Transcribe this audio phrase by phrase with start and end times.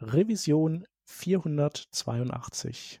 [0.00, 3.00] Revision 482.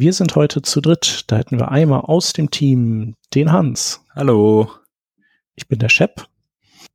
[0.00, 1.24] Wir sind heute zu dritt.
[1.26, 4.04] Da hätten wir einmal aus dem Team den Hans.
[4.14, 4.70] Hallo.
[5.56, 6.28] Ich bin der Shep.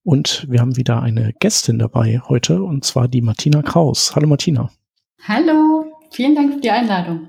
[0.04, 4.16] Und wir haben wieder eine Gästin dabei heute, und zwar die Martina Kraus.
[4.16, 4.72] Hallo Martina.
[5.28, 7.28] Hallo, vielen Dank für die Einladung.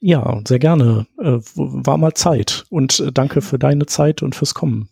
[0.00, 1.06] Ja, sehr gerne.
[1.20, 2.64] Äh, war mal Zeit.
[2.68, 4.88] Und äh, danke für deine Zeit und fürs Kommen.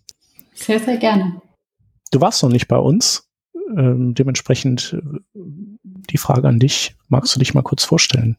[0.55, 1.43] Sehr, sehr gerne.
[2.13, 3.29] Du warst noch nicht bei uns.
[3.77, 6.95] Ähm, dementsprechend äh, die Frage an dich.
[7.09, 8.37] Magst du dich mal kurz vorstellen?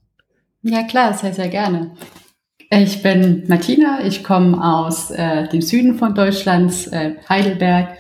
[0.69, 1.91] Ja, klar, sehr, sehr gerne.
[2.69, 7.97] Ich bin Martina, ich komme aus äh, dem Süden von Deutschland, äh, Heidelberg,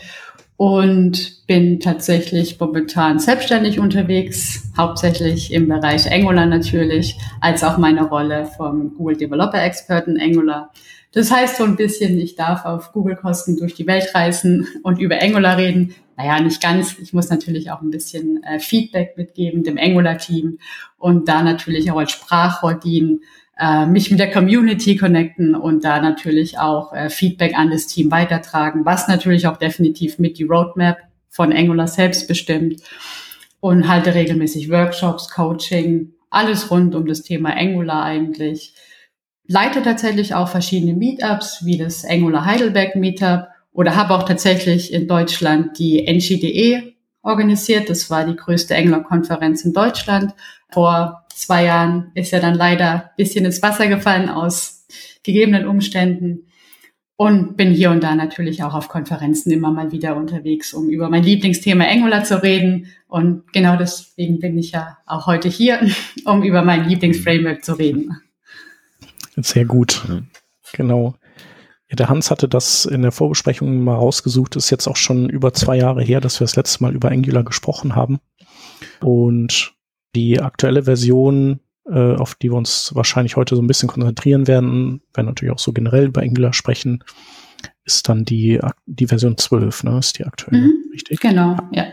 [0.57, 8.47] und bin tatsächlich momentan selbstständig unterwegs, hauptsächlich im Bereich Angular natürlich, als auch meine Rolle
[8.57, 10.73] vom Google Developer Expert in Angular.
[11.13, 15.21] Das heißt so ein bisschen, ich darf auf Google-Kosten durch die Welt reisen und über
[15.21, 15.95] Angular reden.
[16.17, 16.97] Naja, nicht ganz.
[16.99, 20.57] Ich muss natürlich auch ein bisschen äh, Feedback mitgeben dem Angular-Team
[20.97, 23.21] und da natürlich auch als Sprachrohr dienen,
[23.59, 28.11] äh, mich mit der Community connecten und da natürlich auch äh, Feedback an das Team
[28.11, 30.97] weitertragen, was natürlich auch definitiv mit die Roadmap
[31.29, 32.81] von Angular selbst bestimmt
[33.59, 38.73] und halte regelmäßig Workshops, Coaching, alles rund um das Thema Angular eigentlich.
[39.47, 45.07] Leite tatsächlich auch verschiedene Meetups, wie das Angular Heidelberg Meetup oder habe auch tatsächlich in
[45.07, 46.93] Deutschland die NGDE
[47.27, 47.89] organisiert.
[47.89, 50.33] Das war die größte Angular-Konferenz in Deutschland
[50.71, 54.85] vor zwei Jahren ist er dann leider ein bisschen ins Wasser gefallen aus
[55.23, 56.47] gegebenen Umständen
[57.15, 61.09] und bin hier und da natürlich auch auf Konferenzen immer mal wieder unterwegs, um über
[61.09, 62.87] mein Lieblingsthema Angular zu reden.
[63.07, 65.79] Und genau deswegen bin ich ja auch heute hier,
[66.25, 68.21] um über mein Lieblingsframework zu reden.
[69.35, 70.05] Sehr gut.
[70.73, 71.15] Genau.
[71.89, 74.55] Ja, der Hans hatte das in der Vorbesprechung mal rausgesucht.
[74.55, 77.43] Ist jetzt auch schon über zwei Jahre her, dass wir das letzte Mal über Angular
[77.43, 78.19] gesprochen haben.
[78.99, 79.73] Und
[80.15, 85.01] die aktuelle Version, äh, auf die wir uns wahrscheinlich heute so ein bisschen konzentrieren werden,
[85.13, 87.03] werden natürlich auch so generell über Angular sprechen,
[87.85, 89.99] ist dann die, die Version 12, ne?
[89.99, 91.21] Ist die aktuelle, mhm, richtig?
[91.21, 91.85] Genau, ja.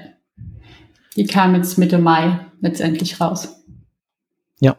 [1.17, 3.65] Die kam jetzt Mitte Mai letztendlich raus.
[4.61, 4.77] Ja.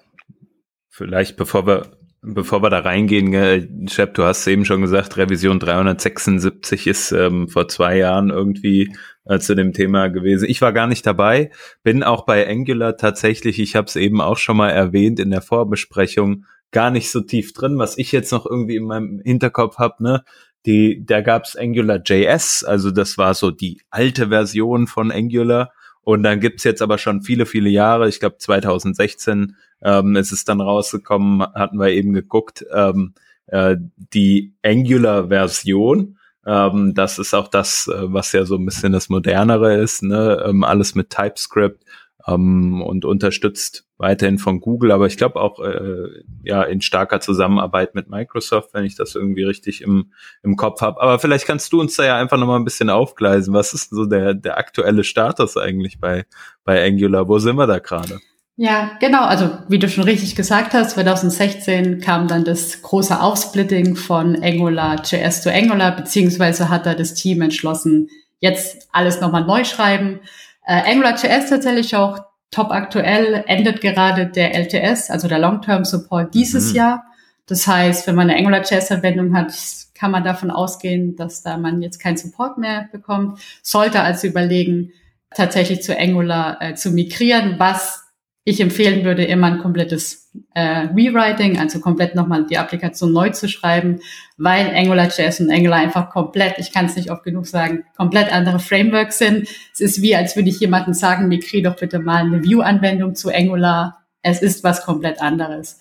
[0.89, 5.59] Vielleicht, bevor wir Bevor wir da reingehen, äh, Shep, du hast eben schon gesagt, Revision
[5.59, 10.49] 376 ist ähm, vor zwei Jahren irgendwie äh, zu dem Thema gewesen.
[10.49, 11.51] Ich war gar nicht dabei,
[11.83, 15.43] bin auch bei Angular tatsächlich, ich habe es eben auch schon mal erwähnt in der
[15.43, 20.01] Vorbesprechung, gar nicht so tief drin, was ich jetzt noch irgendwie in meinem Hinterkopf habe,
[20.01, 20.23] ne?
[20.65, 25.71] Die, da gab's Angular JS, also das war so die alte Version von Angular.
[26.01, 30.61] Und dann gibt's jetzt aber schon viele, viele Jahre, ich glaube 2016 ähm, ist dann
[30.61, 33.13] rausgekommen, hatten wir eben geguckt, ähm,
[33.47, 33.77] äh,
[34.13, 36.17] die Angular-Version.
[36.45, 40.43] Ähm, das ist auch das, äh, was ja so ein bisschen das Modernere ist, ne?
[40.47, 41.83] ähm, alles mit TypeScript
[42.27, 46.09] ähm, und unterstützt weiterhin von Google, aber ich glaube auch äh,
[46.43, 50.11] ja in starker Zusammenarbeit mit Microsoft, wenn ich das irgendwie richtig im,
[50.43, 51.01] im Kopf habe.
[51.01, 53.53] Aber vielleicht kannst du uns da ja einfach nochmal ein bisschen aufgleisen.
[53.53, 56.25] Was ist so der, der aktuelle Status eigentlich bei,
[56.63, 57.27] bei Angular?
[57.27, 58.19] Wo sind wir da gerade?
[58.57, 59.23] Ja, genau.
[59.23, 65.01] Also wie du schon richtig gesagt hast, 2016 kam dann das große Aufsplitting von Angular
[65.03, 68.07] JS zu Angular, beziehungsweise hat da das Team entschlossen,
[68.39, 70.21] jetzt alles nochmal neu schreiben.
[70.65, 72.19] Äh, Angular JS tatsächlich auch
[72.49, 76.75] top aktuell, endet gerade der LTS, also der Long-Term Support dieses mhm.
[76.75, 77.03] Jahr.
[77.47, 79.53] Das heißt, wenn man eine Angular JS-Anwendung hat,
[79.93, 83.39] kann man davon ausgehen, dass da man jetzt keinen Support mehr bekommt.
[83.61, 84.93] Sollte also überlegen,
[85.35, 88.04] tatsächlich zu Angular äh, zu migrieren, was
[88.47, 93.49] ich empfehlen würde, immer ein komplettes äh, Rewriting, also komplett nochmal die Applikation neu zu
[93.49, 94.01] schreiben,
[94.37, 98.59] weil AngularJS und Angular einfach komplett, ich kann es nicht oft genug sagen, komplett andere
[98.59, 99.49] Frameworks sind.
[99.73, 103.33] Es ist wie, als würde ich jemandem sagen, migriere doch bitte mal eine View-Anwendung zu
[103.33, 104.05] Angular.
[104.21, 105.79] Es ist was komplett anderes.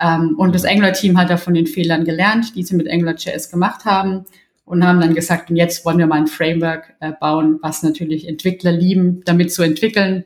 [0.00, 3.84] Ähm, und das Angular-Team hat da von den Fehlern gelernt, die sie mit AngularJS gemacht
[3.86, 4.24] haben
[4.64, 8.28] und haben dann gesagt, und jetzt wollen wir mal ein Framework äh, bauen, was natürlich
[8.28, 10.24] Entwickler lieben, damit zu entwickeln,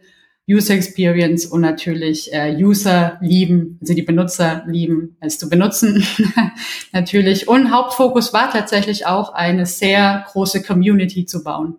[0.49, 6.07] User Experience und natürlich äh, User lieben, also die Benutzer lieben, es zu benutzen
[6.93, 7.49] natürlich.
[7.49, 11.77] Und Hauptfokus war tatsächlich auch eine sehr große Community zu bauen.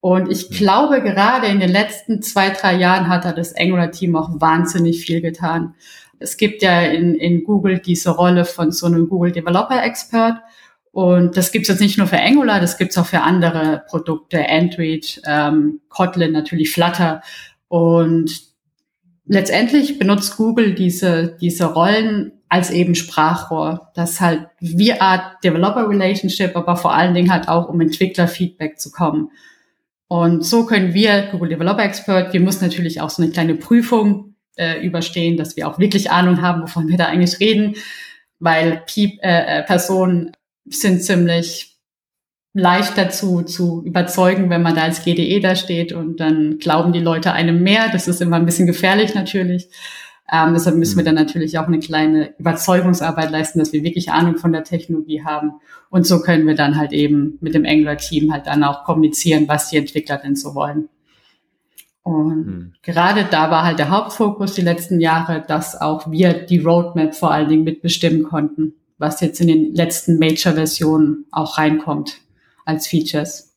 [0.00, 4.40] Und ich glaube, gerade in den letzten zwei, drei Jahren hat da das Angular-Team auch
[4.40, 5.74] wahnsinnig viel getan.
[6.20, 10.36] Es gibt ja in, in Google diese Rolle von so einem Google Developer Expert.
[10.92, 15.20] Und das gibt's jetzt nicht nur für Angular, das gibt's auch für andere Produkte, Android,
[15.26, 17.22] ähm, Kotlin, natürlich Flutter.
[17.68, 18.40] Und
[19.26, 23.92] letztendlich benutzt Google diese, diese Rollen als eben Sprachrohr.
[23.94, 28.90] Das halt wie Art Developer Relationship, aber vor allen Dingen halt auch, um Entwicklerfeedback zu
[28.90, 29.30] kommen.
[30.08, 34.34] Und so können wir, Google Developer Expert, wir müssen natürlich auch so eine kleine Prüfung
[34.56, 37.76] äh, überstehen, dass wir auch wirklich Ahnung haben, wovon wir da eigentlich reden,
[38.38, 40.32] weil Piep, äh, äh, Personen
[40.64, 41.77] sind ziemlich
[42.58, 47.00] leicht dazu zu überzeugen, wenn man da als GDE da steht und dann glauben die
[47.00, 47.88] Leute einem mehr.
[47.92, 49.68] Das ist immer ein bisschen gefährlich natürlich.
[50.30, 51.06] Ähm, deshalb müssen wir mhm.
[51.06, 55.52] dann natürlich auch eine kleine Überzeugungsarbeit leisten, dass wir wirklich Ahnung von der Technologie haben.
[55.88, 59.70] Und so können wir dann halt eben mit dem Angular-Team halt dann auch kommunizieren, was
[59.70, 60.88] die Entwickler denn so wollen.
[62.02, 62.72] Und hm.
[62.82, 67.30] gerade da war halt der Hauptfokus die letzten Jahre, dass auch wir die Roadmap vor
[67.30, 72.20] allen Dingen mitbestimmen konnten, was jetzt in den letzten Major-Versionen auch reinkommt
[72.68, 73.56] als Features.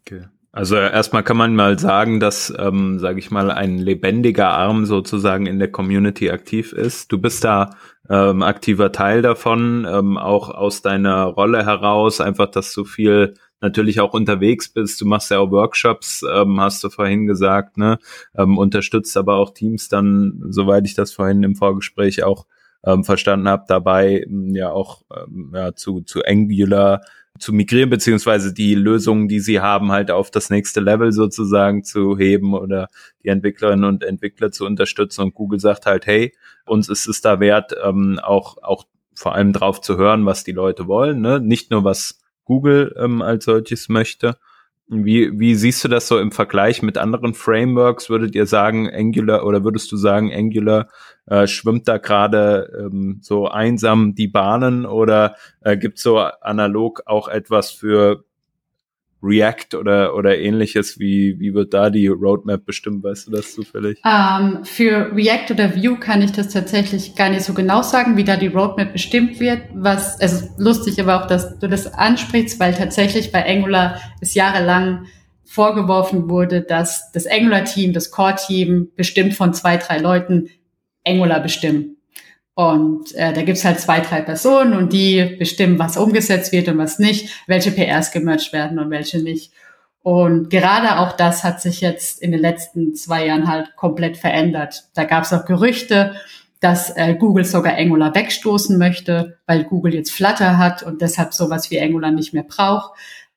[0.00, 0.26] Okay.
[0.52, 5.46] Also erstmal kann man mal sagen, dass, ähm, sage ich mal, ein lebendiger Arm sozusagen
[5.46, 7.10] in der Community aktiv ist.
[7.10, 7.70] Du bist da
[8.10, 13.32] ähm, aktiver Teil davon, ähm, auch aus deiner Rolle heraus, einfach, dass du viel
[13.62, 15.00] natürlich auch unterwegs bist.
[15.00, 17.98] Du machst ja auch Workshops, ähm, hast du vorhin gesagt, ne?
[18.36, 22.44] Ähm, unterstützt aber auch Teams dann, soweit ich das vorhin im Vorgespräch auch
[22.84, 27.00] ähm, verstanden habe, dabei ja auch ähm, ja, zu, zu Angular
[27.38, 32.16] zu migrieren, beziehungsweise die Lösungen, die sie haben, halt auf das nächste Level sozusagen zu
[32.18, 32.88] heben oder
[33.24, 35.22] die Entwicklerinnen und Entwickler zu unterstützen.
[35.22, 36.32] Und Google sagt halt, hey,
[36.66, 38.84] uns ist es da wert, ähm, auch, auch
[39.14, 41.40] vor allem drauf zu hören, was die Leute wollen, ne?
[41.40, 44.36] Nicht nur was Google ähm, als solches möchte.
[44.88, 48.10] Wie, wie siehst du das so im Vergleich mit anderen Frameworks?
[48.10, 50.88] Würdet ihr sagen, Angular oder würdest du sagen, Angular
[51.26, 57.28] äh, schwimmt da gerade ähm, so einsam die Bahnen oder äh, gibt so analog auch
[57.28, 58.24] etwas für
[59.22, 60.98] React oder, oder ähnliches?
[60.98, 63.04] Wie, wie wird da die Roadmap bestimmt?
[63.04, 64.00] Weißt du das zufällig?
[64.04, 68.24] Ähm, für React oder Vue kann ich das tatsächlich gar nicht so genau sagen, wie
[68.24, 69.60] da die Roadmap bestimmt wird.
[69.74, 74.34] Was, es ist lustig aber auch, dass du das ansprichst, weil tatsächlich bei Angular es
[74.34, 75.06] jahrelang
[75.44, 80.48] vorgeworfen wurde, dass das Angular-Team, das Core-Team bestimmt von zwei, drei Leuten
[81.06, 81.96] Angular bestimmen.
[82.54, 86.78] Und äh, da gibt's halt zwei, drei Personen und die bestimmen, was umgesetzt wird und
[86.78, 89.52] was nicht, welche PRs gemerged werden und welche nicht.
[90.02, 94.84] Und gerade auch das hat sich jetzt in den letzten zwei Jahren halt komplett verändert.
[94.94, 96.14] Da gab's auch Gerüchte,
[96.60, 101.70] dass äh, Google sogar Angular wegstoßen möchte, weil Google jetzt Flutter hat und deshalb sowas
[101.70, 102.92] wie Angular nicht mehr braucht.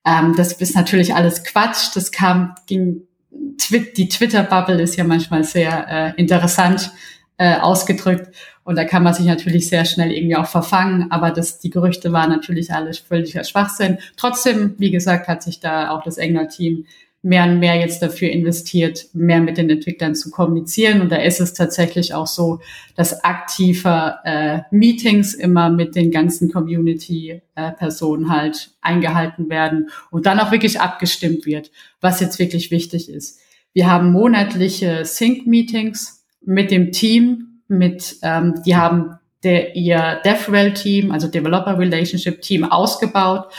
[0.05, 1.95] Ähm, das ist natürlich alles Quatsch.
[1.95, 6.91] Das kam, ging, die Twitter-Bubble ist ja manchmal sehr äh, interessant
[7.37, 8.33] äh, ausgedrückt.
[8.63, 11.11] Und da kann man sich natürlich sehr schnell irgendwie auch verfangen.
[11.11, 13.99] Aber das, die Gerüchte waren natürlich alles völliger Schwachsinn.
[14.17, 16.85] Trotzdem, wie gesagt, hat sich da auch das Engler-Team
[17.25, 21.01] mehr und mehr jetzt dafür investiert, mehr mit den Entwicklern zu kommunizieren.
[21.01, 22.59] Und da ist es tatsächlich auch so,
[22.95, 30.39] dass aktiver äh, Meetings immer mit den ganzen Community-Personen äh, halt eingehalten werden und dann
[30.39, 33.39] auch wirklich abgestimmt wird, was jetzt wirklich wichtig ist.
[33.73, 41.27] Wir haben monatliche Sync-Meetings mit dem Team, mit, ähm, die haben der, ihr DevRel-Team, also
[41.27, 43.51] Developer Relationship Team, ausgebaut.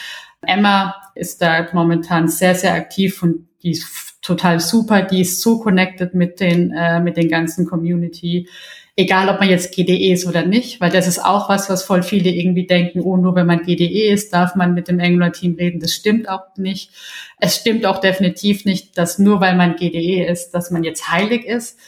[0.43, 5.02] Emma ist da momentan sehr, sehr aktiv und die ist total super.
[5.02, 8.49] Die ist so connected mit den, äh, mit den ganzen Community.
[8.97, 12.02] Egal, ob man jetzt GDE ist oder nicht, weil das ist auch was, was voll
[12.02, 15.81] viele irgendwie denken, oh, nur wenn man GDE ist, darf man mit dem Angular-Team reden.
[15.81, 16.90] Das stimmt auch nicht.
[17.38, 21.45] Es stimmt auch definitiv nicht, dass nur weil man GDE ist, dass man jetzt heilig
[21.45, 21.78] ist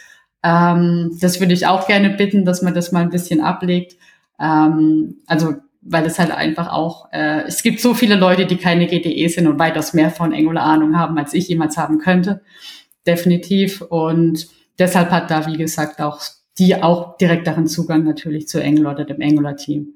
[0.42, 3.96] ähm, das würde ich auch gerne bitten, dass man das mal ein bisschen ablegt.
[4.40, 8.86] Ähm, also weil es halt einfach auch, äh, es gibt so viele Leute, die keine
[8.86, 12.42] GDE sind und weitaus mehr von Angular Ahnung haben, als ich jemals haben könnte.
[13.06, 13.80] Definitiv.
[13.82, 16.20] Und deshalb hat da, wie gesagt, auch
[16.58, 19.94] die auch direkteren Zugang natürlich zu Angular oder dem Angular-Team.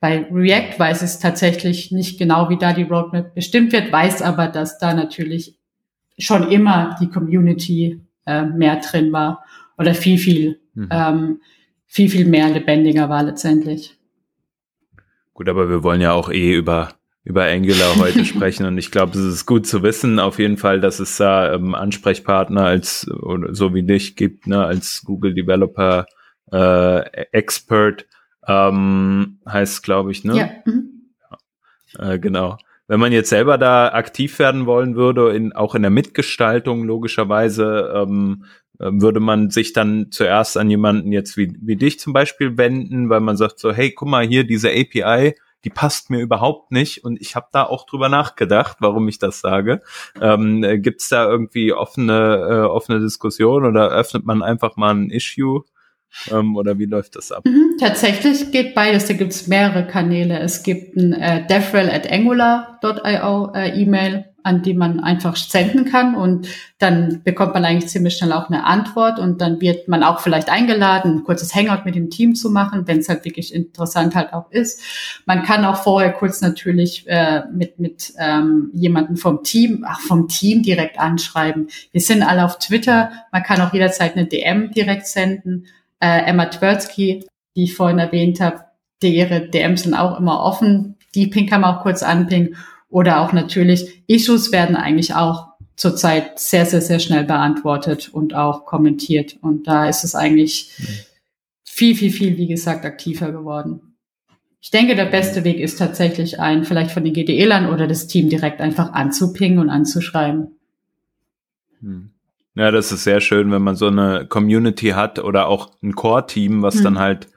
[0.00, 4.48] Bei React weiß es tatsächlich nicht genau, wie da die Roadmap bestimmt wird, weiß aber,
[4.48, 5.56] dass da natürlich
[6.18, 9.44] schon immer die Community äh, mehr drin war
[9.78, 10.88] oder viel, viel, mhm.
[10.90, 11.40] ähm,
[11.86, 13.98] viel, viel mehr lebendiger war letztendlich.
[15.34, 16.90] Gut, aber wir wollen ja auch eh über
[17.24, 20.80] über Angular heute sprechen und ich glaube, es ist gut zu wissen auf jeden Fall,
[20.80, 26.06] dass es da ähm, Ansprechpartner als so wie dich gibt, ne, als Google Developer
[26.50, 28.06] äh, Expert
[28.46, 30.36] ähm, heißt, glaube ich, ne?
[30.36, 30.50] Ja.
[30.64, 31.12] Mhm.
[31.98, 32.12] ja.
[32.12, 32.58] Äh, genau.
[32.88, 37.92] Wenn man jetzt selber da aktiv werden wollen würde, in, auch in der Mitgestaltung logischerweise,
[37.94, 42.56] ähm, äh, würde man sich dann zuerst an jemanden jetzt wie, wie dich zum Beispiel
[42.58, 45.34] wenden, weil man sagt so, hey, guck mal hier, diese API,
[45.64, 49.40] die passt mir überhaupt nicht und ich habe da auch drüber nachgedacht, warum ich das
[49.40, 49.80] sage.
[50.20, 54.94] Ähm, äh, Gibt es da irgendwie offene, äh, offene Diskussion oder öffnet man einfach mal
[54.94, 55.62] ein Issue?
[56.30, 57.44] Ähm, oder wie läuft das ab?
[57.46, 59.06] Mhm, tatsächlich geht beides.
[59.06, 60.40] Da gibt es mehrere Kanäle.
[60.40, 66.14] Es gibt ein äh, devrel at angular.io äh, E-Mail an die man einfach senden kann
[66.14, 70.20] und dann bekommt man eigentlich ziemlich schnell auch eine Antwort und dann wird man auch
[70.20, 74.14] vielleicht eingeladen, ein kurzes Hangout mit dem Team zu machen, wenn es halt wirklich interessant
[74.14, 74.82] halt auch ist.
[75.26, 80.28] Man kann auch vorher kurz natürlich äh, mit mit ähm, jemanden vom Team, ach vom
[80.28, 81.68] Team direkt anschreiben.
[81.92, 85.66] Wir sind alle auf Twitter, man kann auch jederzeit eine DM direkt senden.
[86.00, 88.64] Äh, Emma Tversky, die ich vorhin erwähnt habe,
[89.02, 90.96] die ihre DMs sind auch immer offen.
[91.14, 92.56] Die Ping kann man auch kurz anpingen
[92.92, 98.66] oder auch natürlich, Issues werden eigentlich auch zurzeit sehr, sehr, sehr schnell beantwortet und auch
[98.66, 99.38] kommentiert.
[99.40, 100.70] Und da ist es eigentlich
[101.64, 103.96] viel, viel, viel, wie gesagt, aktiver geworden.
[104.60, 108.28] Ich denke, der beste Weg ist tatsächlich ein, vielleicht von den GDE-Lern oder das Team
[108.28, 110.58] direkt einfach anzupingen und anzuschreiben.
[111.80, 112.10] Hm.
[112.54, 116.60] Ja, das ist sehr schön, wenn man so eine Community hat oder auch ein Core-Team,
[116.60, 116.84] was hm.
[116.84, 117.28] dann halt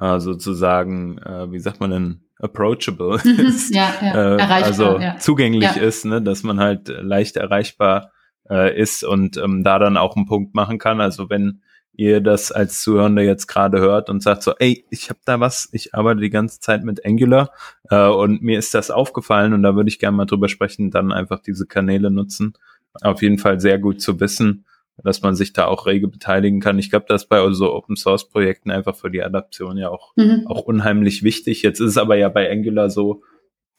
[0.00, 4.36] äh, sozusagen, äh, wie sagt man denn, approachable ist, ja, ja.
[4.36, 5.16] Äh, also ja.
[5.18, 8.12] zugänglich ist, ne, dass man halt leicht erreichbar
[8.50, 11.00] äh, ist und ähm, da dann auch einen Punkt machen kann.
[11.00, 11.62] Also wenn
[11.96, 15.68] ihr das als Zuhörende jetzt gerade hört und sagt so, ey, ich habe da was,
[15.72, 17.50] ich arbeite die ganze Zeit mit Angular
[17.88, 21.12] äh, und mir ist das aufgefallen und da würde ich gerne mal drüber sprechen, dann
[21.12, 22.54] einfach diese Kanäle nutzen.
[23.00, 24.64] Auf jeden Fall sehr gut zu wissen
[25.02, 26.78] dass man sich da auch rege beteiligen kann.
[26.78, 30.12] Ich glaube, das ist bei so Open Source Projekten einfach für die Adaption ja auch,
[30.16, 30.46] mhm.
[30.46, 31.62] auch unheimlich wichtig.
[31.62, 33.22] Jetzt ist es aber ja bei Angular so,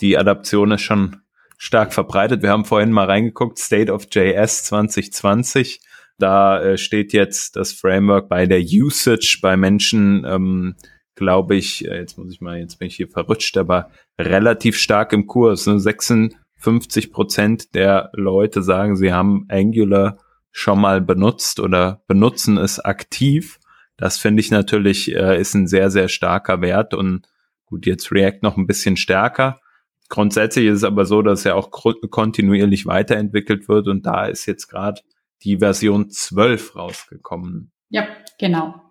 [0.01, 1.17] die Adaption ist schon
[1.57, 2.41] stark verbreitet.
[2.41, 5.79] Wir haben vorhin mal reingeguckt, State of JS 2020.
[6.17, 10.75] Da äh, steht jetzt das Framework bei der Usage bei Menschen, ähm,
[11.15, 15.13] glaube ich, äh, jetzt muss ich mal, jetzt bin ich hier verrutscht, aber relativ stark
[15.13, 15.65] im Kurs.
[15.65, 15.79] Ne?
[15.79, 20.17] 56 Prozent der Leute sagen, sie haben Angular
[20.57, 23.59] schon mal benutzt oder benutzen es aktiv.
[23.97, 27.27] Das finde ich natürlich äh, ist ein sehr, sehr starker Wert und
[27.65, 29.59] gut, jetzt React noch ein bisschen stärker.
[30.07, 34.67] Grundsätzlich ist es aber so, dass er auch kontinuierlich weiterentwickelt wird und da ist jetzt
[34.67, 35.01] gerade
[35.43, 37.74] die Version 12 rausgekommen.
[37.89, 38.07] Ja,
[38.39, 38.85] genau.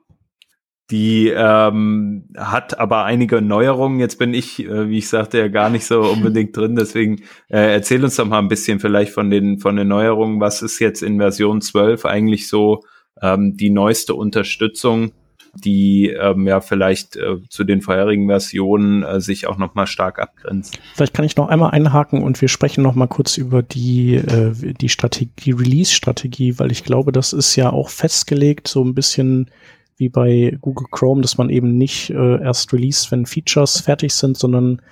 [0.91, 4.01] Die ähm, hat aber einige Neuerungen.
[4.01, 6.77] Jetzt bin ich, äh, wie ich sagte, ja gar nicht so unbedingt drin.
[6.77, 10.41] Deswegen äh, erzähl uns doch mal ein bisschen vielleicht von den von den Neuerungen.
[10.41, 12.83] Was ist jetzt in Version 12 eigentlich so
[13.23, 15.13] ähm, die neueste Unterstützung,
[15.55, 20.19] die ähm, ja vielleicht äh, zu den vorherigen Versionen äh, sich auch noch mal stark
[20.19, 20.79] abgrenzt?
[20.95, 24.75] Vielleicht kann ich noch einmal einhaken und wir sprechen noch mal kurz über die äh,
[24.75, 29.51] die Strategie, die Release-Strategie, weil ich glaube, das ist ja auch festgelegt, so ein bisschen
[29.97, 34.37] wie bei Google Chrome, dass man eben nicht äh, erst release, wenn Features fertig sind,
[34.37, 34.83] sondern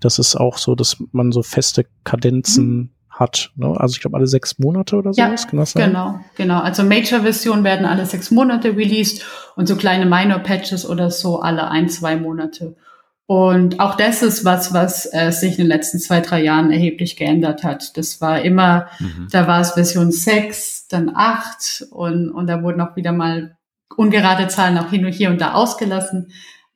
[0.00, 2.90] das ist auch so, dass man so feste Kadenzen mhm.
[3.08, 3.52] hat.
[3.56, 3.74] Ne?
[3.78, 5.20] Also ich glaube alle sechs Monate oder so.
[5.20, 5.34] Ja,
[5.74, 6.60] genau, genau.
[6.60, 9.24] Also Major-Versionen werden alle sechs Monate released
[9.56, 12.76] und so kleine Minor-Patches oder so alle ein, zwei Monate.
[13.26, 17.14] Und auch das ist was, was äh, sich in den letzten zwei, drei Jahren erheblich
[17.16, 17.96] geändert hat.
[17.96, 19.28] Das war immer, mhm.
[19.30, 23.56] da war es Version 6, dann 8 und, und da wurden auch wieder mal
[23.96, 26.32] ungerade Zahlen auch hin und hier und da ausgelassen.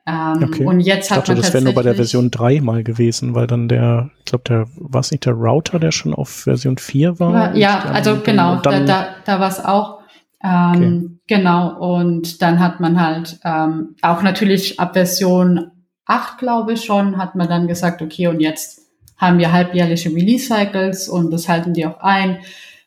[0.07, 0.65] Ähm, okay.
[0.67, 3.35] Und jetzt hat ich dachte, man das wäre nur bei der Version 3 mal gewesen,
[3.35, 6.77] weil dann der, ich glaube, der war es nicht der Router, der schon auf Version
[6.77, 7.57] 4 war?
[7.57, 10.01] Ja, also genau, da, da, da war es auch.
[10.43, 11.39] Ähm, okay.
[11.39, 15.71] Genau, und dann hat man halt ähm, auch natürlich ab Version
[16.05, 18.83] 8, glaube ich schon, hat man dann gesagt, okay, und jetzt
[19.17, 22.41] haben wir halbjährliche Release-Cycles und das halten die auch ein.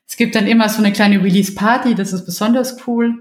[0.08, 3.16] Es gibt dann immer so eine kleine Release-Party, das ist besonders cool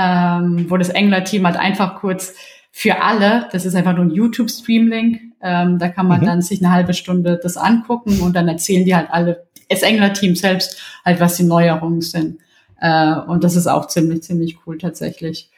[0.00, 2.34] ähm, wo das Engler-Team halt einfach kurz
[2.72, 6.26] für alle, das ist einfach nur ein YouTube-Stream-Link, ähm, da kann man mhm.
[6.26, 10.36] dann sich eine halbe Stunde das angucken und dann erzählen die halt alle, das Engler-Team
[10.36, 12.38] selbst, halt was die Neuerungen sind.
[12.80, 15.50] Äh, und das ist auch ziemlich, ziemlich cool tatsächlich.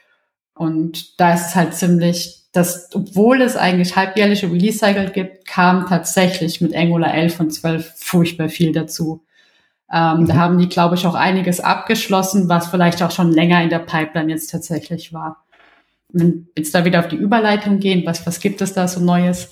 [0.55, 6.61] Und da ist es halt ziemlich, dass, obwohl es eigentlich halbjährliche Release-Cycle gibt, kam tatsächlich
[6.61, 9.23] mit Angular 11 und 12 furchtbar viel dazu.
[9.93, 10.27] Ähm, mhm.
[10.27, 13.79] Da haben die, glaube ich, auch einiges abgeschlossen, was vielleicht auch schon länger in der
[13.79, 15.45] Pipeline jetzt tatsächlich war.
[16.11, 19.49] wenn jetzt da wieder auf die Überleitung gehen, was, was gibt es da so Neues?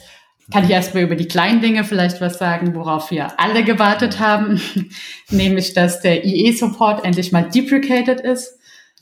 [0.52, 4.60] Kann ich erstmal über die kleinen Dinge vielleicht was sagen, worauf wir alle gewartet haben,
[5.30, 8.60] nämlich dass der IE-Support endlich mal deprecated ist.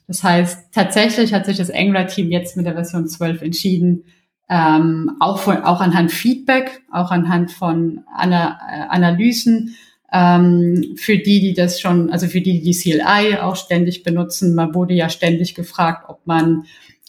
[0.08, 4.05] Das heißt, tatsächlich hat sich das Angular-Team jetzt mit der Version 12 entschieden,
[4.50, 9.75] ähm, auch, von, auch anhand Feedback, auch anhand von Ana äh, Analysen,
[10.12, 14.56] ähm, für die, die das schon, also für die, die CLI auch ständig benutzen.
[14.56, 16.66] Man wurde ja ständig gefragt, ob man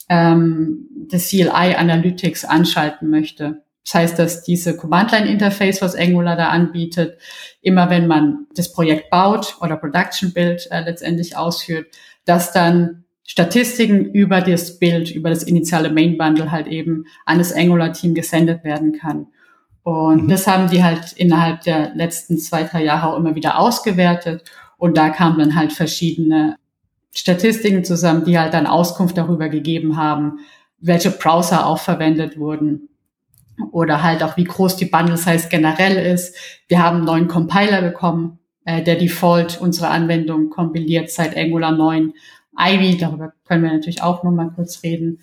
[0.09, 3.63] ähm, das CLI Analytics anschalten möchte.
[3.85, 7.19] Das heißt, dass diese Command-Line-Interface, was Angular da anbietet,
[7.63, 11.87] immer wenn man das Projekt baut oder Production Build äh, letztendlich ausführt,
[12.25, 17.53] dass dann Statistiken über das Bild, über das initiale Main Bundle halt eben an das
[17.53, 19.29] Angular-Team gesendet werden kann.
[19.83, 20.29] Und mhm.
[20.29, 24.45] das haben die halt innerhalb der letzten zwei, drei Jahre auch immer wieder ausgewertet.
[24.77, 26.57] Und da kamen dann halt verschiedene
[27.13, 30.41] Statistiken zusammen, die halt dann Auskunft darüber gegeben haben,
[30.79, 32.89] welche Browser auch verwendet wurden
[33.73, 36.35] oder halt auch wie groß die Bundle Size generell ist.
[36.69, 42.15] Wir haben einen neuen Compiler bekommen, äh, der Default unsere Anwendung kompiliert seit Angular 9.
[42.59, 45.21] Ivy, darüber können wir natürlich auch noch mal kurz reden.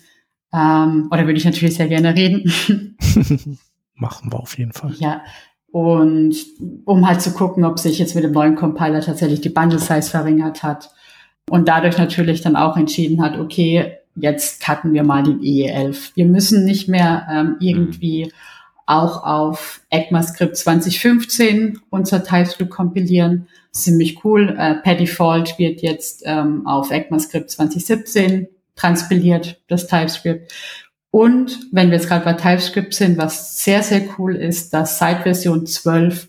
[0.52, 2.96] Ähm, oder würde ich natürlich sehr gerne reden.
[3.98, 4.94] Machen wir auf jeden Fall.
[4.98, 5.22] Ja.
[5.70, 6.34] Und
[6.86, 10.08] um halt zu gucken, ob sich jetzt mit dem neuen Compiler tatsächlich die Bundle Size
[10.08, 10.90] verringert hat.
[11.50, 16.12] Und dadurch natürlich dann auch entschieden hat, okay, jetzt cutten wir mal den EE11.
[16.14, 18.30] Wir müssen nicht mehr ähm, irgendwie mhm.
[18.86, 23.48] auch auf ECMAScript 2015 unser TypeScript kompilieren.
[23.72, 24.56] Ziemlich cool.
[24.58, 30.52] Äh, per Default wird jetzt ähm, auf ECMAScript 2017 transpiliert, das TypeScript.
[31.10, 35.22] Und wenn wir jetzt gerade bei TypeScript sind, was sehr, sehr cool ist, dass seit
[35.22, 36.28] Version 12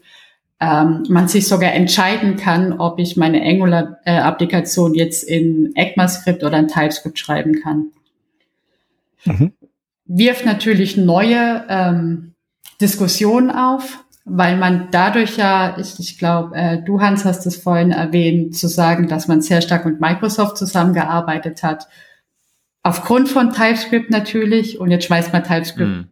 [0.62, 6.68] ähm, man sich sogar entscheiden kann, ob ich meine Angular-Applikation jetzt in ECMAScript oder in
[6.68, 7.92] TypeScript schreiben kann.
[9.26, 9.54] Mhm.
[10.06, 12.34] Wirft natürlich neue ähm,
[12.82, 17.92] Diskussionen auf, weil man dadurch ja, ich, ich glaube, äh, du Hans hast es vorhin
[17.92, 21.88] erwähnt, zu sagen, dass man sehr stark mit Microsoft zusammengearbeitet hat.
[22.90, 24.80] Aufgrund von TypeScript natürlich.
[24.80, 26.10] Und jetzt schmeißt man TypeScript mhm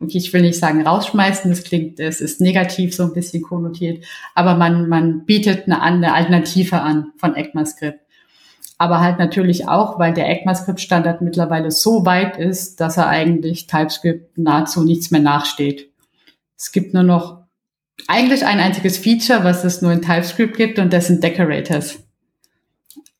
[0.00, 4.04] okay, ich will nicht sagen rausschmeißen, das klingt, es ist negativ so ein bisschen konnotiert,
[4.34, 8.00] aber man, man bietet eine, eine Alternative an von ECMAScript.
[8.78, 14.38] Aber halt natürlich auch, weil der ECMAScript-Standard mittlerweile so weit ist, dass er eigentlich TypeScript
[14.38, 15.90] nahezu nichts mehr nachsteht.
[16.56, 17.42] Es gibt nur noch
[18.08, 22.02] eigentlich ein einziges Feature, was es nur in TypeScript gibt, und das sind Decorators.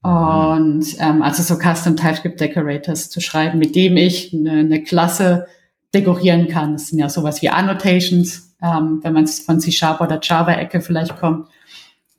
[0.03, 5.47] Und ähm, also so Custom TypeScript Decorators zu schreiben, mit dem ich eine, eine Klasse
[5.93, 6.73] dekorieren kann.
[6.73, 11.49] Das sind ja sowas wie Annotations, ähm, wenn man von C-Sharp oder Java-Ecke vielleicht kommt.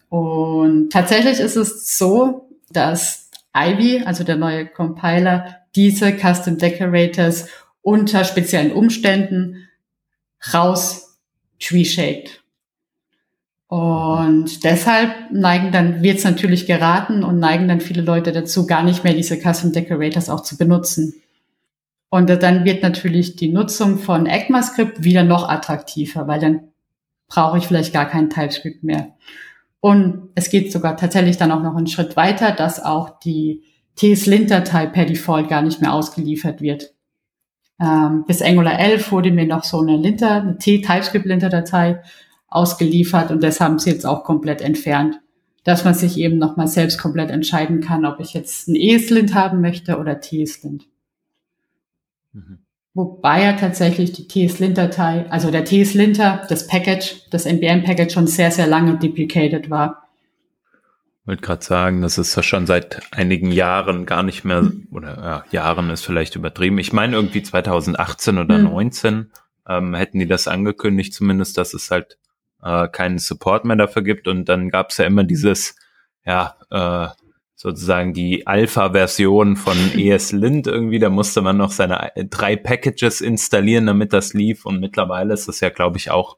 [0.10, 7.48] Und tatsächlich ist es so, dass Ivy, also der neue Compiler, diese Custom Decorators
[7.82, 9.68] unter speziellen Umständen
[10.54, 11.18] raus
[11.60, 12.41] tree-shaped.
[13.72, 18.84] Und deshalb neigen dann, wird es natürlich geraten und neigen dann viele Leute dazu, gar
[18.84, 21.14] nicht mehr diese Custom Decorators auch zu benutzen.
[22.10, 26.64] Und dann wird natürlich die Nutzung von ECMAScript wieder noch attraktiver, weil dann
[27.30, 29.14] brauche ich vielleicht gar kein TypeScript mehr.
[29.80, 33.64] Und es geht sogar tatsächlich dann auch noch einen Schritt weiter, dass auch die
[33.96, 36.94] TSLint-Datei per Default gar nicht mehr ausgeliefert wird.
[37.80, 42.02] Ähm, bis Angular 11 wurde mir noch so eine Linter, eine T-TypeScript-Linter-Datei
[42.52, 45.20] ausgeliefert und das haben sie jetzt auch komplett entfernt,
[45.64, 49.62] dass man sich eben nochmal selbst komplett entscheiden kann, ob ich jetzt ein ESLint haben
[49.62, 50.86] möchte oder TSLint.
[52.34, 52.60] Mhm.
[52.94, 58.68] Wobei ja tatsächlich die TS-Lint-Datei, also der TS-Linter, das Package, das NBM-Package schon sehr, sehr
[58.68, 60.10] lange deprecated war.
[61.22, 64.88] Ich wollte gerade sagen, das ist ja schon seit einigen Jahren gar nicht mehr, mhm.
[64.92, 66.80] oder ja, Jahren ist vielleicht übertrieben.
[66.80, 68.66] Ich meine irgendwie 2018 oder mhm.
[68.66, 69.32] 19
[69.70, 72.18] ähm, hätten die das angekündigt, zumindest, dass es halt
[72.64, 74.28] äh, keinen Support mehr dafür gibt.
[74.28, 75.76] Und dann gab es ja immer dieses,
[76.26, 77.08] ja, äh,
[77.56, 81.00] sozusagen die Alpha-Version von ESLint irgendwie.
[81.00, 84.66] Da musste man noch seine drei Packages installieren, damit das lief.
[84.66, 86.38] Und mittlerweile ist das ja, glaube ich, auch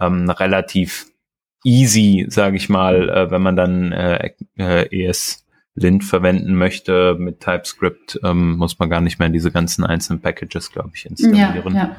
[0.00, 1.06] ähm, relativ
[1.64, 8.20] easy, sage ich mal, äh, wenn man dann äh, äh, ESLint verwenden möchte mit TypeScript,
[8.22, 11.74] ähm, muss man gar nicht mehr diese ganzen einzelnen Packages, glaube ich, installieren.
[11.74, 11.96] Ja,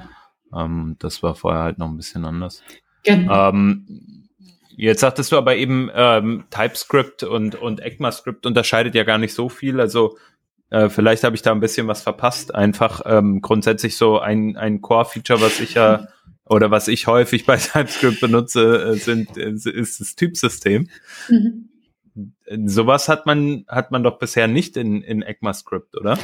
[0.53, 0.63] ja.
[0.65, 2.61] Ähm, das war vorher halt noch ein bisschen anders.
[3.05, 3.49] Genau.
[3.49, 4.15] Ähm,
[4.77, 9.47] Jetzt sagtest du aber eben, ähm, TypeScript und, und ECMAScript unterscheidet ja gar nicht so
[9.47, 9.79] viel.
[9.79, 10.17] Also
[10.69, 12.53] äh, vielleicht habe ich da ein bisschen was verpasst.
[12.53, 16.07] Einfach ähm, grundsätzlich so ein, ein Core-Feature, was ich ja
[16.45, 20.89] oder was ich häufig bei TypeScript benutze, äh, sind, ist, ist das Typsystem.
[21.29, 21.69] Mhm.
[22.65, 26.17] Sowas hat man, hat man doch bisher nicht in, in ECMAScript, oder?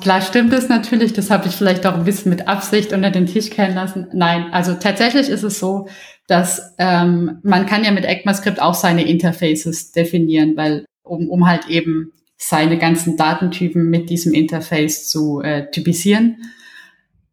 [0.00, 3.26] Klar stimmt es natürlich, das habe ich vielleicht auch ein bisschen mit Absicht unter den
[3.26, 4.08] Tisch kennen lassen.
[4.12, 5.88] Nein, also tatsächlich ist es so,
[6.26, 11.68] dass ähm, man kann ja mit ECMAScript auch seine Interfaces definieren, weil um, um halt
[11.68, 16.36] eben seine ganzen Datentypen mit diesem Interface zu äh, typisieren.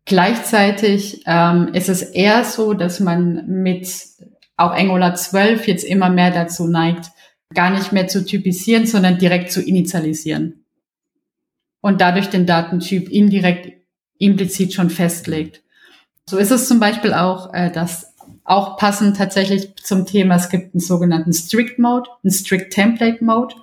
[0.05, 3.89] Gleichzeitig ähm, ist es eher so, dass man mit
[4.55, 7.11] auch Angular 12 jetzt immer mehr dazu neigt,
[7.53, 10.62] gar nicht mehr zu typisieren, sondern direkt zu initialisieren.
[11.83, 13.73] Und dadurch den Datentyp indirekt
[14.17, 15.61] implizit schon festlegt.
[16.25, 18.15] So ist es zum Beispiel auch, äh, dass
[18.45, 23.55] auch passend tatsächlich zum Thema, es gibt einen sogenannten Strict Mode, einen Strict Template Mode,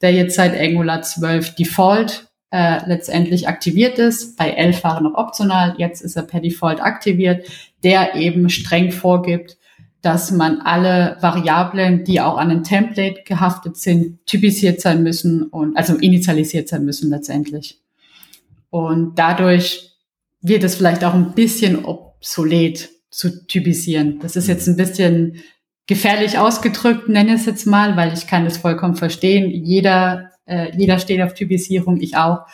[0.00, 4.36] der jetzt seit Angular 12 Default äh, letztendlich aktiviert ist.
[4.36, 7.48] Bei 11 war er noch optional, jetzt ist er per Default aktiviert,
[7.82, 9.58] der eben streng vorgibt,
[10.06, 15.76] dass man alle Variablen, die auch an ein Template gehaftet sind, typisiert sein müssen und
[15.76, 17.80] also initialisiert sein müssen letztendlich.
[18.70, 19.96] Und dadurch
[20.40, 24.20] wird es vielleicht auch ein bisschen obsolet zu typisieren.
[24.20, 25.42] Das ist jetzt ein bisschen
[25.88, 29.50] gefährlich ausgedrückt, nenne es jetzt mal, weil ich kann das vollkommen verstehen.
[29.50, 32.46] Jeder, äh, jeder steht auf Typisierung, ich auch.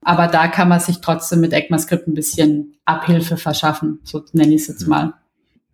[0.00, 4.62] Aber da kann man sich trotzdem mit ECMAScript ein bisschen Abhilfe verschaffen, so nenne ich
[4.62, 5.14] es jetzt mal.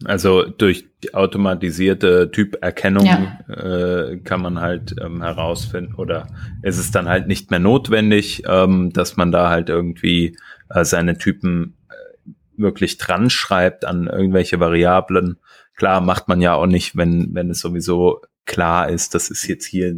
[0.05, 3.39] Also durch die automatisierte Typerkennung ja.
[3.49, 6.29] äh, kann man halt ähm, herausfinden oder
[6.63, 10.37] ist es dann halt nicht mehr notwendig, ähm, dass man da halt irgendwie
[10.69, 15.39] äh, seine Typen äh, wirklich dran schreibt an irgendwelche Variablen.
[15.77, 19.65] Klar macht man ja auch nicht, wenn, wenn es sowieso klar ist, das ist jetzt
[19.65, 19.97] hier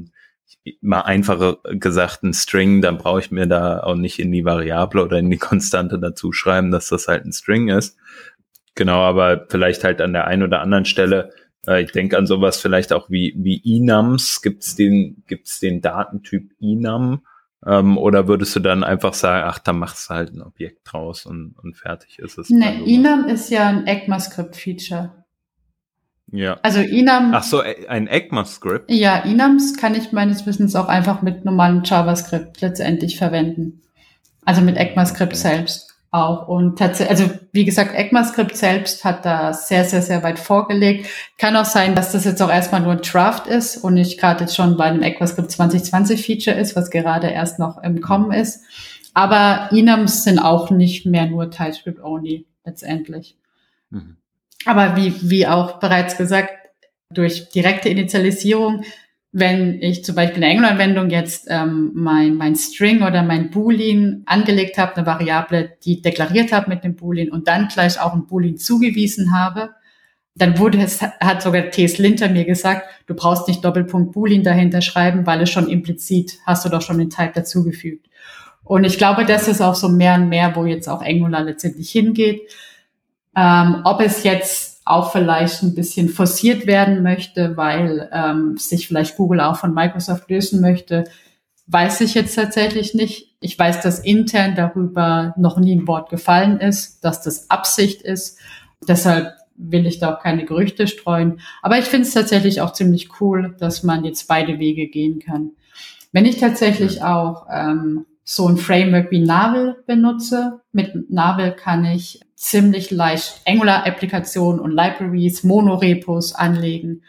[0.80, 5.02] mal einfacher gesagt ein String, dann brauche ich mir da auch nicht in die Variable
[5.02, 7.97] oder in die Konstante dazu schreiben, dass das halt ein String ist.
[8.78, 11.32] Genau, aber vielleicht halt an der einen oder anderen Stelle,
[11.66, 16.52] äh, ich denke an sowas vielleicht auch wie, wie Enums, gibt's den, gibt's den Datentyp
[16.60, 17.22] Enum?
[17.66, 21.26] Ähm, oder würdest du dann einfach sagen, ach, da machst du halt ein Objekt draus
[21.26, 22.50] und, und fertig ist es?
[22.50, 25.24] Ne, Enum ist ja ein ECMAScript-Feature.
[26.30, 26.60] Ja.
[26.62, 27.32] Also Enum.
[27.34, 28.92] Ach so, e, ein ECMAScript?
[28.92, 33.82] Ja, Enums kann ich meines Wissens auch einfach mit normalem JavaScript letztendlich verwenden.
[34.44, 35.40] Also mit ECMAScript okay.
[35.40, 36.48] selbst auch.
[36.48, 41.08] Und tatsächlich, also wie gesagt, ECMAScript selbst hat da sehr, sehr, sehr weit vorgelegt.
[41.36, 44.44] Kann auch sein, dass das jetzt auch erstmal nur ein Draft ist und nicht gerade
[44.44, 48.62] jetzt schon bei einem ECMAScript 2020 Feature ist, was gerade erst noch im Kommen ist.
[49.14, 53.36] Aber Enums sind auch nicht mehr nur TypeScript only letztendlich.
[53.90, 54.16] Mhm.
[54.64, 56.50] Aber wie, wie auch bereits gesagt,
[57.10, 58.84] durch direkte Initialisierung
[59.30, 64.78] wenn ich zum Beispiel eine Angular-Anwendung jetzt ähm, mein, mein String oder mein Boolean angelegt
[64.78, 68.56] habe, eine Variable, die deklariert habe mit dem Boolean und dann gleich auch ein Boolean
[68.56, 69.70] zugewiesen habe,
[70.34, 71.98] dann wurde es, hat sogar T.S.
[71.98, 76.64] Linter mir gesagt, du brauchst nicht Doppelpunkt Boolean dahinter schreiben, weil es schon implizit, hast
[76.64, 78.06] du doch schon den Type dazugefügt.
[78.64, 81.90] Und ich glaube, das ist auch so mehr und mehr, wo jetzt auch Angular letztendlich
[81.90, 82.42] hingeht.
[83.36, 89.16] Ähm, ob es jetzt auch vielleicht ein bisschen forciert werden möchte, weil ähm, sich vielleicht
[89.16, 91.04] Google auch von Microsoft lösen möchte,
[91.66, 93.36] weiß ich jetzt tatsächlich nicht.
[93.40, 98.38] Ich weiß, dass intern darüber noch nie ein Wort gefallen ist, dass das Absicht ist.
[98.86, 101.40] Deshalb will ich da auch keine Gerüchte streuen.
[101.62, 105.52] Aber ich finde es tatsächlich auch ziemlich cool, dass man jetzt beide Wege gehen kann.
[106.12, 110.60] Wenn ich tatsächlich auch ähm, so ein Framework wie Navel benutze.
[110.70, 117.02] Mit Navel kann ich ziemlich leicht Angular-Applikationen und Libraries, Monorepos anlegen.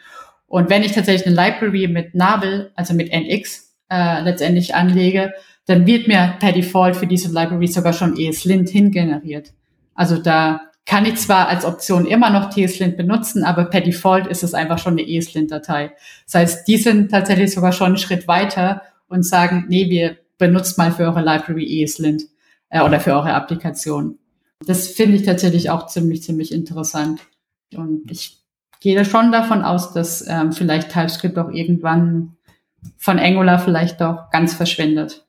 [0.46, 5.32] Und wenn ich tatsächlich eine Library mit Navel, also mit NX, äh, letztendlich anlege,
[5.66, 9.52] dann wird mir per Default für diese Library sogar schon ESLint hingeneriert.
[9.94, 14.42] Also da kann ich zwar als Option immer noch TSLint benutzen, aber per Default ist
[14.42, 15.92] es einfach schon eine ESLint-Datei.
[16.24, 20.76] Das heißt, die sind tatsächlich sogar schon einen Schritt weiter und sagen, nee, wir benutzt
[20.76, 22.24] mal für eure Library ESLint
[22.70, 24.18] äh, oder für eure Applikation.
[24.66, 27.20] Das finde ich tatsächlich auch ziemlich, ziemlich interessant.
[27.74, 28.42] Und ich
[28.80, 32.36] gehe schon davon aus, dass ähm, vielleicht TypeScript auch irgendwann
[32.96, 35.26] von Angular vielleicht doch ganz verschwindet.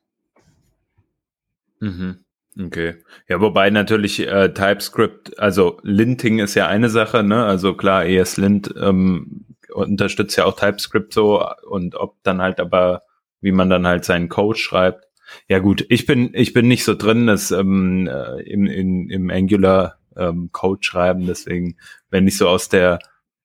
[1.80, 2.18] Mhm.
[2.58, 2.96] Okay.
[3.28, 7.44] Ja, wobei natürlich äh, TypeScript, also Linting ist ja eine Sache, ne?
[7.44, 13.02] Also klar, ESLint ähm, unterstützt ja auch TypeScript so und ob dann halt aber
[13.40, 15.06] wie man dann halt seinen Code schreibt.
[15.48, 19.30] Ja gut, ich bin ich bin nicht so drin, dass ähm, äh, im, in, im
[19.30, 21.76] Angular ähm, Code schreiben, deswegen
[22.10, 22.98] wenn ich so aus der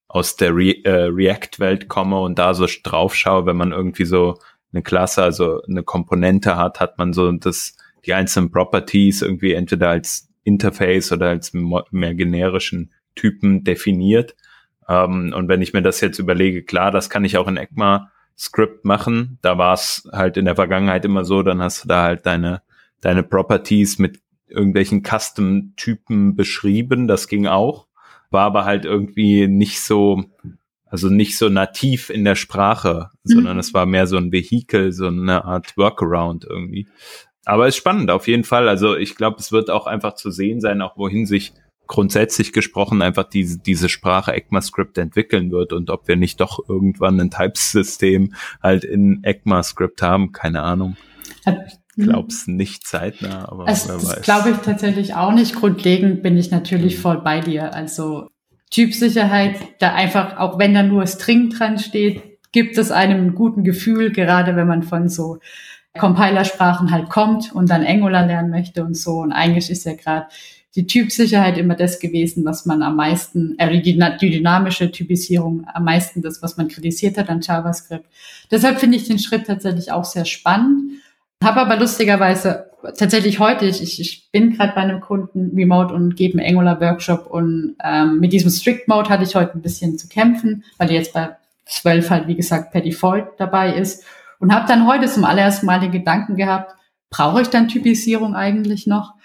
[0.08, 4.39] aus der Re äh, React-Welt komme und da so drauf schaue, wenn man irgendwie so
[4.71, 9.89] eine Klasse, also eine Komponente hat, hat man so das die einzelnen Properties irgendwie entweder
[9.89, 14.36] als Interface oder als mehr generischen Typen definiert.
[14.88, 18.12] Ähm, und wenn ich mir das jetzt überlege, klar, das kann ich auch in ECMA
[18.38, 19.39] Script machen.
[19.41, 22.62] Da war es halt in der Vergangenheit immer so, dann hast du da halt deine,
[23.02, 27.08] deine Properties mit irgendwelchen Custom-Typen beschrieben.
[27.08, 27.88] Das ging auch.
[28.30, 30.26] War aber halt irgendwie nicht so,
[30.86, 33.34] also nicht so nativ in der Sprache, mhm.
[33.34, 36.88] sondern es war mehr so ein Vehikel, so eine Art Workaround irgendwie.
[37.45, 38.67] Aber ist spannend auf jeden Fall.
[38.67, 41.54] Also ich glaube, es wird auch einfach zu sehen sein, auch wohin sich
[41.88, 47.19] grundsätzlich gesprochen einfach diese, diese Sprache ECMAScript entwickeln wird und ob wir nicht doch irgendwann
[47.19, 50.97] ein Types-System halt in ECMAScript haben, keine Ahnung.
[51.97, 54.04] Ich glaub's nicht zeitnah, aber also, wer weiß.
[54.04, 55.56] Das glaube ich tatsächlich auch nicht.
[55.56, 57.02] Grundlegend bin ich natürlich mhm.
[57.02, 57.73] voll bei dir.
[57.73, 58.30] Also
[58.69, 62.21] Typsicherheit, da einfach, auch wenn da nur String dran steht,
[62.52, 65.39] gibt es einem einen guten Gefühl, gerade wenn man von so
[65.97, 69.17] Compilersprachen halt kommt und dann Angular lernen möchte und so.
[69.19, 70.28] Und eigentlich ist ja gerade
[70.77, 75.85] die Typsicherheit immer das gewesen, was man am meisten, äh, die, die dynamische Typisierung am
[75.85, 78.05] meisten das, was man kritisiert hat an JavaScript.
[78.51, 80.91] Deshalb finde ich den Schritt tatsächlich auch sehr spannend.
[81.43, 86.37] Habe aber lustigerweise tatsächlich heute, ich, ich bin gerade bei einem Kunden remote und gebe
[86.37, 90.07] einen Angular Workshop und ähm, mit diesem Strict Mode hatte ich heute ein bisschen zu
[90.07, 91.35] kämpfen, weil jetzt bei
[91.65, 94.03] 12 halt, wie gesagt, per Default dabei ist
[94.39, 96.75] und habe dann heute zum allerersten Mal den Gedanken gehabt,
[97.09, 99.16] brauche ich dann Typisierung eigentlich noch?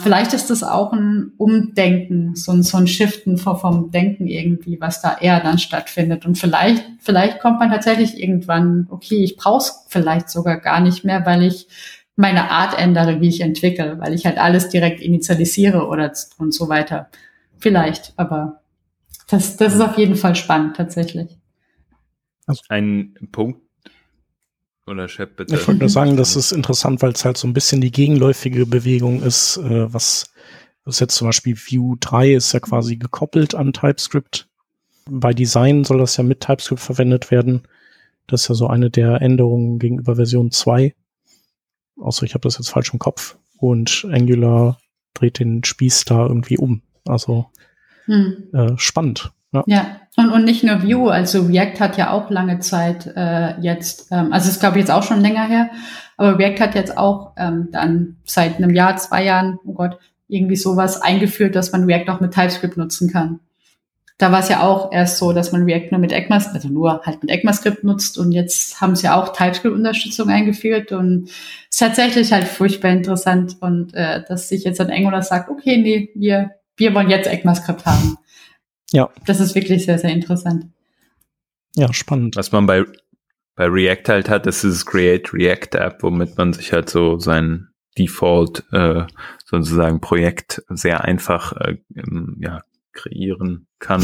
[0.00, 5.02] Vielleicht ist das auch ein Umdenken, so ein, so ein Shiften vom Denken irgendwie, was
[5.02, 6.24] da eher dann stattfindet.
[6.24, 11.04] Und vielleicht, vielleicht kommt man tatsächlich irgendwann, okay, ich brauche es vielleicht sogar gar nicht
[11.04, 11.68] mehr, weil ich
[12.16, 16.68] meine Art ändere, wie ich entwickle, weil ich halt alles direkt initialisiere oder und so
[16.68, 17.10] weiter.
[17.58, 18.62] Vielleicht, aber
[19.28, 21.36] das, das ist auf jeden Fall spannend tatsächlich.
[22.68, 23.60] Ein Punkt,
[24.90, 25.54] oder Shep, bitte.
[25.54, 28.66] Ich wollte nur sagen, das ist interessant, weil es halt so ein bisschen die gegenläufige
[28.66, 30.32] Bewegung ist, äh, was,
[30.84, 34.48] was jetzt zum Beispiel View 3 ist ja quasi gekoppelt an TypeScript.
[35.08, 37.62] Bei Design soll das ja mit TypeScript verwendet werden.
[38.26, 40.94] Das ist ja so eine der Änderungen gegenüber Version 2.
[41.96, 43.36] Außer ich habe das jetzt falsch im Kopf.
[43.56, 44.78] Und Angular
[45.14, 46.82] dreht den Spieß da irgendwie um.
[47.06, 47.50] Also
[48.06, 48.48] hm.
[48.52, 49.32] äh, spannend.
[49.52, 49.62] Ja.
[49.66, 49.86] ja.
[50.16, 54.32] Und, und nicht nur Vue, also React hat ja auch lange Zeit äh, jetzt, ähm,
[54.32, 55.70] also ist glaube ich jetzt auch schon länger her,
[56.16, 60.56] aber React hat jetzt auch ähm, dann seit einem Jahr, zwei Jahren, oh Gott, irgendwie
[60.56, 63.40] sowas eingeführt, dass man React auch mit TypeScript nutzen kann.
[64.18, 67.00] Da war es ja auch erst so, dass man React nur mit ECMAScript, also nur
[67.04, 71.30] halt mit ECMAScript nutzt und jetzt haben sie ja auch TypeScript-Unterstützung eingeführt und
[71.70, 76.10] ist tatsächlich halt furchtbar interessant und äh, dass sich jetzt ein Angular sagt, okay, nee,
[76.14, 78.18] wir, wir wollen jetzt ECMAScript haben.
[78.92, 79.10] Ja.
[79.26, 80.66] Das ist wirklich sehr, sehr interessant.
[81.76, 82.36] Ja, spannend.
[82.36, 82.84] Was man bei,
[83.54, 87.68] bei React halt hat, ist dieses Create React App, womit man sich halt so sein
[87.98, 89.04] Default äh,
[89.44, 91.76] sozusagen Projekt sehr einfach äh,
[92.40, 94.02] ja, kreieren kann,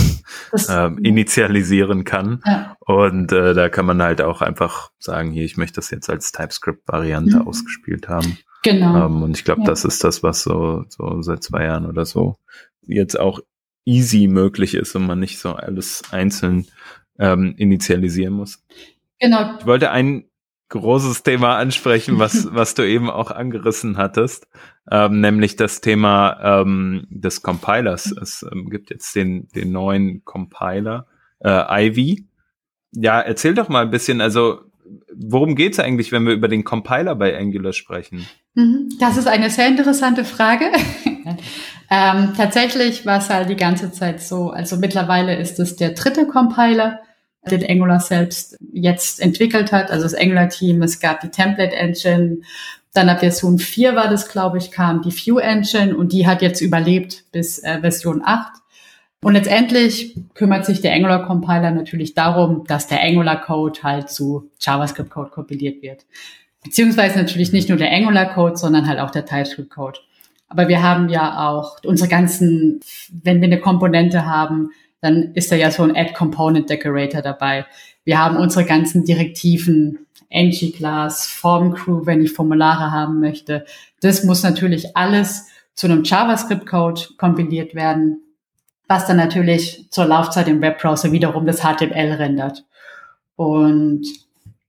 [0.68, 2.40] äh, initialisieren kann.
[2.44, 2.76] Ja.
[2.80, 6.32] Und äh, da kann man halt auch einfach sagen, hier, ich möchte das jetzt als
[6.32, 7.48] TypeScript-Variante mhm.
[7.48, 8.38] ausgespielt haben.
[8.62, 9.06] Genau.
[9.06, 9.66] Ähm, und ich glaube, ja.
[9.66, 12.36] das ist das, was so, so seit zwei Jahren oder so
[12.82, 13.40] jetzt auch
[13.86, 16.66] easy möglich ist und man nicht so alles einzeln
[17.18, 18.62] ähm, initialisieren muss.
[19.18, 19.56] Genau.
[19.58, 20.26] Ich wollte ein
[20.68, 24.48] großes Thema ansprechen, was, was du eben auch angerissen hattest,
[24.90, 28.12] ähm, nämlich das Thema ähm, des Compilers.
[28.12, 31.06] Es ähm, gibt jetzt den, den neuen Compiler,
[31.38, 32.26] äh, Ivy.
[32.92, 34.60] Ja, erzähl doch mal ein bisschen, also
[35.14, 38.26] worum geht's eigentlich, wenn wir über den Compiler bei Angular sprechen?
[38.54, 38.90] Mhm.
[39.00, 40.66] Das ist eine sehr interessante Frage.
[41.90, 46.26] ähm, tatsächlich war es halt die ganze Zeit so, also mittlerweile ist es der dritte
[46.26, 47.00] Compiler,
[47.50, 52.38] den Angular selbst jetzt entwickelt hat, also das Angular-Team, es gab die Template-Engine,
[52.92, 56.60] dann ab Version 4 war das, glaube ich, kam die View-Engine und die hat jetzt
[56.60, 58.52] überlebt bis äh, Version 8.
[59.22, 65.82] Und letztendlich kümmert sich der Angular-Compiler natürlich darum, dass der Angular-Code halt zu JavaScript-Code kompiliert
[65.82, 66.04] wird.
[66.62, 69.98] Beziehungsweise natürlich nicht nur der Angular-Code, sondern halt auch der TypeScript-Code.
[70.48, 72.80] Aber wir haben ja auch unsere ganzen,
[73.22, 77.66] wenn wir eine Komponente haben, dann ist da ja so ein Add Component Decorator dabei.
[78.04, 83.64] Wir haben unsere ganzen Direktiven, ng-Class, Form Crew, wenn ich Formulare haben möchte.
[84.00, 88.22] Das muss natürlich alles zu einem JavaScript-Code kompiliert werden,
[88.88, 92.64] was dann natürlich zur Laufzeit im Webbrowser wiederum das HTML rendert.
[93.34, 94.06] Und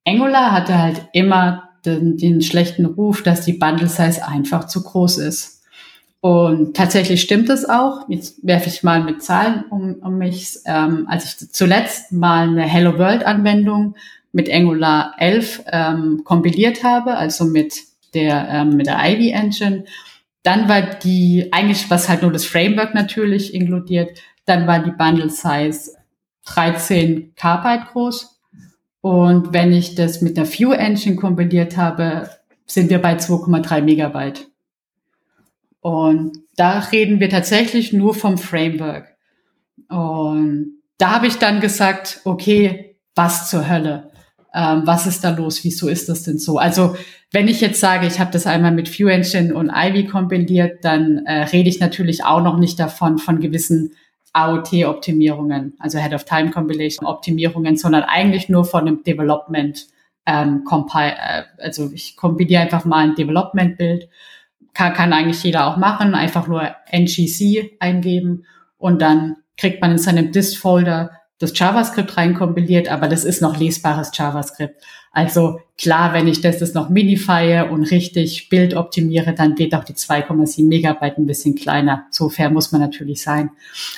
[0.06, 5.20] Angular hatte halt immer den, den schlechten Ruf, dass die Bundle Size einfach zu groß
[5.20, 5.58] ist.
[6.20, 8.10] Und tatsächlich stimmt es auch.
[8.10, 10.58] Jetzt werfe ich mal mit Zahlen um, um mich.
[10.66, 13.96] Ähm, als ich zuletzt mal eine Hello World Anwendung
[14.32, 17.76] mit Angular 11 ähm, kompiliert habe, also mit
[18.14, 19.86] der, ähm, mit der Ivy Engine,
[20.48, 25.30] dann war die, eigentlich was halt nur das Framework natürlich inkludiert, dann war die Bundle
[25.30, 25.92] Size
[26.46, 28.40] 13 K Byte groß
[29.02, 32.30] und wenn ich das mit der View Engine kombiniert habe,
[32.66, 34.48] sind wir bei 2,3 Megabyte.
[35.82, 39.16] Und da reden wir tatsächlich nur vom Framework.
[39.90, 44.12] Und da habe ich dann gesagt, okay, was zur Hölle?
[44.54, 45.64] Ähm, was ist da los?
[45.64, 46.58] Wieso ist das denn so?
[46.58, 46.96] Also
[47.32, 51.26] wenn ich jetzt sage, ich habe das einmal mit View Engine und Ivy kompiliert, dann
[51.26, 53.92] äh, rede ich natürlich auch noch nicht davon von gewissen
[54.34, 59.88] AOT-Optimierungen, also Head of Time Compilation Optimierungen, sondern eigentlich nur von einem Development
[60.28, 60.64] ähm.
[60.94, 64.10] Äh, also ich kompiliere einfach mal ein Development-Bild.
[64.74, 68.46] Kann, kann eigentlich jeder auch machen, einfach nur NGC eingeben
[68.78, 74.12] und dann kriegt man in seinem Dist-Folder das JavaScript reinkompiliert, aber das ist noch lesbares
[74.14, 74.84] JavaScript.
[75.12, 79.84] Also klar, wenn ich das, das noch minifie und richtig Bild optimiere, dann wird auch
[79.84, 82.06] die 2,7 Megabyte ein bisschen kleiner.
[82.12, 83.52] So fair muss man natürlich sein.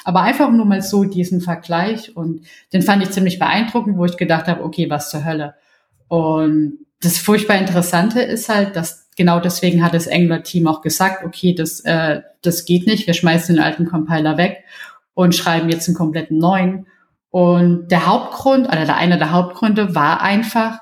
[0.03, 4.17] Aber einfach nur mal so diesen Vergleich und den fand ich ziemlich beeindruckend, wo ich
[4.17, 5.55] gedacht habe, okay, was zur Hölle.
[6.07, 11.53] Und das furchtbar Interessante ist halt, dass genau deswegen hat das Angular-Team auch gesagt, okay,
[11.53, 14.63] das, äh, das geht nicht, wir schmeißen den alten Compiler weg
[15.13, 16.87] und schreiben jetzt einen kompletten neuen.
[17.31, 20.79] Und der Hauptgrund, oder der einer der Hauptgründe war einfach,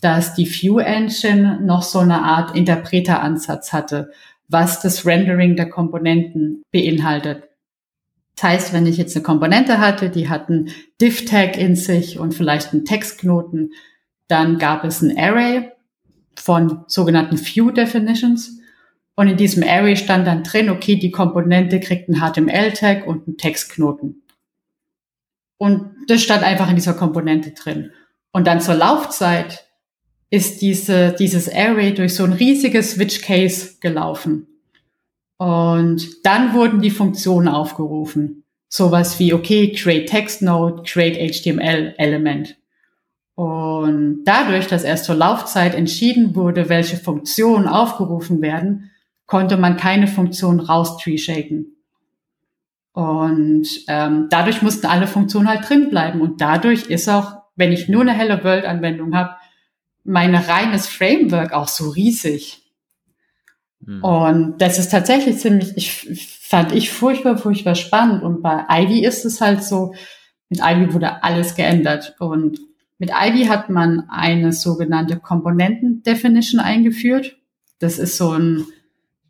[0.00, 4.10] dass die View Engine noch so eine Art Interpreteransatz hatte,
[4.48, 7.44] was das Rendering der Komponenten beinhaltet.
[8.36, 12.34] Das heißt, wenn ich jetzt eine Komponente hatte, die hat einen Div-Tag in sich und
[12.34, 13.72] vielleicht einen Textknoten,
[14.28, 15.70] dann gab es ein Array
[16.34, 18.58] von sogenannten View Definitions.
[19.14, 23.36] Und in diesem Array stand dann drin, okay, die Komponente kriegt einen HTML-Tag und einen
[23.36, 24.21] Textknoten.
[25.62, 27.92] Und das stand einfach in dieser Komponente drin.
[28.32, 29.64] Und dann zur Laufzeit
[30.28, 34.48] ist diese, dieses Array durch so ein riesiges Switch Case gelaufen.
[35.38, 38.42] Und dann wurden die Funktionen aufgerufen.
[38.68, 42.56] Sowas wie, okay, create text node, create HTML element.
[43.36, 48.90] Und dadurch, dass erst zur Laufzeit entschieden wurde, welche Funktionen aufgerufen werden,
[49.26, 51.71] konnte man keine Funktion raus tree shaken.
[52.92, 56.20] Und ähm, dadurch mussten alle Funktionen halt drin bleiben.
[56.20, 59.36] Und dadurch ist auch, wenn ich nur eine Hello World Anwendung habe,
[60.04, 62.62] mein reines Framework auch so riesig.
[63.80, 64.04] Mhm.
[64.04, 68.22] Und das ist tatsächlich ziemlich, ich fand ich furchtbar, furchtbar spannend.
[68.22, 69.94] Und bei Ivy ist es halt so,
[70.50, 72.14] mit Ivy wurde alles geändert.
[72.18, 72.60] Und
[72.98, 77.38] mit Ivy hat man eine sogenannte Komponenten-Definition eingeführt.
[77.78, 78.66] Das ist so ein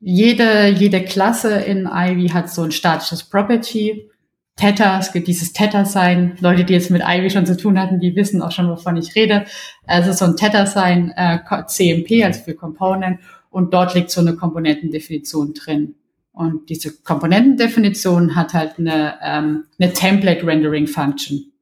[0.03, 4.11] jede, jede Klasse in Ivy hat so ein statisches Property.
[4.57, 6.39] Theta, es gibt dieses Theta-Sign.
[6.41, 9.15] Leute, die jetzt mit Ivy schon zu tun hatten, die wissen auch schon, wovon ich
[9.15, 9.45] rede.
[9.87, 13.21] Also so ein Theta-Sign, äh, CMP, also für Component.
[13.51, 15.95] Und dort liegt so eine Komponentendefinition drin.
[16.33, 21.53] Und diese Komponentendefinition hat halt eine, ähm, eine Template-Rendering-Function.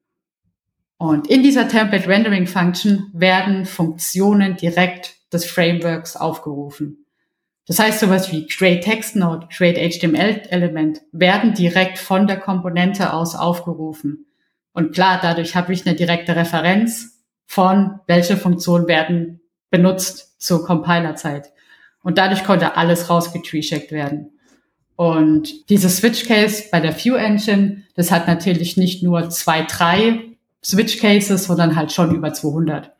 [0.97, 7.00] Und in dieser Template-Rendering-Function werden Funktionen direkt des Frameworks aufgerufen.
[7.71, 13.13] Das heißt, sowas wie Create Text Node, Create HTML Element werden direkt von der Komponente
[13.13, 14.27] aus aufgerufen.
[14.73, 21.53] Und klar, dadurch habe ich eine direkte Referenz von, welche Funktionen werden benutzt zur Compilerzeit.
[22.03, 24.33] Und dadurch konnte alles rausgetree-checkt werden.
[24.97, 30.25] Und dieses Switch Case bei der View Engine, das hat natürlich nicht nur zwei, drei
[30.65, 32.91] Switch Cases, sondern halt schon über 200.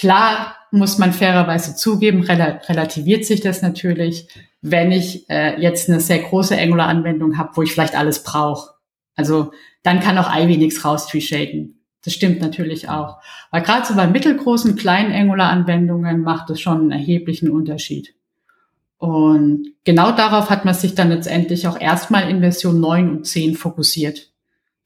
[0.00, 4.28] Klar muss man fairerweise zugeben, rel relativiert sich das natürlich,
[4.62, 8.70] wenn ich äh, jetzt eine sehr große Angular-Anwendung habe, wo ich vielleicht alles brauche.
[9.14, 11.80] Also dann kann auch Ivy nichts raus shaken.
[12.02, 13.18] Das stimmt natürlich auch.
[13.50, 18.14] Aber gerade so bei mittelgroßen, kleinen Angular-Anwendungen macht es schon einen erheblichen Unterschied.
[18.96, 23.54] Und genau darauf hat man sich dann letztendlich auch erstmal in Version 9 und 10
[23.54, 24.30] fokussiert.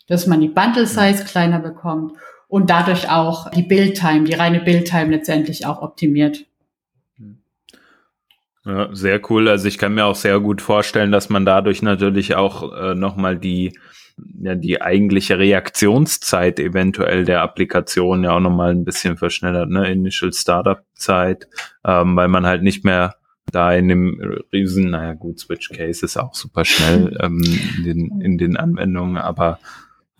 [0.08, 2.14] Dass man die Bundle Size kleiner bekommt
[2.54, 6.46] und dadurch auch die Build-Time, die reine Build-Time letztendlich auch optimiert.
[8.64, 9.48] Ja, sehr cool.
[9.48, 13.36] Also ich kann mir auch sehr gut vorstellen, dass man dadurch natürlich auch äh, nochmal
[13.36, 13.76] die,
[14.40, 19.90] ja, die eigentliche Reaktionszeit eventuell der Applikation ja auch nochmal ein bisschen verschnellert, ne?
[19.90, 21.48] Initial Startup-Zeit,
[21.84, 23.16] ähm, weil man halt nicht mehr
[23.50, 24.20] da in dem
[24.52, 27.42] riesen, naja gut, Switch Case ist auch super schnell ähm,
[27.78, 29.58] in, den, in den Anwendungen, aber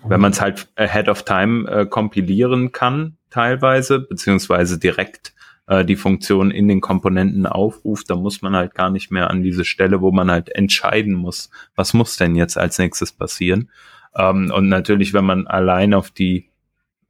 [0.07, 5.35] wenn man es halt ahead of time äh, kompilieren kann, teilweise, beziehungsweise direkt
[5.67, 9.43] äh, die Funktion in den Komponenten aufruft, dann muss man halt gar nicht mehr an
[9.43, 13.71] diese Stelle, wo man halt entscheiden muss, was muss denn jetzt als nächstes passieren.
[14.15, 16.51] Ähm, und natürlich, wenn man allein auf die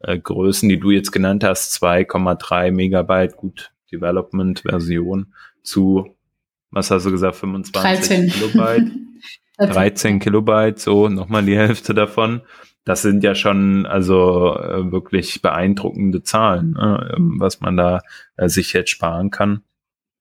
[0.00, 6.16] äh, Größen, die du jetzt genannt hast, 2,3 Megabyte, gut, Development-Version zu,
[6.70, 8.28] was hast du gesagt, 25 13.
[8.28, 8.90] Kilobyte?
[9.58, 12.42] 13 Kilobyte, so nochmal die Hälfte davon
[12.84, 18.00] das sind ja schon also äh, wirklich beeindruckende Zahlen, äh, was man da
[18.36, 19.62] äh, sich jetzt sparen kann.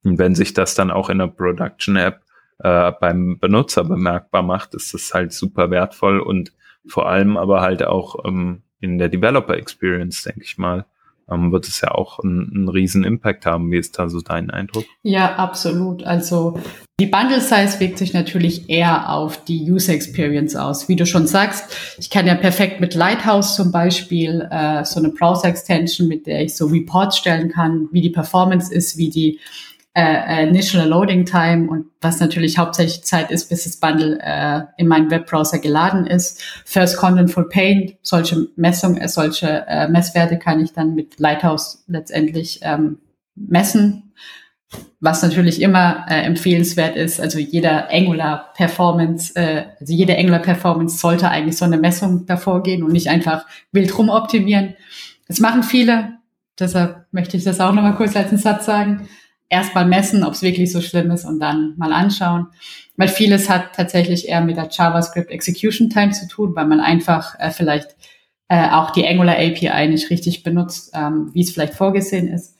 [0.03, 2.21] Und wenn sich das dann auch in der Production App
[2.59, 6.53] äh, beim Benutzer bemerkbar macht, ist das halt super wertvoll und
[6.85, 10.85] vor allem aber halt auch ähm, in der Developer Experience, denke ich mal,
[11.27, 13.71] wird es ja auch einen, einen riesen Impact haben.
[13.71, 14.85] Wie ist da so dein Eindruck?
[15.01, 16.03] Ja, absolut.
[16.03, 16.59] Also
[16.99, 20.89] die Bundle Size wirkt sich natürlich eher auf die User Experience aus.
[20.89, 25.09] Wie du schon sagst, ich kann ja perfekt mit Lighthouse zum Beispiel äh, so eine
[25.09, 29.39] Browser Extension, mit der ich so Reports stellen kann, wie die Performance ist, wie die
[29.95, 34.87] äh, Initial Loading Time und was natürlich hauptsächlich Zeit ist, bis das Bundle äh, in
[34.87, 36.41] meinem Webbrowser geladen ist.
[36.65, 41.83] First Content for Paint, solche Messungen, äh, solche äh, Messwerte kann ich dann mit Lighthouse
[41.87, 42.97] letztendlich ähm,
[43.35, 44.13] messen.
[44.99, 50.97] Was natürlich immer äh, empfehlenswert ist, also jeder Angular Performance, äh, also jede Angular Performance
[50.97, 54.73] sollte eigentlich so eine Messung davor gehen und nicht einfach wild rumoptimieren.
[55.27, 56.13] Das machen viele,
[56.59, 59.07] deshalb möchte ich das auch nochmal kurz als einen Satz sagen
[59.53, 62.47] erstmal messen, ob es wirklich so schlimm ist und dann mal anschauen.
[62.97, 67.39] Weil vieles hat tatsächlich eher mit der JavaScript Execution Time zu tun, weil man einfach
[67.39, 67.95] äh, vielleicht
[68.49, 72.57] äh, auch die Angular API nicht richtig benutzt, ähm, wie es vielleicht vorgesehen ist.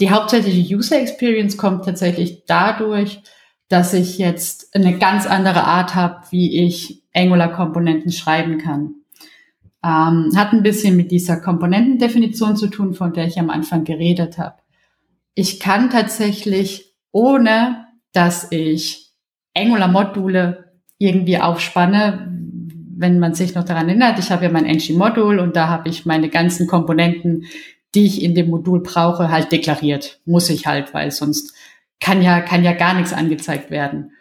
[0.00, 3.20] Die hauptsächliche User Experience kommt tatsächlich dadurch,
[3.68, 8.94] dass ich jetzt eine ganz andere Art habe, wie ich Angular-Komponenten schreiben kann.
[9.84, 14.38] Ähm, hat ein bisschen mit dieser Komponentendefinition zu tun, von der ich am Anfang geredet
[14.38, 14.54] habe
[15.40, 19.14] ich kann tatsächlich, ohne dass ich
[19.56, 22.30] Angular-Module irgendwie aufspanne,
[22.98, 26.04] wenn man sich noch daran erinnert, ich habe ja mein ng-Modul und da habe ich
[26.04, 27.46] meine ganzen Komponenten,
[27.94, 30.20] die ich in dem Modul brauche, halt deklariert.
[30.26, 31.54] Muss ich halt, weil sonst
[32.00, 34.12] kann ja, kann ja gar nichts angezeigt werden.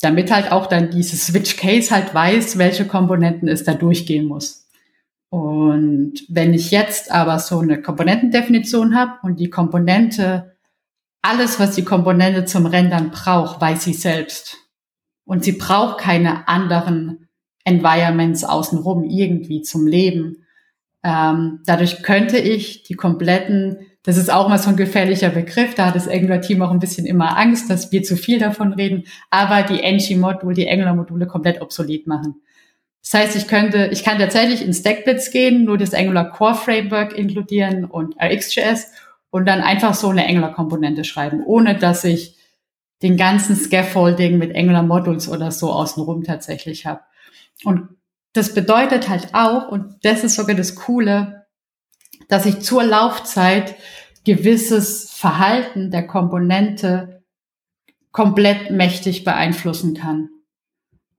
[0.00, 4.63] Damit halt auch dann dieses Switch Case halt weiß, welche Komponenten es da durchgehen muss.
[5.34, 10.54] Und wenn ich jetzt aber so eine Komponentendefinition habe und die Komponente,
[11.22, 14.58] alles, was die Komponente zum Rendern braucht, weiß sie selbst.
[15.24, 17.26] Und sie braucht keine anderen
[17.64, 20.44] Environments außenrum irgendwie zum Leben.
[21.02, 25.86] Ähm, dadurch könnte ich die kompletten, das ist auch mal so ein gefährlicher Begriff, da
[25.86, 29.64] hat das Angular-Team auch ein bisschen immer Angst, dass wir zu viel davon reden, aber
[29.64, 32.36] die ng-Module, die Angular-Module komplett obsolet machen.
[33.04, 37.12] Das heißt, ich könnte, ich kann tatsächlich in Stackblitz gehen, nur das Angular Core Framework
[37.12, 38.86] inkludieren und RxJS
[39.30, 42.38] und dann einfach so eine Angular Komponente schreiben, ohne dass ich
[43.02, 47.00] den ganzen Scaffolding mit Angular Modules oder so außenrum tatsächlich habe.
[47.62, 47.88] Und
[48.32, 51.44] das bedeutet halt auch, und das ist sogar das Coole,
[52.28, 53.74] dass ich zur Laufzeit
[54.24, 57.22] gewisses Verhalten der Komponente
[58.12, 60.30] komplett mächtig beeinflussen kann.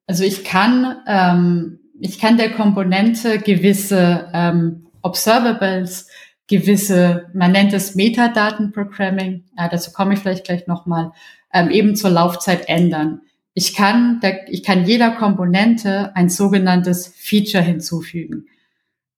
[0.07, 6.09] Also ich kann, ähm, ich kann der Komponente gewisse ähm, Observables,
[6.47, 11.11] gewisse, man nennt es Metadatenprogramming, äh, dazu komme ich vielleicht gleich nochmal,
[11.53, 13.21] ähm, eben zur Laufzeit ändern.
[13.53, 18.47] Ich kann, der, ich kann jeder Komponente ein sogenanntes Feature hinzufügen.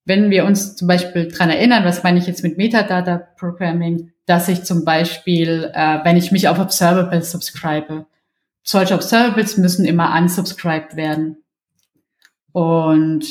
[0.05, 4.47] Wenn wir uns zum Beispiel dran erinnern, was meine ich jetzt mit Metadata Programming, dass
[4.47, 8.05] ich zum Beispiel, äh, wenn ich mich auf Observables subscribe,
[8.68, 11.38] solche Observables müssen immer unsubscribed werden.
[12.51, 13.26] Und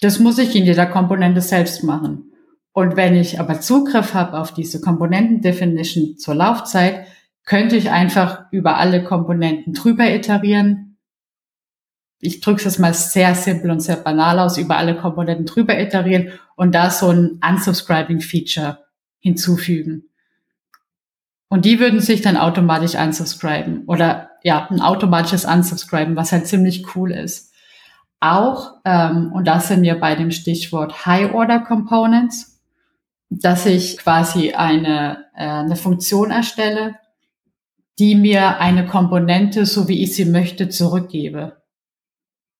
[0.00, 2.32] das muss ich in jeder Komponente selbst machen.
[2.72, 7.06] Und wenn ich aber Zugriff habe auf diese Komponentendefinition zur Laufzeit,
[7.44, 10.98] könnte ich einfach über alle Komponenten drüber iterieren.
[12.20, 16.30] Ich drücke es mal sehr simpel und sehr banal aus, über alle Komponenten drüber iterieren
[16.54, 18.78] und da so ein Unsubscribing-Feature
[19.18, 20.04] hinzufügen.
[21.48, 26.94] Und die würden sich dann automatisch unsubscriben oder ja, ein automatisches Unsubscriben, was halt ziemlich
[26.94, 27.52] cool ist.
[28.20, 32.60] Auch, ähm, und da sind wir bei dem Stichwort High Order Components,
[33.30, 36.96] dass ich quasi eine, äh, eine Funktion erstelle,
[37.98, 41.62] die mir eine Komponente, so wie ich sie möchte, zurückgebe.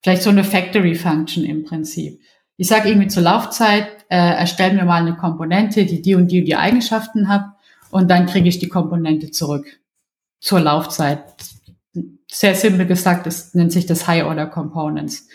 [0.03, 2.21] Vielleicht so eine Factory Function im Prinzip.
[2.57, 6.41] Ich sage irgendwie zur Laufzeit, äh, erstellen mir mal eine Komponente, die die und die
[6.41, 7.47] und die Eigenschaften hat
[7.91, 9.67] und dann kriege ich die Komponente zurück
[10.41, 11.23] zur Laufzeit.
[12.33, 15.29] Sehr simpel gesagt, das nennt sich das High Order Components.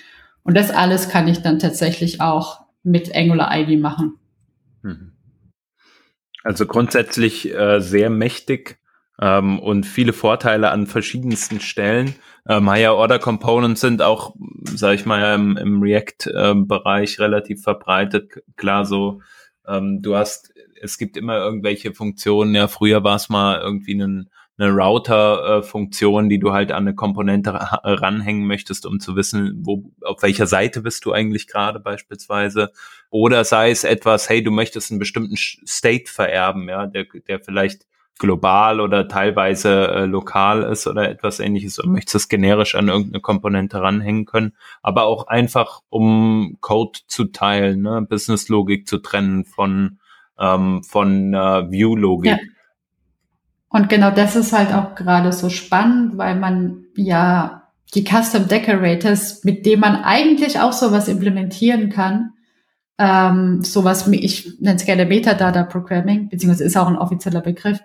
[0.43, 4.17] Und das alles kann ich dann tatsächlich auch mit Angular Ivy machen.
[4.81, 5.11] Mhm.
[6.43, 8.79] Also grundsätzlich äh, sehr mächtig
[9.19, 12.13] ähm, und viele Vorteile an verschiedensten Stellen.
[12.47, 18.43] Ähm, Higher Order Components sind auch, sage ich mal, im, im React-Bereich äh, relativ verbreitet.
[18.55, 19.21] Klar, so
[19.67, 22.55] ähm, du hast es gibt immer irgendwelche Funktionen.
[22.55, 27.53] Ja, früher war es mal irgendwie ein, eine Router-Funktion, die du halt an eine Komponente
[27.53, 32.71] ranhängen möchtest, um zu wissen, wo, auf welcher Seite bist du eigentlich gerade beispielsweise.
[33.09, 37.85] Oder sei es etwas, hey, du möchtest einen bestimmten State vererben, ja, der, der vielleicht
[38.17, 43.21] global oder teilweise äh, lokal ist oder etwas ähnliches und möchtest es generisch an irgendeine
[43.21, 48.05] Komponente ranhängen können, aber auch einfach um Code zu teilen, ne?
[48.07, 49.99] Business-Logik zu trennen von,
[50.39, 52.31] ähm, von äh, View-Logik.
[52.31, 52.37] Ja.
[53.75, 57.63] Und genau das ist halt auch gerade so spannend, weil man ja
[57.93, 62.31] die Custom Decorators, mit denen man eigentlich auch sowas implementieren kann,
[62.97, 67.81] ähm, sowas, ich nenne es gerne Metadata Programming, beziehungsweise ist auch ein offizieller Begriff,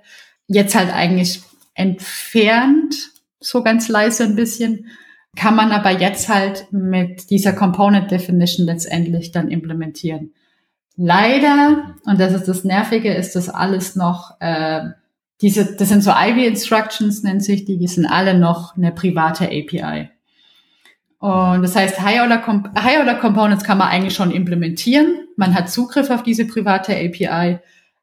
[0.46, 1.42] jetzt halt eigentlich
[1.74, 2.94] entfernt,
[3.40, 4.86] so ganz leise ein bisschen,
[5.34, 10.34] kann man aber jetzt halt mit dieser Component Definition letztendlich dann implementieren.
[10.96, 14.90] Leider, und das ist das Nervige, ist das alles noch, äh,
[15.40, 19.46] diese, das sind so Ivy Instructions, nennt sich die, die sind alle noch eine private
[19.46, 20.10] API.
[21.18, 25.28] Und das heißt, High-Order-Components kann man eigentlich schon implementieren.
[25.36, 27.58] Man hat Zugriff auf diese private API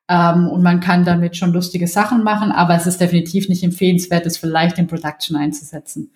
[0.07, 4.25] ähm, und man kann damit schon lustige Sachen machen, aber es ist definitiv nicht empfehlenswert,
[4.25, 6.11] es vielleicht in Production einzusetzen,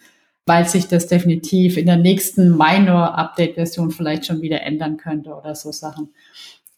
[0.45, 5.72] weil sich das definitiv in der nächsten Minor-Update-Version vielleicht schon wieder ändern könnte oder so
[5.72, 6.09] Sachen.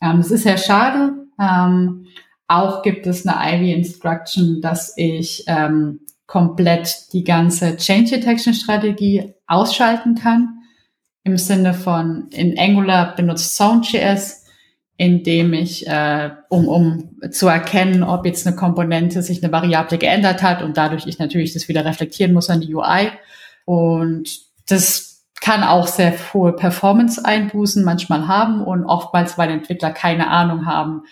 [0.01, 1.13] Ähm, ist sehr schade.
[1.39, 2.07] Ähm,
[2.53, 9.33] auch gibt es eine Ivy Instruction, dass ich ähm, komplett die ganze Change Detection Strategie
[9.47, 10.59] ausschalten kann.
[11.23, 14.45] Im Sinne von in Angular benutzt Zone.js,
[14.97, 20.43] indem ich, äh, um, um zu erkennen, ob jetzt eine Komponente sich eine Variable geändert
[20.43, 23.09] hat und dadurch ich natürlich das wieder reflektieren muss an die UI.
[23.65, 24.29] Und
[24.67, 31.03] das kann auch sehr hohe Performance-Einbußen manchmal haben und oftmals, weil Entwickler keine Ahnung haben,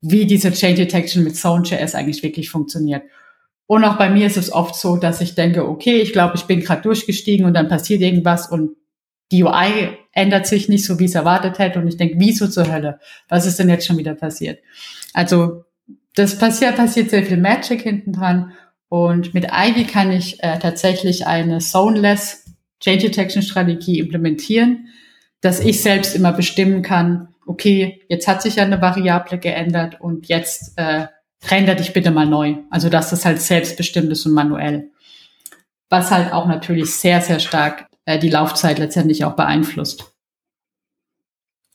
[0.00, 3.02] wie diese Change Detection mit Zone.js eigentlich wirklich funktioniert.
[3.66, 6.44] Und auch bei mir ist es oft so, dass ich denke, okay, ich glaube, ich
[6.44, 8.70] bin gerade durchgestiegen und dann passiert irgendwas und
[9.30, 11.78] die UI ändert sich nicht so, wie es erwartet hätte.
[11.78, 12.98] Und ich denke, wieso zur Hölle?
[13.28, 14.58] Was ist denn jetzt schon wieder passiert?
[15.12, 15.64] Also
[16.16, 18.52] das passiert, passiert sehr viel Magic hinten dran.
[18.88, 22.44] Und mit Ivy kann ich äh, tatsächlich eine Zoneless
[22.80, 24.88] Change Detection Strategie implementieren,
[25.42, 30.28] dass ich selbst immer bestimmen kann, okay, jetzt hat sich ja eine Variable geändert und
[30.28, 31.08] jetzt äh,
[31.50, 32.58] render dich bitte mal neu.
[32.70, 34.90] Also dass das halt selbstbestimmt ist und manuell.
[35.88, 40.14] Was halt auch natürlich sehr, sehr stark äh, die Laufzeit letztendlich auch beeinflusst.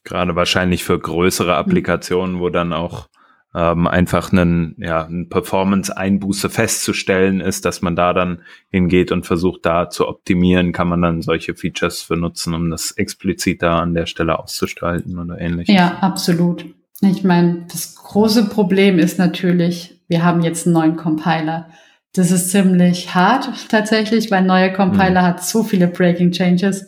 [0.05, 1.65] Gerade wahrscheinlich für größere hm.
[1.65, 3.09] Applikationen, wo dann auch
[3.55, 8.39] ähm, einfach einen, ja, ein Performance-Einbuße festzustellen ist, dass man da dann
[8.69, 12.91] hingeht und versucht, da zu optimieren, kann man dann solche Features für nutzen, um das
[12.91, 15.73] explizit da an der Stelle auszugestalten oder ähnliches.
[15.73, 16.65] Ja, absolut.
[16.99, 21.69] Ich meine, das große Problem ist natürlich, wir haben jetzt einen neuen Compiler.
[22.11, 25.25] Das ist ziemlich hart tatsächlich, weil ein neuer Compiler mhm.
[25.25, 26.87] hat so viele Breaking Changes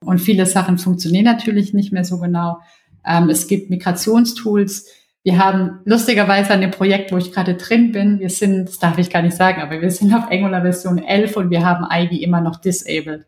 [0.00, 2.60] und viele Sachen funktionieren natürlich nicht mehr so genau.
[3.04, 4.86] Ähm, es gibt Migrationstools.
[5.26, 8.96] Wir haben lustigerweise an dem Projekt, wo ich gerade drin bin, wir sind, das darf
[8.96, 12.22] ich gar nicht sagen, aber wir sind auf Angular Version 11 und wir haben Ivy
[12.22, 13.26] immer noch disabled.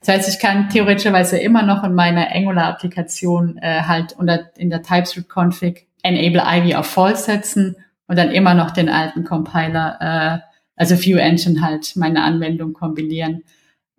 [0.00, 4.82] Das heißt, ich kann theoretischerweise immer noch in meiner Angular-Applikation äh, halt unter, in der
[4.82, 7.76] TypeScript-Config Enable Ivy auf False setzen
[8.08, 10.38] und dann immer noch den alten Compiler, äh,
[10.74, 13.44] also View Engine halt meine Anwendung kombinieren,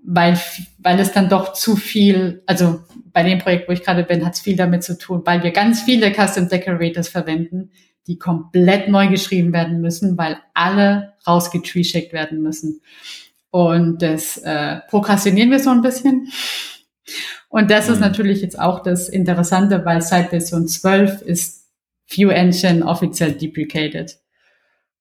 [0.03, 0.39] weil,
[0.77, 2.81] weil es dann doch zu viel, also
[3.11, 5.51] bei dem Projekt, wo ich gerade bin, hat es viel damit zu tun, weil wir
[5.51, 7.71] ganz viele Custom Decorators verwenden,
[8.07, 12.81] die komplett neu geschrieben werden müssen, weil alle rausgetreeshackt werden müssen.
[13.51, 16.27] Und das äh, prokrastinieren wir so ein bisschen.
[17.49, 17.93] Und das mhm.
[17.93, 21.67] ist natürlich jetzt auch das Interessante, weil seit Version 12 ist
[22.07, 24.17] View Engine offiziell deprecated.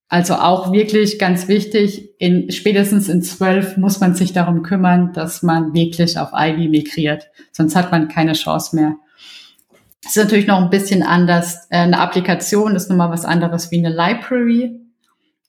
[0.08, 5.42] Also auch wirklich ganz wichtig, in, spätestens in 12 muss man sich darum kümmern, dass
[5.42, 7.28] man wirklich auf Ivy migriert.
[7.52, 8.96] Sonst hat man keine Chance mehr.
[10.02, 11.66] Es ist natürlich noch ein bisschen anders.
[11.68, 14.80] Äh, eine Applikation ist nochmal was anderes wie eine Library.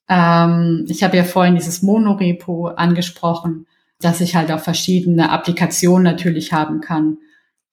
[0.09, 3.65] Ähm, ich habe ja vorhin dieses Monorepo angesprochen,
[4.01, 7.19] dass ich halt auch verschiedene Applikationen natürlich haben kann.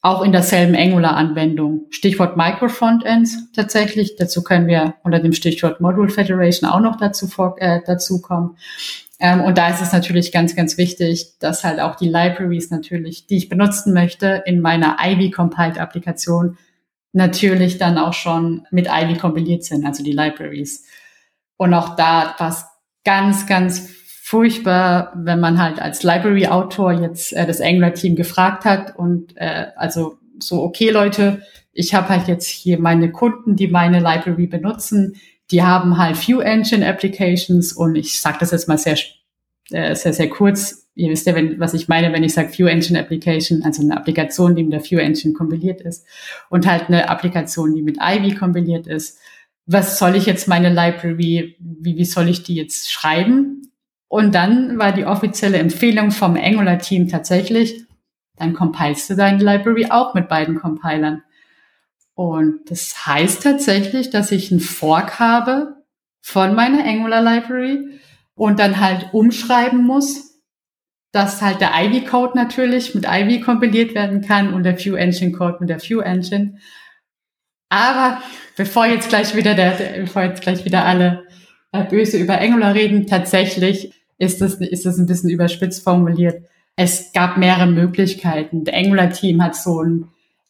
[0.06, 1.86] Auch in derselben Angular-Anwendung.
[1.90, 4.14] Stichwort Micro-Frontends tatsächlich.
[4.14, 8.56] Dazu können wir unter dem Stichwort Module Federation auch noch dazu, vor, äh, dazu kommen.
[9.18, 13.26] Ähm, und da ist es natürlich ganz, ganz wichtig, dass halt auch die Libraries natürlich,
[13.26, 16.56] die ich benutzen möchte, in meiner Ivy-Compiled-Applikation
[17.12, 20.84] natürlich dann auch schon mit Ivy kompiliert sind, also die Libraries.
[21.56, 22.64] Und auch da war es
[23.04, 23.88] ganz, ganz
[24.26, 30.18] furchtbar, wenn man halt als Library-Autor jetzt äh, das Angular-Team gefragt hat und äh, also
[30.40, 35.14] so, okay Leute, ich habe halt jetzt hier meine Kunden, die meine Library benutzen,
[35.52, 38.98] die haben halt View Engine Applications und ich sage das jetzt mal sehr,
[39.70, 40.88] äh, sehr, sehr kurz.
[40.96, 43.96] Ihr wisst ja, wenn, was ich meine, wenn ich sage View Engine Application, also eine
[43.96, 46.04] Applikation, die mit der View Engine kompiliert ist
[46.50, 49.20] und halt eine Applikation, die mit Ivy kompiliert ist
[49.66, 53.65] was soll ich jetzt meine Library, wie, wie soll ich die jetzt schreiben?
[54.08, 57.84] Und dann war die offizielle Empfehlung vom Angular-Team tatsächlich,
[58.36, 61.22] dann compilest du deine Library auch mit beiden Compilern.
[62.14, 65.76] Und das heißt tatsächlich, dass ich einen Fork habe
[66.22, 68.00] von meiner Angular Library
[68.34, 70.40] und dann halt umschreiben muss,
[71.12, 75.32] dass halt der Ivy Code natürlich mit Ivy kompiliert werden kann und der View Engine
[75.32, 76.58] Code mit der View Engine.
[77.68, 78.20] Aber
[78.56, 81.25] bevor jetzt gleich wieder der, bevor jetzt gleich wieder alle
[81.84, 86.44] böse über Angular reden, tatsächlich ist das, ist das ein bisschen überspitzt formuliert.
[86.76, 88.64] Es gab mehrere Möglichkeiten.
[88.64, 90.08] Der Angular Team hat so ein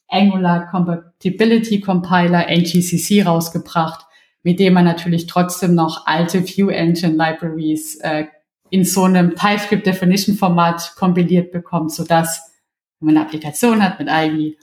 [0.09, 4.05] Angular Compatibility Compiler NGCC rausgebracht,
[4.43, 8.25] mit dem man natürlich trotzdem noch alte View Engine Libraries äh,
[8.69, 12.51] in so einem TypeScript Definition Format kompiliert bekommt, sodass
[12.99, 14.57] wenn man eine Applikation hat mit Ivy,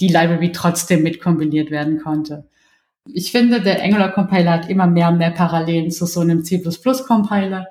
[0.00, 2.48] die Library trotzdem mitkompiliert werden konnte.
[3.12, 6.62] Ich finde, der Angular Compiler hat immer mehr und mehr Parallelen zu so einem C++
[7.06, 7.68] Compiler,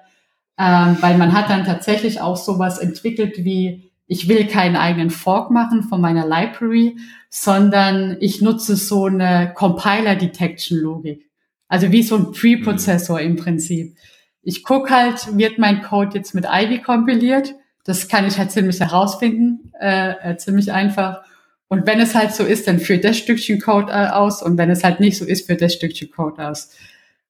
[0.57, 5.51] ähm, weil man hat dann tatsächlich auch sowas entwickelt wie, ich will keinen eigenen Fork
[5.51, 6.97] machen von meiner Library,
[7.29, 11.29] sondern ich nutze so eine Compiler Detection Logik.
[11.67, 13.95] Also wie so ein Preprozessor im Prinzip.
[14.43, 17.55] Ich guck halt, wird mein Code jetzt mit Ivy kompiliert?
[17.83, 21.23] Das kann ich halt ziemlich herausfinden, äh, äh, ziemlich einfach.
[21.68, 24.43] Und wenn es halt so ist, dann führt das Stückchen Code aus.
[24.43, 26.72] Und wenn es halt nicht so ist, führt das Stückchen Code aus.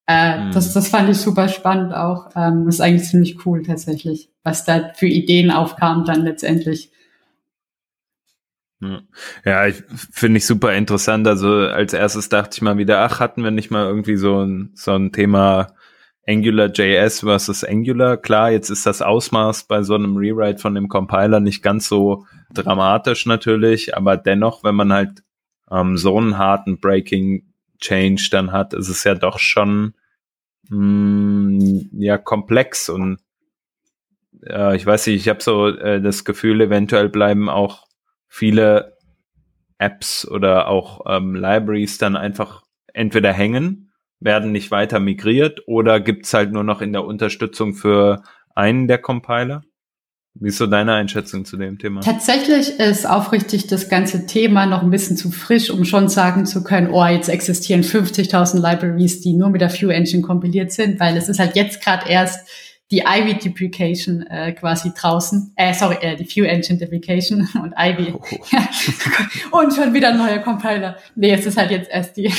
[0.08, 0.52] Äh, mhm.
[0.52, 2.30] das, das fand ich super spannend auch.
[2.36, 6.92] Ähm, das ist eigentlich ziemlich cool tatsächlich, was da für Ideen aufkam dann letztendlich.
[9.46, 11.28] Ja, ich finde ich super interessant.
[11.28, 14.72] Also als erstes dachte ich mal wieder, ach, hatten wir nicht mal irgendwie so ein,
[14.76, 15.76] so ein Thema
[16.28, 18.18] Angular JS versus Angular.
[18.18, 22.26] Klar, jetzt ist das Ausmaß bei so einem Rewrite von dem Compiler nicht ganz so
[22.54, 25.24] dramatisch natürlich, aber dennoch, wenn man halt
[25.70, 27.44] ähm, so einen harten Breaking
[27.80, 29.94] Change dann hat, ist es ja doch schon
[30.70, 33.20] mh, mm, ja komplex und
[34.46, 37.86] äh, ich weiß nicht, ich habe so äh, das Gefühl, eventuell bleiben auch
[38.28, 38.98] viele
[39.78, 42.64] Apps oder auch ähm, Libraries dann einfach
[42.94, 43.85] entweder hängen,
[44.26, 48.24] werden nicht weiter migriert oder gibt's halt nur noch in der Unterstützung für
[48.56, 49.62] einen der Compiler?
[50.38, 52.02] Wie ist so deine Einschätzung zu dem Thema?
[52.02, 56.62] Tatsächlich ist aufrichtig das ganze Thema noch ein bisschen zu frisch, um schon sagen zu
[56.62, 61.16] können, oh, jetzt existieren 50.000 Libraries, die nur mit der View Engine kompiliert sind, weil
[61.16, 62.50] es ist halt jetzt gerade erst
[62.92, 65.54] die Ivy Deprecation äh, quasi draußen.
[65.56, 68.14] Äh, sorry, äh, die View Engine Deprecation und Ivy.
[68.14, 68.22] Oh.
[69.60, 70.98] und schon wieder ein neuer Compiler.
[71.16, 72.32] Nee, es ist halt jetzt erst die,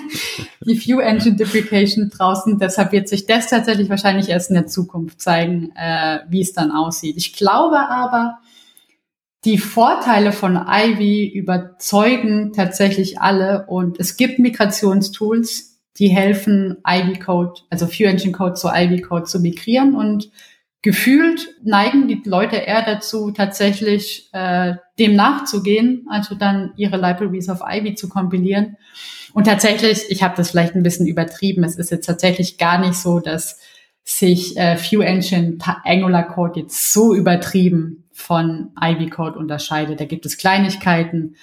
[0.66, 2.58] die View Engine Deprecation draußen.
[2.58, 6.70] Deshalb wird sich das tatsächlich wahrscheinlich erst in der Zukunft zeigen, äh, wie es dann
[6.70, 7.16] aussieht.
[7.18, 8.38] Ich glaube aber,
[9.44, 17.60] die Vorteile von Ivy überzeugen tatsächlich alle und es gibt Migrationstools, die helfen, Ivy Code,
[17.70, 20.30] also View Engine Code zu Ivy Code zu migrieren und
[20.82, 27.60] gefühlt neigen die Leute eher dazu, tatsächlich äh, dem nachzugehen, also dann ihre Libraries auf
[27.64, 28.76] Ivy zu kompilieren.
[29.32, 32.94] Und tatsächlich, ich habe das vielleicht ein bisschen übertrieben, es ist jetzt tatsächlich gar nicht
[32.94, 33.60] so, dass
[34.04, 40.00] sich äh, View Engine Angular Code jetzt so übertrieben von Ivy Code unterscheidet.
[40.00, 41.36] Da gibt es Kleinigkeiten,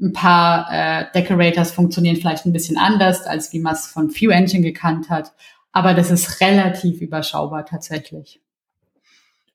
[0.00, 4.30] ein paar äh, Decorators funktionieren vielleicht ein bisschen anders, als wie man es von View
[4.30, 5.32] Engine gekannt hat.
[5.72, 8.40] Aber das ist relativ überschaubar tatsächlich.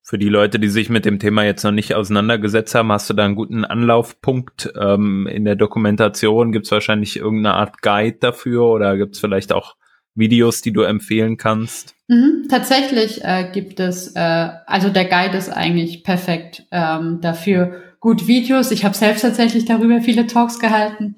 [0.04, 3.14] Für die Leute, die sich mit dem Thema jetzt noch nicht auseinandergesetzt haben, hast du
[3.14, 6.52] da einen guten Anlaufpunkt ähm, in der Dokumentation?
[6.52, 9.76] Gibt es wahrscheinlich irgendeine Art Guide dafür oder gibt es vielleicht auch
[10.16, 11.96] Videos, die du empfehlen kannst?
[12.08, 18.28] Mhm, tatsächlich äh, gibt es, äh, also der Guide ist eigentlich perfekt ähm, dafür gut
[18.28, 18.72] Videos.
[18.72, 21.16] Ich habe selbst tatsächlich darüber viele Talks gehalten.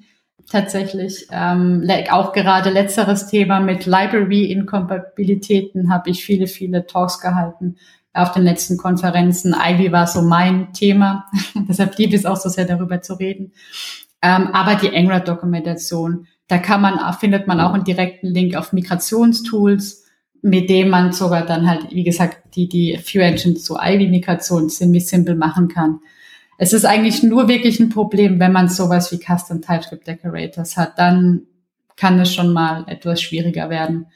[0.48, 7.74] Tatsächlich ähm, auch gerade letzteres Thema mit Library-Inkompatibilitäten habe ich viele, viele Talks gehalten
[8.12, 9.56] auf den letzten Konferenzen.
[9.58, 11.24] Ivy war so mein Thema,
[11.68, 13.52] deshalb liebe ich es auch so sehr darüber zu reden.
[14.20, 20.04] Ähm, aber die Angular-Dokumentation, da kann man, findet man auch einen direkten Link auf Migrationstools,
[20.42, 25.06] mit dem man sogar dann halt, wie gesagt, die, die View Engine zu Ivy-Migration ziemlich
[25.06, 26.00] simpel machen kann.
[26.58, 30.98] Es ist eigentlich nur wirklich ein Problem, wenn man sowas wie Custom TypeScript Decorators hat,
[30.98, 31.42] dann
[31.96, 34.06] kann es schon mal etwas schwieriger werden,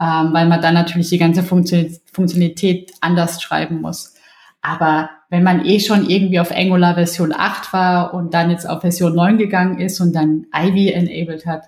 [0.00, 4.14] ähm, weil man dann natürlich die ganze Funktionalität anders schreiben muss.
[4.60, 8.80] Aber wenn man eh schon irgendwie auf Angular Version 8 war und dann jetzt auf
[8.80, 11.64] Version 9 gegangen ist und dann Ivy enabled hat,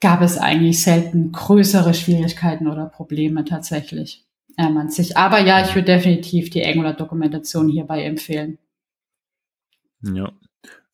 [0.00, 4.24] gab es eigentlich selten größere Schwierigkeiten oder Probleme tatsächlich.
[4.58, 5.16] Ja, man sich.
[5.16, 8.58] Aber ja, ich würde definitiv die Angular-Dokumentation hierbei empfehlen.
[10.02, 10.32] Ja.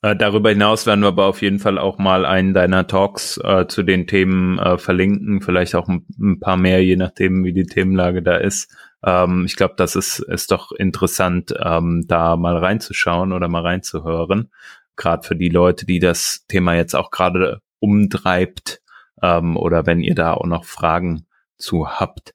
[0.01, 3.67] Äh, darüber hinaus werden wir aber auf jeden Fall auch mal einen deiner Talks äh,
[3.67, 7.67] zu den Themen äh, verlinken, vielleicht auch ein, ein, paar mehr, je nachdem, wie die
[7.67, 8.73] Themenlage da ist.
[9.05, 14.51] Ähm, ich glaube, das ist, ist doch interessant, ähm, da mal reinzuschauen oder mal reinzuhören.
[14.95, 18.81] Gerade für die Leute, die das Thema jetzt auch gerade umtreibt
[19.23, 22.35] ähm, oder wenn ihr da auch noch Fragen zu habt.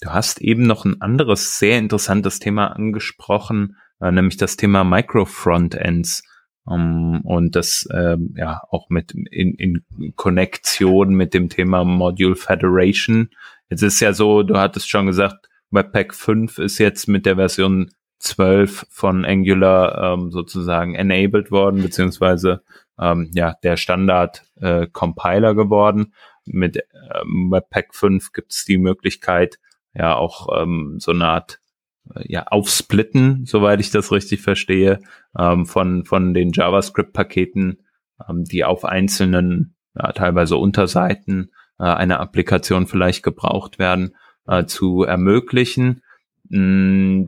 [0.00, 6.22] Du hast eben noch ein anderes sehr interessantes Thema angesprochen, äh, nämlich das Thema Micro-Frontends.
[6.64, 12.36] Um, ähm, und das ähm, ja auch mit in, in Konnektion mit dem Thema Module
[12.36, 13.30] Federation.
[13.70, 17.90] Jetzt ist ja so, du hattest schon gesagt, Webpack 5 ist jetzt mit der Version
[18.18, 22.62] 12 von Angular ähm, sozusagen enabled worden, beziehungsweise
[22.98, 26.12] ähm, ja der Standard äh, Compiler geworden.
[26.44, 26.78] Mit
[27.14, 29.58] ähm, Webpack 5 gibt es die Möglichkeit,
[29.94, 31.60] ja auch ähm, so eine Art
[32.24, 35.00] ja, aufsplitten, soweit ich das richtig verstehe,
[35.38, 37.78] ähm, von, von den JavaScript-Paketen,
[38.28, 45.02] ähm, die auf einzelnen, ja, teilweise Unterseiten äh, einer Applikation vielleicht gebraucht werden, äh, zu
[45.02, 46.02] ermöglichen.
[46.48, 47.24] Mm,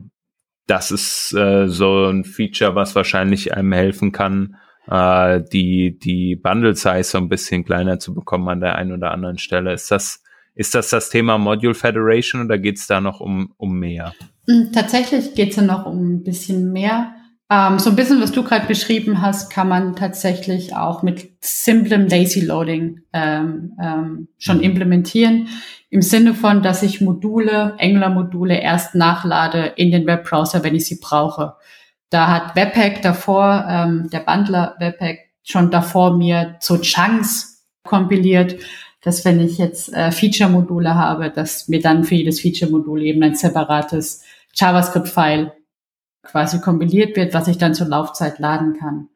[0.67, 4.55] das ist äh, so ein Feature, was wahrscheinlich einem helfen kann,
[4.87, 9.11] äh, die, die Bundle Size so ein bisschen kleiner zu bekommen an der einen oder
[9.11, 9.73] anderen Stelle.
[9.73, 10.23] Ist das,
[10.55, 14.13] ist das das Thema Module Federation oder geht es da noch um, um mehr?
[14.51, 17.13] Hm, tatsächlich geht es ja noch um ein bisschen mehr.
[17.49, 22.07] Ähm, so ein bisschen, was du gerade beschrieben hast, kann man tatsächlich auch mit simplem
[22.07, 25.47] Lazy Loading ähm, ähm, schon implementieren.
[25.89, 30.99] Im Sinne von, dass ich Module, Angular-Module erst nachlade in den Webbrowser, wenn ich sie
[31.01, 31.55] brauche.
[32.09, 38.55] Da hat Webpack davor, ähm, der Bundler Webpack schon davor mir zu Chunks kompiliert,
[39.01, 43.35] dass wenn ich jetzt äh, Feature-Module habe, dass mir dann für jedes Feature-Modul eben ein
[43.35, 44.23] separates
[44.55, 45.53] JavaScript-File
[46.23, 49.09] quasi kompiliert wird, was ich dann zur Laufzeit laden kann.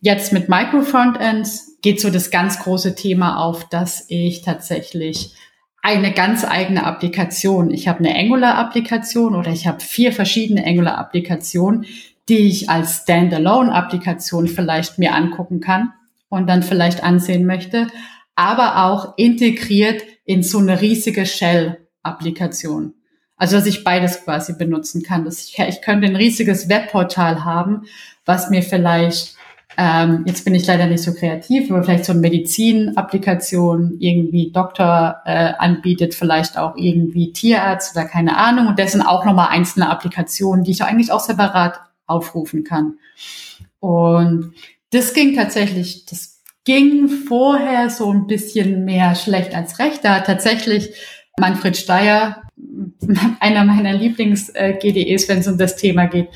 [0.00, 5.34] Jetzt mit Micro-Frontends geht so das ganz große Thema auf, dass ich tatsächlich
[5.82, 7.70] eine ganz eigene Applikation.
[7.70, 11.86] Ich habe eine Angular-Applikation oder ich habe vier verschiedene Angular-Applikationen,
[12.28, 15.92] die ich als Standalone-Applikation vielleicht mir angucken kann
[16.28, 17.88] und dann vielleicht ansehen möchte,
[18.36, 22.94] aber auch integriert in so eine riesige Shell-Applikation.
[23.40, 25.24] Also, dass ich beides quasi benutzen kann.
[25.24, 27.84] Dass ich, ich könnte ein riesiges Webportal haben,
[28.26, 29.34] was mir vielleicht,
[29.78, 35.22] ähm, jetzt bin ich leider nicht so kreativ, aber vielleicht so eine Medizin-Applikation irgendwie Doktor
[35.24, 38.66] äh, anbietet, vielleicht auch irgendwie Tierarzt oder keine Ahnung.
[38.66, 42.98] Und das sind auch nochmal einzelne Applikationen, die ich eigentlich auch separat aufrufen kann.
[43.78, 44.52] Und
[44.90, 50.04] das ging tatsächlich, das ging vorher so ein bisschen mehr schlecht als recht.
[50.04, 50.92] Da hat tatsächlich
[51.38, 52.42] Manfred Steyer,
[53.40, 56.28] einer meiner Lieblings-GDEs, wenn es um das Thema geht,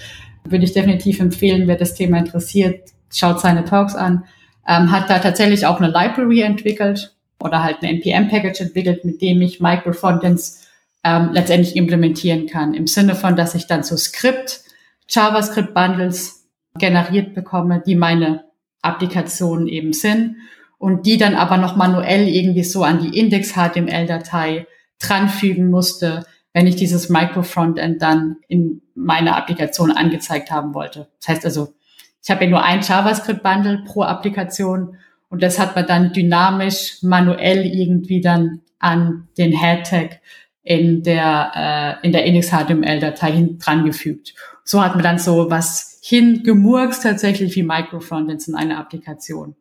[0.45, 4.25] würde ich definitiv empfehlen, wer das Thema interessiert, schaut seine Talks an,
[4.67, 9.41] ähm, hat da tatsächlich auch eine Library entwickelt oder halt ein NPM-Package entwickelt, mit dem
[9.43, 10.67] ich Microfrontends
[11.03, 12.75] ähm, letztendlich implementieren kann.
[12.75, 14.61] Im Sinne von, dass ich dann so Skript,
[15.09, 16.47] JavaScript-Bundles
[16.79, 18.45] generiert bekomme, die meine
[18.83, 20.37] Applikationen eben sind
[20.79, 24.67] und die dann aber noch manuell irgendwie so an die Index-HTML-Datei
[24.99, 31.09] dranfügen musste, wenn ich dieses Micro-Frontend dann in meiner Applikation angezeigt haben wollte.
[31.21, 31.75] Das heißt also,
[32.23, 34.97] ich habe ja nur ein JavaScript-Bundle pro Applikation
[35.29, 40.21] und das hat man dann dynamisch, manuell irgendwie dann an den Head-Tag
[40.63, 44.35] in der, äh, in der Index-HTML-Datei hin drangefügt.
[44.65, 49.57] So hat man dann so was hingemurkst tatsächlich wie Micro-Frontends in einer Applikation.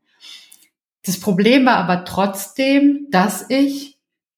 [1.05, 3.92] Das Problem war aber trotzdem, dass ich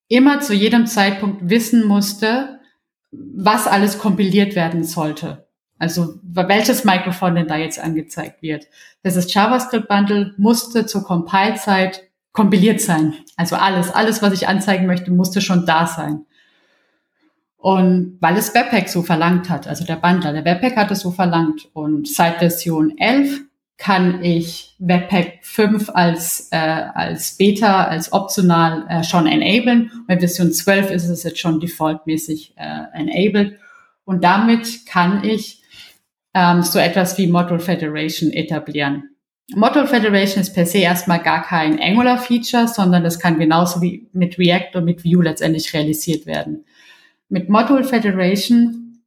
[0.07, 2.59] immer zu jedem Zeitpunkt wissen musste,
[3.11, 5.47] was alles kompiliert werden sollte.
[5.77, 8.67] Also welches Mikrofon denn da jetzt angezeigt wird.
[9.03, 13.13] Das ist JavaScript-Bundle musste zur Compile-Zeit kompiliert sein.
[13.35, 16.25] Also alles, alles, was ich anzeigen möchte, musste schon da sein.
[17.57, 21.11] Und weil es Webpack so verlangt hat, also der Bundler, der Webpack hat es so
[21.11, 21.67] verlangt.
[21.73, 23.41] Und seit Version 11
[23.77, 29.91] kann ich Webpack 5 als, äh, als Beta, als optional äh, schon enablen.
[30.07, 33.59] Bei Version 12 ist es jetzt schon defaultmäßig äh, enabled.
[34.05, 35.61] Und damit kann ich
[36.33, 39.15] ähm, so etwas wie Module Federation etablieren.
[39.53, 44.39] Module Federation ist per se erstmal gar kein Angular-Feature, sondern das kann genauso wie mit
[44.39, 46.65] React und mit Vue letztendlich realisiert werden.
[47.29, 49.03] Mit Module Federation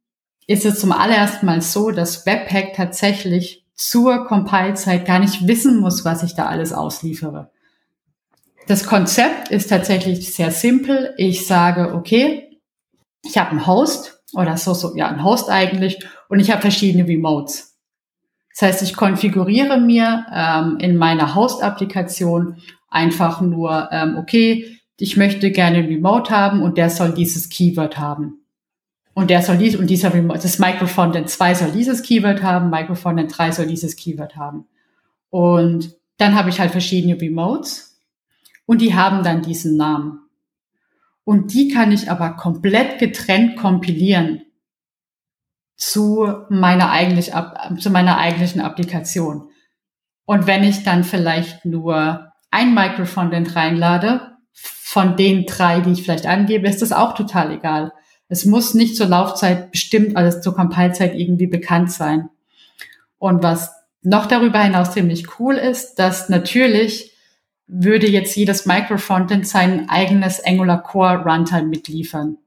[0.47, 6.03] ist es zum allerersten Mal so, dass Webpack tatsächlich zur Compile-Zeit gar nicht wissen muss,
[6.03, 7.49] was ich da alles ausliefere.
[8.67, 11.13] Das Konzept ist tatsächlich sehr simpel.
[11.15, 12.59] Ich sage, okay,
[13.23, 17.07] ich habe einen Host oder so, so, ja, einen Host eigentlich und ich habe verschiedene
[17.07, 17.77] Remotes.
[18.51, 22.57] Das heißt, ich konfiguriere mir ähm, in meiner Host-Applikation
[22.89, 28.45] einfach nur, ähm, okay, ich möchte gerne Remote haben und der soll dieses Keyword haben.
[29.19, 33.51] Und der soll dies, und dieser das Microfondent 2 soll dieses Keyword haben, Microfondent 3
[33.51, 34.65] soll dieses Keyword haben.
[35.29, 37.99] Und dann habe ich halt verschiedene Remotes
[38.65, 40.21] und die haben dann diesen Namen.
[41.25, 44.43] Und die kann ich aber komplett getrennt kompilieren
[45.75, 47.33] zu meiner eigentlich,
[47.77, 49.49] zu meiner eigentlichen Applikation.
[50.23, 56.25] Und wenn ich dann vielleicht nur ein Microfondent reinlade, von den drei, die ich vielleicht
[56.25, 57.91] angebe, ist das auch total egal.
[58.29, 62.29] Es muss nicht zur Laufzeit bestimmt, also zur Compilezeit irgendwie bekannt sein.
[63.17, 63.71] Und was
[64.01, 67.13] noch darüber hinaus ziemlich cool ist, dass natürlich
[67.67, 72.37] würde jetzt jedes Microfrontend sein eigenes Angular Core Runtime mitliefern.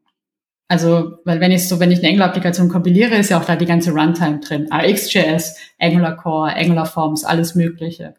[0.69, 3.67] Also, weil wenn ich so, wenn ich eine Angular-Applikation kompiliere, ist ja auch da die
[3.67, 4.69] ganze Runtime drin.
[4.73, 8.15] RxJS, Angular Core, Angular Forms, alles Mögliche.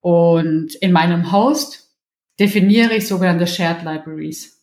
[0.00, 1.88] Und in meinem Host
[2.40, 4.53] definiere ich sogenannte Shared Libraries.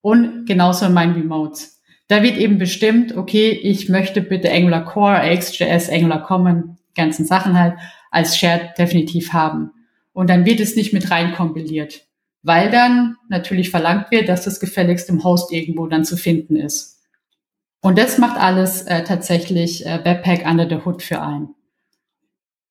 [0.00, 1.82] Und genauso in meinen Remotes.
[2.08, 7.58] Da wird eben bestimmt, okay, ich möchte bitte Angular Core, RxJS, Angular Common, ganzen Sachen
[7.58, 7.74] halt
[8.10, 9.70] als Shared definitiv haben.
[10.12, 12.06] Und dann wird es nicht mit rein kompiliert,
[12.42, 16.98] weil dann natürlich verlangt wird, dass das gefälligst im Host irgendwo dann zu finden ist.
[17.80, 21.54] Und das macht alles äh, tatsächlich äh, Webpack under the hood für einen.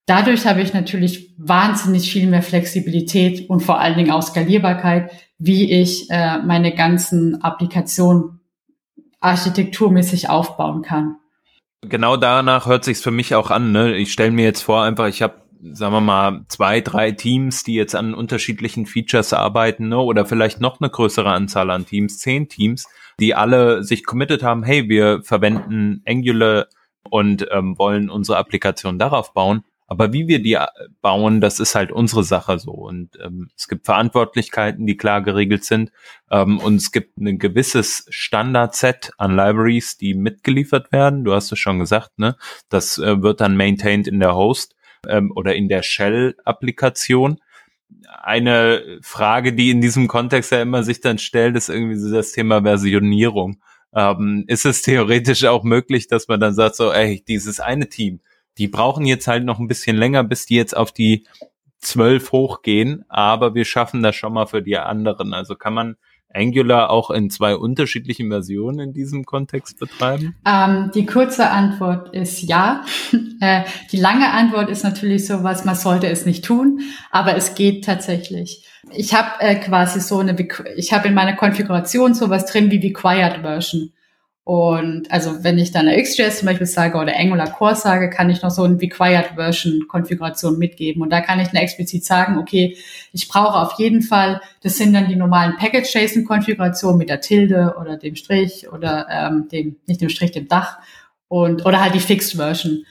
[0.05, 5.72] Dadurch habe ich natürlich wahnsinnig viel mehr Flexibilität und vor allen Dingen auch Skalierbarkeit, wie
[5.72, 8.40] ich äh, meine ganzen Applikationen
[9.20, 11.18] architekturmäßig aufbauen kann.
[11.82, 13.72] Genau danach hört sich's für mich auch an.
[13.72, 13.96] Ne?
[13.96, 15.36] Ich stelle mir jetzt vor, einfach ich habe
[15.74, 19.98] sagen wir mal, zwei, drei Teams, die jetzt an unterschiedlichen Features arbeiten, ne?
[19.98, 22.88] oder vielleicht noch eine größere Anzahl an Teams, zehn Teams,
[23.20, 26.68] die alle sich committed haben, hey, wir verwenden Angular
[27.10, 29.64] und ähm, wollen unsere Applikation darauf bauen.
[29.88, 30.68] Aber wie wir die äh,
[31.02, 32.72] bauen, das ist halt unsere Sache so.
[32.72, 35.92] Und ähm, es gibt Verantwortlichkeiten, die klar geregelt sind.
[36.30, 41.24] Ähm, und es gibt ein gewisses Standardset an Libraries, die mitgeliefert werden.
[41.24, 42.36] Du hast es schon gesagt, ne?
[42.70, 44.76] Das äh, wird dann maintained in der Host
[45.08, 47.40] ähm, oder in der Shell-Applikation.
[48.22, 52.34] Eine Frage, die in diesem Kontext ja immer sich dann stellt, ist irgendwie so das
[52.34, 53.62] Thema Versionierung.
[53.96, 58.20] Ähm, ist es theoretisch auch möglich, dass man dann sagt, so, ey, dieses eine Team,
[58.58, 61.26] die brauchen jetzt halt noch ein bisschen länger, bis die jetzt auf die
[61.80, 65.34] zwölf hochgehen, aber wir schaffen das schon mal für die anderen.
[65.34, 65.95] Also kann man
[66.34, 70.36] Angular auch in zwei unterschiedlichen Versionen in diesem Kontext betreiben?
[70.45, 72.84] Ähm, die kurze Antwort ist ja.
[73.39, 76.82] Äh, die lange Antwort ist natürlich sowas, man sollte es nicht tun,
[77.12, 78.66] aber es geht tatsächlich.
[78.95, 80.36] Ich habe äh, quasi so eine,
[80.76, 83.91] ich habe in meiner Konfiguration sowas drin wie Required Version.
[84.48, 88.30] Und also wenn ich dann eine XJS zum Beispiel sage oder Angular Core sage, kann
[88.30, 91.02] ich noch so ein Required Version Konfiguration mitgeben.
[91.02, 92.78] Und da kann ich dann explizit sagen, okay,
[93.12, 97.20] ich brauche auf jeden Fall, das sind dann die normalen Package JSON Konfigurationen mit der
[97.20, 100.78] Tilde oder dem Strich oder ähm, dem, nicht dem Strich, dem Dach
[101.28, 102.86] und oder halt die Fixed Version.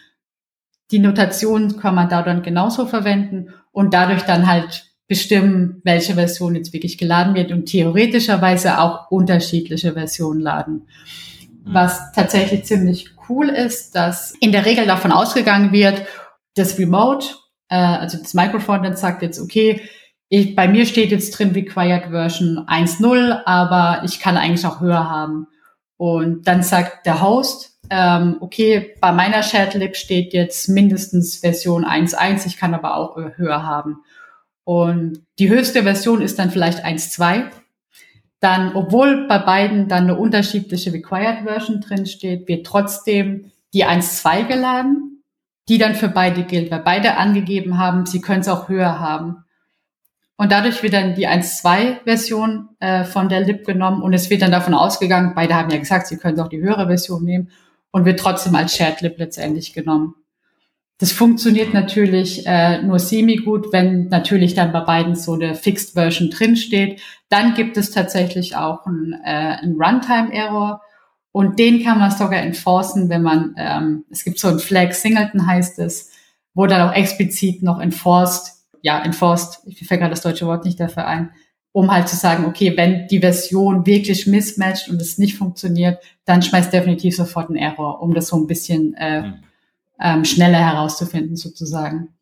[0.90, 6.54] Die Notation kann man da dann genauso verwenden und dadurch dann halt bestimmen, welche Version
[6.54, 10.82] jetzt wirklich geladen wird und theoretischerweise auch unterschiedliche Versionen laden.
[11.66, 11.74] Mhm.
[11.74, 16.06] Was tatsächlich ziemlich cool ist, dass in der Regel davon ausgegangen wird,
[16.54, 17.26] das Remote,
[17.68, 19.82] äh, also das Microphone dann sagt jetzt, okay,
[20.28, 25.08] ich, bei mir steht jetzt drin Required Version 1.0, aber ich kann eigentlich auch höher
[25.08, 25.46] haben.
[25.98, 32.46] Und dann sagt der Host, ähm, okay, bei meiner Shared steht jetzt mindestens Version 1.1,
[32.46, 33.98] ich kann aber auch höher haben.
[34.64, 37.50] Und die höchste Version ist dann vielleicht 1.2
[38.40, 44.46] dann, obwohl bei beiden dann eine unterschiedliche Required Version drin steht, wird trotzdem die 1.2
[44.46, 45.22] geladen,
[45.68, 49.44] die dann für beide gilt, weil beide angegeben haben, sie können es auch höher haben.
[50.36, 54.42] Und dadurch wird dann die 1.2 Version äh, von der Lib genommen und es wird
[54.42, 57.50] dann davon ausgegangen, beide haben ja gesagt, sie können auch die höhere Version nehmen
[57.90, 60.14] und wird trotzdem als Shared Lib letztendlich genommen.
[60.98, 65.92] Das funktioniert natürlich äh, nur semi gut, wenn natürlich dann bei beiden so eine Fixed
[65.92, 67.00] Version drinsteht.
[67.28, 70.80] Dann gibt es tatsächlich auch einen, äh, einen Runtime-Error
[71.32, 75.46] und den kann man sogar enforcen, wenn man, ähm, es gibt so ein Flag Singleton
[75.46, 76.12] heißt es,
[76.54, 78.52] wo dann auch explizit noch enforced,
[78.82, 81.30] ja, enforced, ich fällt gerade das deutsche Wort nicht dafür ein,
[81.72, 86.40] um halt zu sagen, okay, wenn die Version wirklich mismatcht und es nicht funktioniert, dann
[86.40, 89.34] schmeißt definitiv sofort ein Error, um das so ein bisschen äh, mhm
[90.00, 92.14] ähm, schneller herauszufinden sozusagen.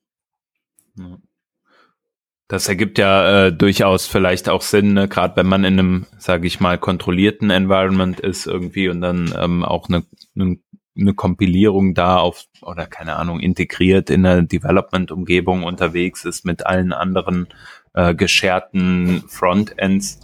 [2.49, 5.09] Das ergibt ja äh, durchaus vielleicht auch Sinn, ne?
[5.09, 9.64] gerade wenn man in einem, sage ich mal, kontrollierten Environment ist irgendwie und dann ähm,
[9.64, 10.05] auch eine,
[10.36, 10.59] eine
[10.97, 16.92] eine Kompilierung da auf, oder keine Ahnung, integriert in einer Development-Umgebung unterwegs ist mit allen
[16.92, 17.49] anderen
[17.95, 20.20] äh, gescherten Frontends.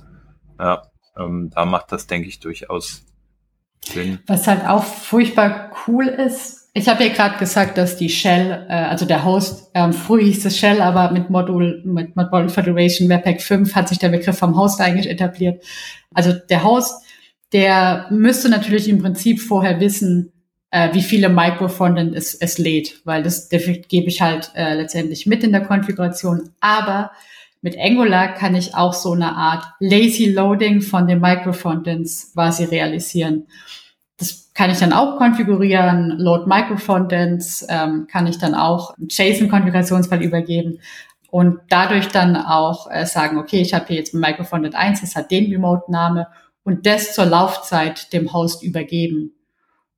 [0.58, 0.82] Ja,
[1.16, 3.04] ähm, da macht das, denke ich, durchaus
[3.84, 4.20] Sinn.
[4.26, 8.72] Was halt auch furchtbar cool ist, ich habe ja gerade gesagt, dass die Shell, äh,
[8.72, 13.42] also der Host, ähm, früher hieß es Shell, aber mit Modul, mit Module Federation Webpack
[13.42, 15.62] 5 hat sich der Begriff vom Host eigentlich etabliert.
[16.14, 17.04] Also der Host,
[17.52, 20.32] der müsste natürlich im Prinzip vorher wissen,
[20.70, 25.26] äh, wie viele Microfrontend es, es lädt, weil das, das gebe ich halt äh, letztendlich
[25.26, 26.50] mit in der Konfiguration.
[26.60, 27.10] Aber
[27.60, 33.48] mit Angular kann ich auch so eine Art Lazy Loading von den Microfrontends quasi realisieren.
[34.60, 36.18] Kann ich dann auch konfigurieren.
[36.18, 40.80] Load Microfrontends ähm, kann ich dann auch JSON-Konfigurationsfall übergeben
[41.30, 45.16] und dadurch dann auch äh, sagen, okay, ich habe hier jetzt ein Microfrontend 1, das
[45.16, 46.26] hat den Remote-Name
[46.62, 49.32] und das zur Laufzeit dem Host übergeben.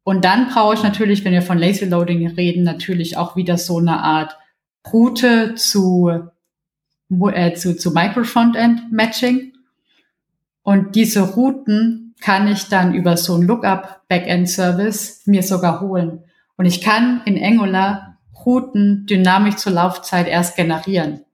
[0.04, 3.78] Und dann brauche ich natürlich, wenn wir von Lazy Loading reden, natürlich auch wieder so
[3.78, 4.36] eine Art
[4.92, 6.08] Route zu,
[7.32, 9.54] äh, zu, zu Microfrontend Matching.
[10.62, 16.24] Und diese Routen kann ich dann über so ein Lookup Backend Service mir sogar holen.
[16.56, 21.24] Und ich kann in Angular Routen dynamisch zur Laufzeit erst generieren.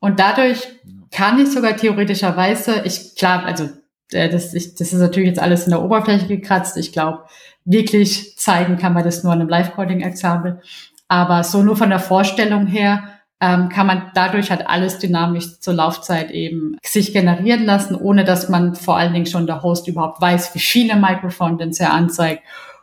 [0.00, 0.68] Und dadurch
[1.10, 3.70] kann ich sogar theoretischerweise, ich klar, also
[4.12, 6.76] äh, das, ich, das ist natürlich jetzt alles in der Oberfläche gekratzt.
[6.76, 7.24] Ich glaube,
[7.64, 10.60] wirklich zeigen kann man das nur in einem Live-Coding-Exempel.
[11.08, 13.13] Aber so nur von der Vorstellung her
[13.44, 18.48] ähm, kann man dadurch halt alles dynamisch zur Laufzeit eben sich generieren lassen, ohne dass
[18.48, 22.42] man vor allen Dingen schon der Host überhaupt weiß, wie viele Microfrontends er anzeigt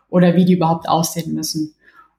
[0.09, 1.73] oder wie die überhaupt aussehen müssen.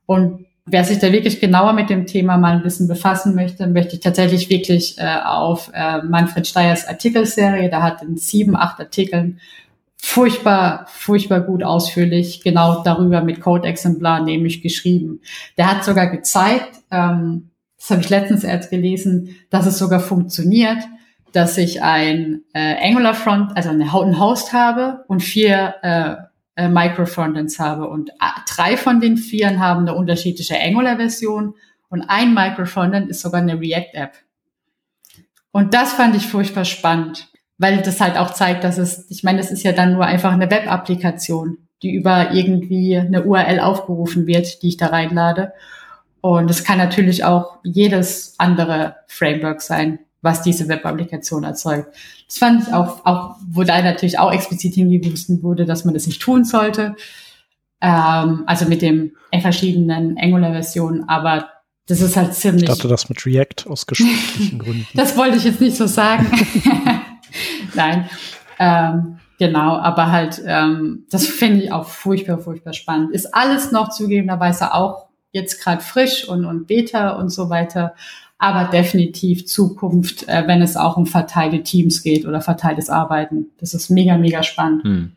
[0.07, 3.95] Und wer sich da wirklich genauer mit dem Thema mal ein bisschen befassen möchte, möchte
[3.95, 9.38] ich tatsächlich wirklich äh, auf äh, Manfred Steyers Artikelserie, da hat in sieben, acht Artikeln
[9.97, 15.20] furchtbar, furchtbar gut ausführlich genau darüber mit Code-Exemplar nämlich geschrieben.
[15.57, 17.51] Der hat sogar gezeigt, ähm,
[17.83, 20.78] das habe ich letztens erst gelesen, dass es sogar funktioniert,
[21.33, 26.14] dass ich ein äh, Angular Front, also eine, ein Host habe und vier äh,
[26.62, 28.14] äh, Microfrontends habe und äh,
[28.55, 31.55] drei von den vieren haben eine unterschiedliche Angular-Version
[31.89, 34.12] und ein Microfrontend ist sogar eine React-App.
[35.51, 39.41] Und das fand ich furchtbar spannend, weil das halt auch zeigt, dass es, ich meine,
[39.41, 44.62] es ist ja dann nur einfach eine Web-Applikation, die über irgendwie eine URL aufgerufen wird,
[44.62, 45.53] die ich da reinlade.
[46.23, 51.95] Und es kann natürlich auch jedes andere Framework sein, was diese Web-Applikation erzeugt.
[52.29, 56.07] Das fand ich auch, auch wo da natürlich auch explizit hingewiesen wurde, dass man das
[56.07, 56.95] nicht tun sollte.
[57.81, 61.49] Ähm, also mit dem verschiedenen Angular-Versionen, aber
[61.87, 62.62] das ist halt ziemlich.
[62.62, 64.87] Ich dachte das mit React aus geschmacklichen Gründen.
[64.95, 66.31] das wollte ich jetzt nicht so sagen.
[67.75, 68.09] Nein.
[68.61, 73.11] Ähm, genau, aber halt, ähm, das finde ich auch furchtbar, furchtbar spannend.
[73.11, 77.95] Ist alles noch zugegebenerweise auch jetzt gerade frisch und, und Beta und so weiter,
[78.39, 83.47] aber definitiv Zukunft, äh, wenn es auch um verteilte Teams geht oder verteiltes Arbeiten.
[83.59, 84.85] Das ist mega, mega spannend.
[84.85, 85.12] Hm.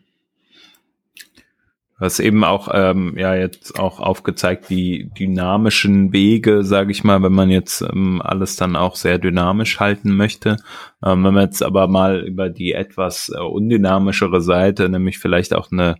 [1.98, 7.22] Du hast eben auch ähm, ja jetzt auch aufgezeigt, die dynamischen Wege, sage ich mal,
[7.22, 10.58] wenn man jetzt ähm, alles dann auch sehr dynamisch halten möchte.
[11.02, 15.72] Ähm, wenn man jetzt aber mal über die etwas äh, undynamischere Seite, nämlich vielleicht auch
[15.72, 15.96] eine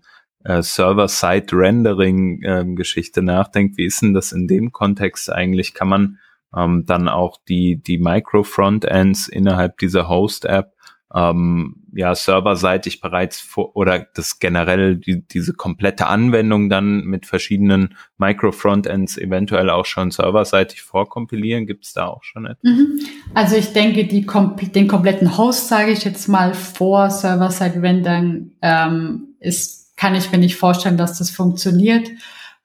[0.47, 5.75] äh, Server-Side-Rendering-Geschichte ähm, nachdenkt, wie ist denn das in dem Kontext eigentlich?
[5.75, 6.19] Kann man
[6.57, 10.73] ähm, dann auch die, die Micro-Frontends innerhalb dieser Host-App
[11.15, 17.95] ähm, ja serverseitig bereits vor oder das generell die, diese komplette Anwendung dann mit verschiedenen
[18.19, 21.67] Micro-Frontends eventuell auch schon serverseitig vorkompilieren?
[21.67, 22.71] Gibt es da auch schon etwas?
[22.71, 23.01] Mhm.
[23.35, 29.86] Also ich denke, die, den kompletten Host, sage ich jetzt mal, vor Server-Side-Rendering ähm, ist
[29.97, 32.09] kann ich mir nicht vorstellen, dass das funktioniert,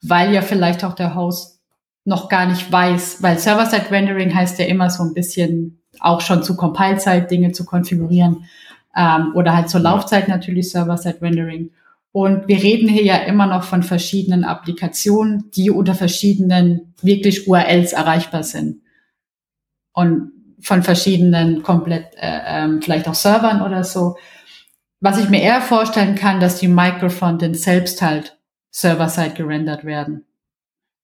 [0.01, 1.59] weil ja vielleicht auch der Host
[2.03, 6.55] noch gar nicht weiß, weil Server-Side-Rendering heißt ja immer so ein bisschen auch schon zu
[6.55, 8.45] Compile-Zeit Dinge zu konfigurieren
[8.95, 11.71] ähm, oder halt zur Laufzeit natürlich Server-Side-Rendering.
[12.11, 17.93] Und wir reden hier ja immer noch von verschiedenen Applikationen, die unter verschiedenen wirklich URLs
[17.93, 18.81] erreichbar sind.
[19.93, 24.17] Und von verschiedenen komplett, äh, ähm, vielleicht auch Servern oder so
[25.01, 28.37] was ich mir eher vorstellen kann, dass die Microfrontends selbst halt
[28.69, 30.25] server-side gerendert werden.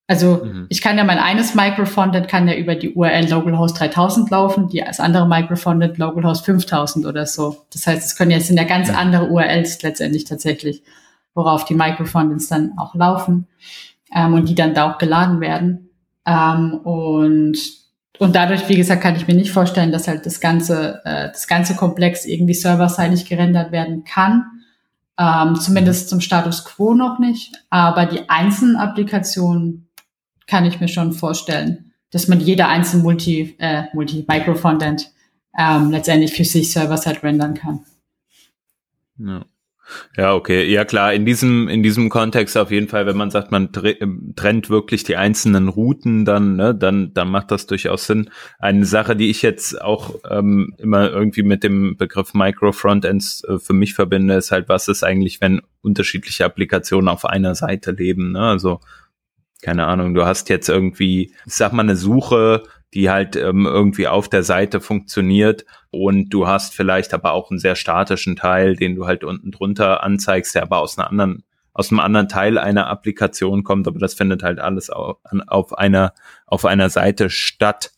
[0.10, 0.68] Also mhm.
[0.70, 4.82] ich kann ja mein eines Microfrontend kann ja über die URL localhost 3000 laufen, die
[4.82, 7.66] als andere Microfrontend localhost 5000 oder so.
[7.74, 10.82] Das heißt, es können jetzt sind ja ganz andere URLs letztendlich tatsächlich,
[11.34, 13.48] worauf die Microfrontends dann auch laufen
[14.16, 15.90] ähm, und die dann da auch geladen werden.
[16.26, 17.58] Ähm, und
[18.20, 21.48] und dadurch, wie gesagt, kann ich mir nicht vorstellen, dass halt das ganze, äh, das
[21.48, 24.46] ganze Komplex irgendwie serverseitig gerendert werden kann.
[25.20, 27.54] Ähm, zumindest zum Status quo noch nicht.
[27.70, 29.90] Aber die einzelnen Applikationen
[30.46, 35.12] kann ich mir schon vorstellen, dass man jede einzelne Multi, äh, Multi-Micro-Frontend
[35.58, 37.86] ähm, letztendlich für sich server-side rendern kann.
[39.18, 39.46] Ja.
[40.16, 40.66] Ja, okay.
[40.72, 41.14] Ja, klar.
[41.14, 45.16] In diesem, in diesem Kontext auf jeden Fall, wenn man sagt, man trennt wirklich die
[45.16, 48.30] einzelnen Routen, dann, ne, dann, dann macht das durchaus Sinn.
[48.60, 53.60] Eine Sache, die ich jetzt auch ähm, immer irgendwie mit dem Begriff Micro Frontends äh,
[53.60, 58.34] für mich verbinde, ist halt, was ist eigentlich, wenn unterschiedliche Applikationen auf einer Seite leben,
[58.34, 58.42] ne?
[58.42, 58.82] Also,
[59.62, 64.08] keine Ahnung, du hast jetzt irgendwie, ich sag mal, eine Suche, die halt ähm, irgendwie
[64.08, 68.96] auf der Seite funktioniert und du hast vielleicht aber auch einen sehr statischen Teil, den
[68.96, 71.44] du halt unten drunter anzeigst, der aber aus einer anderen
[71.74, 76.14] aus einem anderen Teil einer Applikation kommt, aber das findet halt alles auf, auf einer
[76.48, 77.92] auf einer Seite statt,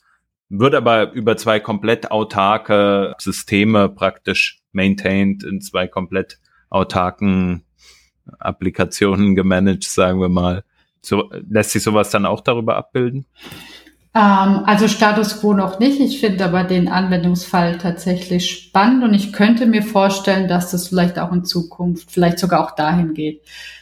[0.50, 6.40] wird aber über zwei komplett autarke Systeme praktisch maintained in zwei komplett
[6.70, 7.64] autarken
[8.38, 10.64] Applikationen gemanagt, sagen wir mal.
[11.02, 13.26] So, lässt sich sowas dann auch darüber abbilden?
[14.16, 16.00] Ähm, also Status quo noch nicht.
[16.00, 21.20] Ich finde aber den Anwendungsfall tatsächlich spannend und ich könnte mir vorstellen, dass das vielleicht
[21.20, 23.42] auch in Zukunft vielleicht sogar auch dahin geht.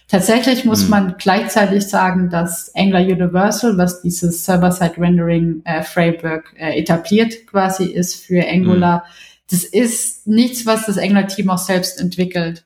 [0.09, 0.89] Tatsächlich muss hm.
[0.89, 8.15] man gleichzeitig sagen, dass Angular Universal, was dieses Server-Side-Rendering äh, Framework äh, etabliert quasi ist
[8.26, 9.11] für Angular, hm.
[9.51, 12.65] das ist nichts, was das Angular-Team auch selbst entwickelt.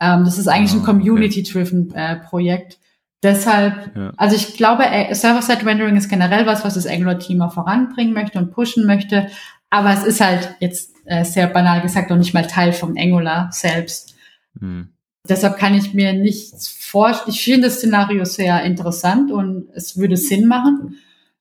[0.00, 2.78] Ähm, das ist eigentlich ah, ein Community-driven äh, Projekt.
[3.24, 4.12] Deshalb, ja.
[4.18, 8.50] also ich glaube, äh, Server-Side-Rendering ist generell was, was das Angular-Team auch voranbringen möchte und
[8.52, 9.28] pushen möchte.
[9.70, 13.48] Aber es ist halt jetzt äh, sehr banal gesagt noch nicht mal Teil vom Angular
[13.50, 14.14] selbst.
[14.60, 14.90] Mhm.
[15.26, 17.34] Deshalb kann ich mir nichts vorstellen.
[17.34, 20.98] Ich finde das Szenario sehr interessant und es würde Sinn machen.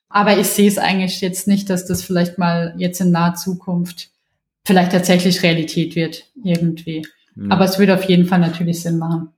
[0.08, 4.10] Aber ich sehe es eigentlich jetzt nicht, dass das vielleicht mal jetzt in naher Zukunft
[4.66, 7.06] vielleicht tatsächlich Realität wird irgendwie.
[7.36, 7.50] Ja.
[7.50, 9.34] Aber es würde auf jeden Fall natürlich Sinn machen.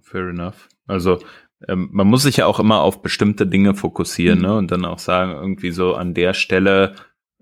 [0.00, 0.68] Fair enough.
[0.86, 1.20] Also
[1.68, 4.44] man muss sich ja auch immer auf bestimmte Dinge fokussieren, mhm.
[4.44, 4.56] ne?
[4.56, 6.94] Und dann auch sagen, irgendwie so an der Stelle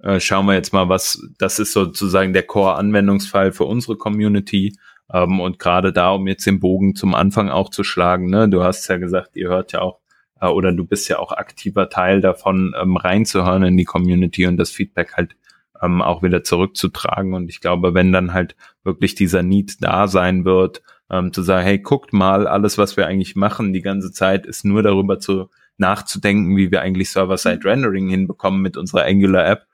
[0.03, 4.77] äh, schauen wir jetzt mal, was, das ist sozusagen der Core-Anwendungsfall für unsere Community.
[5.13, 8.63] Ähm, und gerade da, um jetzt den Bogen zum Anfang auch zu schlagen, ne, du
[8.63, 10.01] hast ja gesagt, ihr hört ja auch,
[10.41, 14.57] äh, oder du bist ja auch aktiver Teil davon, ähm, reinzuhören in die Community und
[14.57, 15.37] das Feedback halt
[15.83, 17.35] ähm, auch wieder zurückzutragen.
[17.35, 21.65] Und ich glaube, wenn dann halt wirklich dieser Need da sein wird, ähm, zu sagen,
[21.65, 25.51] hey, guckt mal, alles, was wir eigentlich machen, die ganze Zeit ist nur darüber zu
[25.79, 29.67] nachzudenken, wie wir eigentlich Server-Side-Rendering hinbekommen mit unserer Angular-App,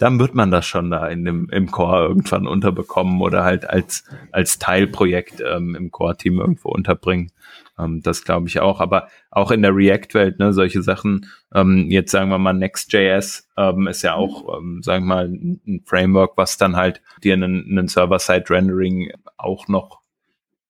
[0.00, 4.04] dann wird man das schon da in dem, im Core irgendwann unterbekommen oder halt als,
[4.32, 7.32] als Teilprojekt ähm, im Core-Team irgendwo unterbringen.
[7.78, 8.80] Ähm, das glaube ich auch.
[8.80, 13.88] Aber auch in der React-Welt, ne, solche Sachen, ähm, jetzt sagen wir mal Next.js ähm,
[13.88, 17.88] ist ja auch, ähm, sagen wir mal, ein Framework, was dann halt dir einen, einen
[17.88, 19.99] Server-Side-Rendering auch noch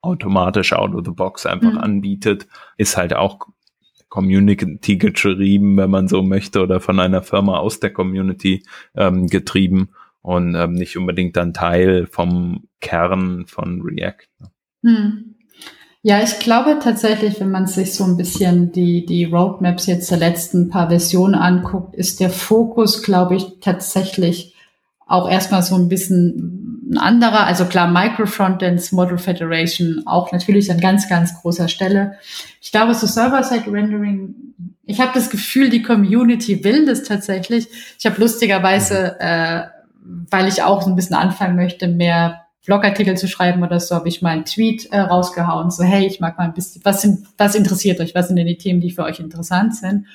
[0.03, 1.79] automatisch out of the box einfach mhm.
[1.79, 2.47] anbietet,
[2.77, 3.49] ist halt auch
[4.09, 9.91] Community getrieben, wenn man so möchte, oder von einer Firma aus der Community ähm, getrieben
[10.21, 14.27] und ähm, nicht unbedingt dann Teil vom Kern von React.
[14.83, 15.37] Hm.
[16.03, 20.19] Ja, ich glaube tatsächlich, wenn man sich so ein bisschen die, die Roadmaps jetzt der
[20.19, 24.55] letzten paar Versionen anguckt, ist der Fokus, glaube ich, tatsächlich
[25.07, 26.60] auch erstmal so ein bisschen
[26.91, 32.17] ein anderer, also klar, Microfrontends, Model Federation, auch natürlich an ganz, ganz großer Stelle.
[32.61, 34.35] Ich glaube, so Server-Side-Rendering,
[34.85, 37.69] ich habe das Gefühl, die Community will das tatsächlich.
[37.97, 39.63] Ich habe lustigerweise, äh,
[40.31, 44.09] weil ich auch so ein bisschen anfangen möchte, mehr Blogartikel zu schreiben oder so, habe
[44.09, 47.27] ich mal einen Tweet äh, rausgehauen, so hey, ich mag mal ein bisschen, was, sind,
[47.39, 50.07] was interessiert euch, was sind denn die Themen, die für euch interessant sind?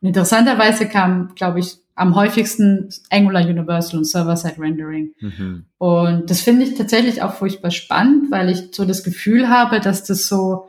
[0.00, 5.14] Und interessanterweise kam, glaube ich, am häufigsten Angular Universal und Server-Side Rendering.
[5.20, 5.66] Mhm.
[5.78, 10.04] Und das finde ich tatsächlich auch furchtbar spannend, weil ich so das Gefühl habe, dass
[10.04, 10.68] das so,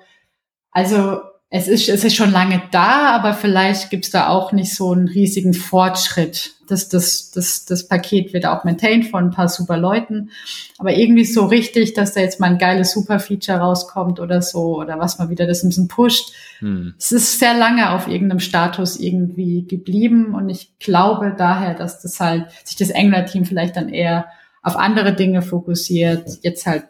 [0.71, 1.21] also
[1.55, 5.07] es ist, es ist schon lange da, aber vielleicht gibt's da auch nicht so einen
[5.07, 6.55] riesigen Fortschritt.
[6.67, 10.31] Das, das, das, das Paket wird auch maintained von ein paar super Leuten.
[10.80, 14.97] Aber irgendwie so richtig, dass da jetzt mal ein geiles Super-Feature rauskommt oder so, oder
[14.97, 16.34] was mal wieder das ein bisschen pusht.
[16.57, 16.95] Hm.
[16.97, 20.34] Es ist sehr lange auf irgendeinem Status irgendwie geblieben.
[20.34, 24.25] Und ich glaube daher, dass das halt, sich das Angular-Team vielleicht dann eher
[24.63, 26.27] auf andere Dinge fokussiert.
[26.41, 26.85] Jetzt halt,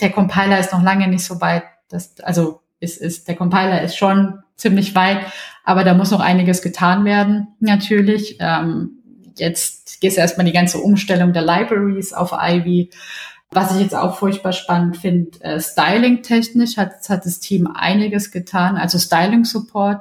[0.00, 3.96] der Compiler ist noch lange nicht so weit, dass, also ist, ist, der Compiler ist
[3.96, 5.20] schon ziemlich weit,
[5.64, 8.36] aber da muss noch einiges getan werden, natürlich.
[8.40, 9.02] Ähm,
[9.36, 12.90] jetzt geht es erstmal die ganze Umstellung der Libraries auf Ivy.
[13.50, 18.76] Was ich jetzt auch furchtbar spannend finde, äh, Styling-technisch hat, hat das Team einiges getan,
[18.76, 20.00] also Styling-Support.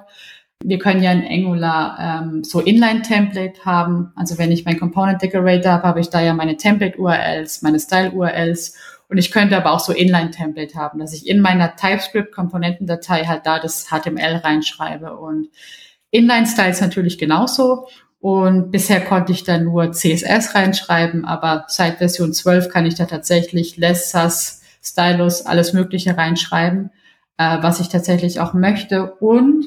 [0.63, 4.13] Wir können ja in Angular ähm, so Inline-Template haben.
[4.15, 8.75] Also wenn ich mein Component Decorator habe, habe ich da ja meine Template-URLs, meine Style-URLs
[9.11, 13.59] Und ich könnte aber auch so Inline-Template haben, dass ich in meiner TypeScript-Komponentendatei halt da
[13.59, 15.17] das HTML reinschreibe.
[15.17, 15.49] Und
[16.11, 17.89] Inline-Styles natürlich genauso.
[18.21, 23.03] Und bisher konnte ich da nur CSS reinschreiben, aber seit Version 12 kann ich da
[23.03, 26.91] tatsächlich Lessas, Stylus, alles Mögliche reinschreiben,
[27.37, 29.15] äh, was ich tatsächlich auch möchte.
[29.15, 29.65] Und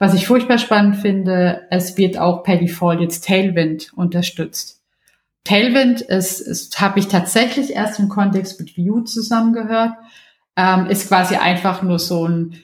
[0.00, 4.81] was ich furchtbar spannend finde, es wird auch per Default jetzt Tailwind unterstützt.
[5.44, 9.92] Tailwind ist, ist habe ich tatsächlich erst im Kontext mit Vue zusammengehört,
[10.56, 12.62] ähm, ist quasi einfach nur so ein,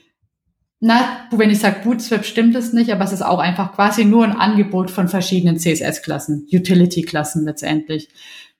[0.79, 4.23] na, wenn ich sage Bootstrap, stimmt es nicht, aber es ist auch einfach quasi nur
[4.23, 8.07] ein Angebot von verschiedenen CSS-Klassen, Utility-Klassen letztendlich,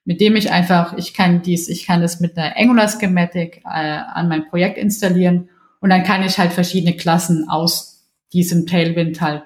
[0.04, 4.28] mit dem ich einfach, ich kann dies, ich kann das mit einer Angular-Schematik äh, an
[4.28, 5.48] mein Projekt installieren
[5.80, 9.44] und dann kann ich halt verschiedene Klassen aus diesem Tailwind halt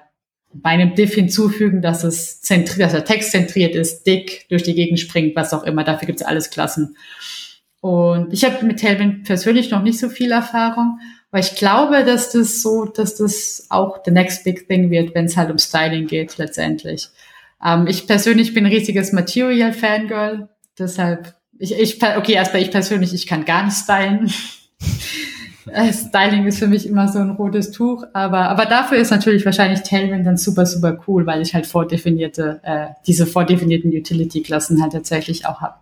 [0.61, 4.99] bei einem Diff hinzufügen, dass es zentriert, dass er textzentriert ist, dick durch die Gegend
[4.99, 5.83] springt, was auch immer.
[5.83, 6.95] Dafür gibt's alles Klassen.
[7.81, 10.99] Und ich habe mit Tailwind persönlich noch nicht so viel Erfahrung,
[11.29, 15.25] aber ich glaube, dass das so, dass das auch the next big thing wird, wenn
[15.25, 17.09] es halt um Styling geht letztendlich.
[17.63, 20.49] Ähm, ich persönlich bin ein riesiges Material-Fangirl,
[20.79, 24.31] deshalb ich, ich okay erstmal ich persönlich ich kann gar nicht stylen.
[25.71, 29.45] Äh, Styling ist für mich immer so ein rotes Tuch, aber, aber dafür ist natürlich
[29.45, 34.93] wahrscheinlich Tailwind dann super, super cool, weil ich halt vordefinierte, äh, diese vordefinierten Utility-Klassen halt
[34.93, 35.75] tatsächlich auch habe.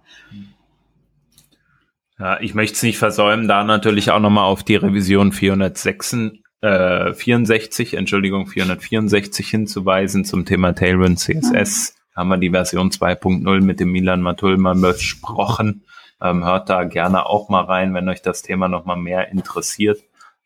[2.19, 6.31] Ja, ich möchte es nicht versäumen, da natürlich auch nochmal auf die Revision 406,
[6.61, 11.93] äh, 64, Entschuldigung, 464 hinzuweisen zum Thema Tailwind CSS.
[11.93, 11.99] Mhm.
[12.15, 15.83] Haben wir die Version 2.0 mit dem Milan Matulma besprochen.
[16.21, 19.99] Ähm, hört da gerne auch mal rein, wenn euch das Thema noch mal mehr interessiert.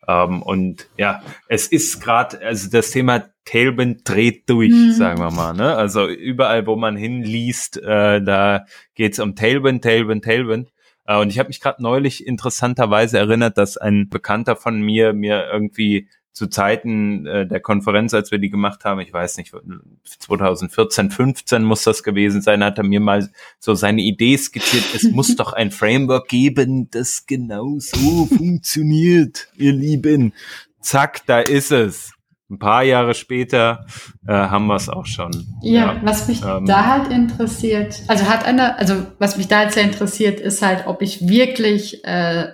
[0.07, 4.91] Ähm, und ja, es ist gerade, also das Thema Tailwind dreht durch, mhm.
[4.94, 5.53] sagen wir mal.
[5.53, 5.76] Ne?
[5.76, 8.65] Also überall, wo man hinliest, äh, da
[8.95, 10.69] geht's um Tailwind, Tailwind, Tailwind.
[11.06, 15.49] Äh, und ich habe mich gerade neulich interessanterweise erinnert, dass ein Bekannter von mir mir
[15.52, 16.07] irgendwie
[16.38, 19.56] zu Zeiten äh, der Konferenz, als wir die gemacht haben, ich weiß nicht,
[20.04, 23.28] 2014, 15 muss das gewesen sein, hat er mir mal
[23.58, 29.74] so seine Idee skizziert, es muss doch ein Framework geben, das genau so funktioniert, ihr
[29.74, 30.34] Lieben.
[30.80, 32.14] Zack, da ist es.
[32.52, 33.88] Ein paar Jahre später
[34.28, 35.32] äh, haben wir es auch schon.
[35.64, 36.02] Ja, ja.
[36.04, 39.84] was mich ähm, da halt interessiert, also hat einer, also was mich da halt sehr
[39.84, 42.50] interessiert, ist halt, ob ich wirklich äh,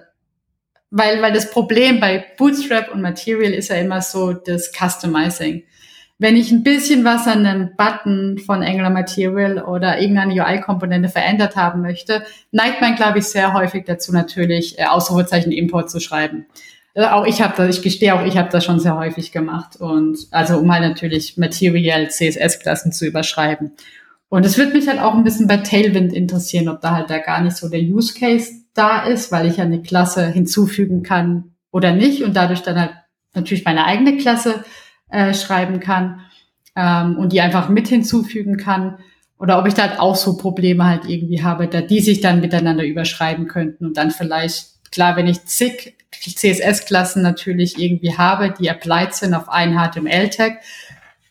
[0.96, 5.64] weil, weil das Problem bei Bootstrap und Material ist ja immer so das Customizing.
[6.20, 11.56] Wenn ich ein bisschen was an einem Button von Angular Material oder irgendeine UI-Komponente verändert
[11.56, 16.46] haben möchte, neigt man, glaube ich, sehr häufig dazu natürlich, äh, Ausrufezeichen Import zu schreiben.
[16.94, 19.78] Äh, auch ich habe das, ich gestehe auch, ich habe das schon sehr häufig gemacht
[19.82, 23.72] und also um halt natürlich Material CSS-Klassen zu überschreiben.
[24.30, 27.18] Und es wird mich halt auch ein bisschen bei Tailwind interessieren, ob da halt da
[27.18, 31.56] gar nicht so der Use Case da ist, weil ich ja eine Klasse hinzufügen kann
[31.72, 32.92] oder nicht und dadurch dann halt
[33.34, 34.64] natürlich meine eigene Klasse
[35.10, 36.22] äh, schreiben kann
[36.76, 38.98] ähm, und die einfach mit hinzufügen kann.
[39.38, 42.40] Oder ob ich da halt auch so Probleme halt irgendwie habe, da die sich dann
[42.40, 48.70] miteinander überschreiben könnten und dann vielleicht, klar, wenn ich zig CSS-Klassen natürlich irgendwie habe, die
[48.70, 50.60] applied sind auf einen HTML-Tag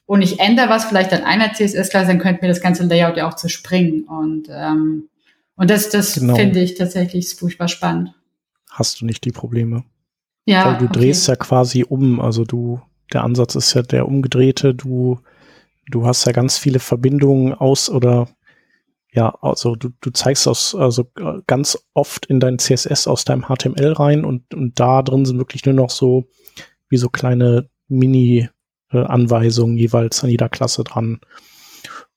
[0.07, 3.29] und ich ändere was vielleicht an einer CSS-Klasse, dann könnte mir das ganze Layout ja
[3.29, 4.05] auch zerspringen.
[4.05, 5.09] Und ähm,
[5.63, 6.35] und das, das genau.
[6.35, 8.13] finde ich tatsächlich furchtbar spannend.
[8.69, 9.85] Hast du nicht die Probleme?
[10.45, 10.67] Ja.
[10.67, 10.99] Weil du okay.
[10.99, 12.21] drehst ja quasi um.
[12.21, 12.81] Also du,
[13.13, 14.75] der Ansatz ist ja der umgedrehte.
[14.75, 15.21] Du,
[15.89, 18.29] du hast ja ganz viele Verbindungen aus oder
[19.13, 21.07] ja, also du, du zeigst aus, also
[21.47, 25.65] ganz oft in dein CSS aus deinem HTML rein und, und da drin sind wirklich
[25.65, 26.25] nur noch so
[26.89, 31.21] wie so kleine Mini-Anweisungen jeweils an jeder Klasse dran.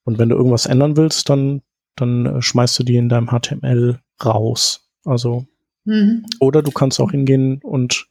[0.03, 1.61] Und wenn du irgendwas ändern willst, dann
[1.95, 4.89] dann äh, schmeißt du die in deinem HTML raus.
[5.03, 5.45] Also,
[5.85, 6.25] mhm.
[6.39, 8.07] oder du kannst auch hingehen und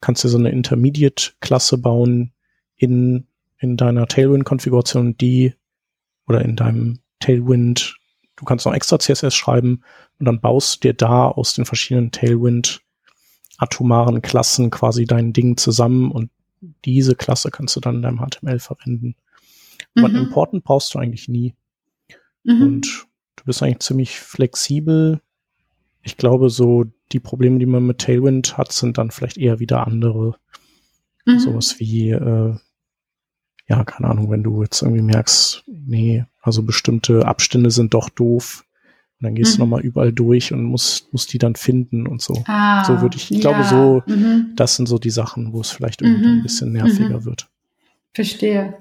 [0.00, 2.32] kannst dir so eine Intermediate-Klasse bauen
[2.76, 3.26] in,
[3.58, 5.54] in deiner Tailwind-Konfiguration, die
[6.26, 7.96] oder in deinem Tailwind,
[8.36, 9.82] du kannst noch extra CSS schreiben
[10.18, 12.82] und dann baust du dir da aus den verschiedenen Tailwind
[13.58, 16.30] atomaren Klassen quasi dein Ding zusammen und
[16.84, 19.16] diese Klasse kannst du dann in deinem HTML verwenden.
[19.96, 20.16] Aber mhm.
[20.16, 21.54] Importen brauchst du eigentlich nie.
[22.42, 22.62] Mhm.
[22.62, 23.06] Und
[23.44, 25.20] Du bist eigentlich ziemlich flexibel.
[26.02, 29.86] Ich glaube, so die Probleme, die man mit Tailwind hat, sind dann vielleicht eher wieder
[29.86, 30.36] andere.
[31.26, 31.38] Mhm.
[31.38, 32.54] Sowas wie, äh,
[33.68, 38.64] ja, keine Ahnung, wenn du jetzt irgendwie merkst, nee, also bestimmte Abstände sind doch doof.
[39.20, 39.56] Und dann gehst mhm.
[39.56, 42.42] du nochmal überall durch und musst, musst die dann finden und so.
[42.46, 43.50] Ah, so würde ich, ich ja.
[43.50, 44.52] glaube, so, mhm.
[44.56, 46.38] das sind so die Sachen, wo es vielleicht irgendwie mhm.
[46.38, 47.24] ein bisschen nerviger mhm.
[47.26, 47.50] wird.
[48.14, 48.78] Verstehe.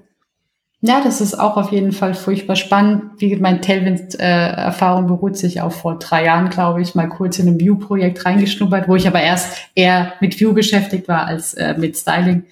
[0.85, 3.03] Ja, das ist auch auf jeden Fall furchtbar spannend.
[3.17, 7.47] Wie mein Tailwind-Erfahrung äh, beruht sich auch vor drei Jahren, glaube ich, mal kurz in
[7.47, 11.95] ein View-Projekt reingeschnuppert, wo ich aber erst eher mit View beschäftigt war als äh, mit
[11.95, 12.43] Styling.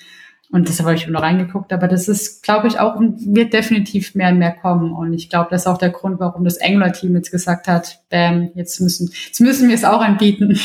[0.49, 1.73] Und deshalb habe ich nur reingeguckt.
[1.73, 4.93] Aber das ist, glaube ich, auch, wird definitiv mehr und mehr kommen.
[4.93, 8.51] Und ich glaube, das ist auch der Grund, warum das Angular-Team jetzt gesagt hat, bam,
[8.55, 10.57] jetzt müssen, jetzt müssen wir es auch anbieten.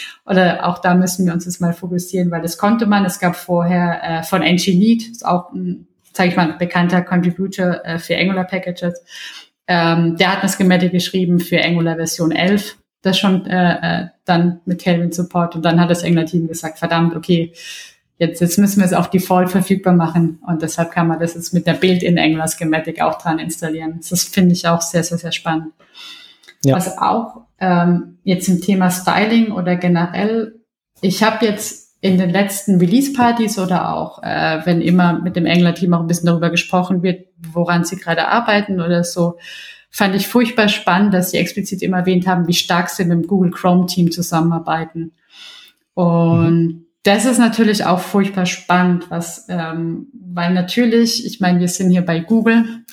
[0.26, 3.06] Oder auch da müssen wir uns jetzt mal fokussieren, weil das konnte man.
[3.06, 7.98] Es gab vorher äh, von Nginx, ist auch ein sage ich mal, bekannter Contributor äh,
[7.98, 9.02] für Angular Packages.
[9.66, 14.60] Ähm, der hat eine Schematic geschrieben für Angular Version 11, das schon äh, äh, dann
[14.64, 15.56] mit Tailwind Support.
[15.56, 17.52] Und dann hat das Angular Team gesagt, verdammt, okay,
[18.18, 20.38] jetzt, jetzt müssen wir es auf Default verfügbar machen.
[20.46, 24.00] Und deshalb kann man das jetzt mit der Build-in Angular Schematic auch dran installieren.
[24.08, 25.72] Das finde ich auch sehr, sehr, sehr spannend.
[26.64, 26.76] Ja.
[26.76, 30.60] Was auch ähm, jetzt im Thema Styling oder generell,
[31.00, 35.94] ich habe jetzt in den letzten Release-Partys oder auch, äh, wenn immer mit dem Engler-Team
[35.94, 39.38] auch ein bisschen darüber gesprochen wird, woran sie gerade arbeiten oder so,
[39.88, 43.26] fand ich furchtbar spannend, dass sie explizit immer erwähnt haben, wie stark sie mit dem
[43.26, 45.12] Google Chrome-Team zusammenarbeiten.
[45.94, 46.86] Und mhm.
[47.04, 52.04] das ist natürlich auch furchtbar spannend, was, ähm, weil natürlich, ich meine, wir sind hier
[52.04, 52.84] bei Google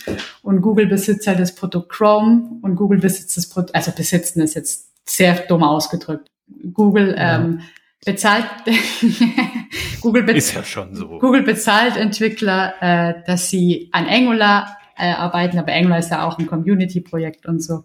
[0.42, 4.54] und Google besitzt ja das Produkt Chrome und Google besitzt das Produkt, also besitzen ist
[4.54, 6.30] jetzt sehr dumm ausgedrückt.
[6.72, 7.60] Google ähm,
[8.06, 8.46] bezahlt
[10.02, 11.20] Google, be ist ja schon so.
[11.20, 16.38] Google bezahlt Entwickler, äh, dass sie an Angular äh, arbeiten, aber Angular ist ja auch
[16.40, 17.84] ein Community-Projekt und so.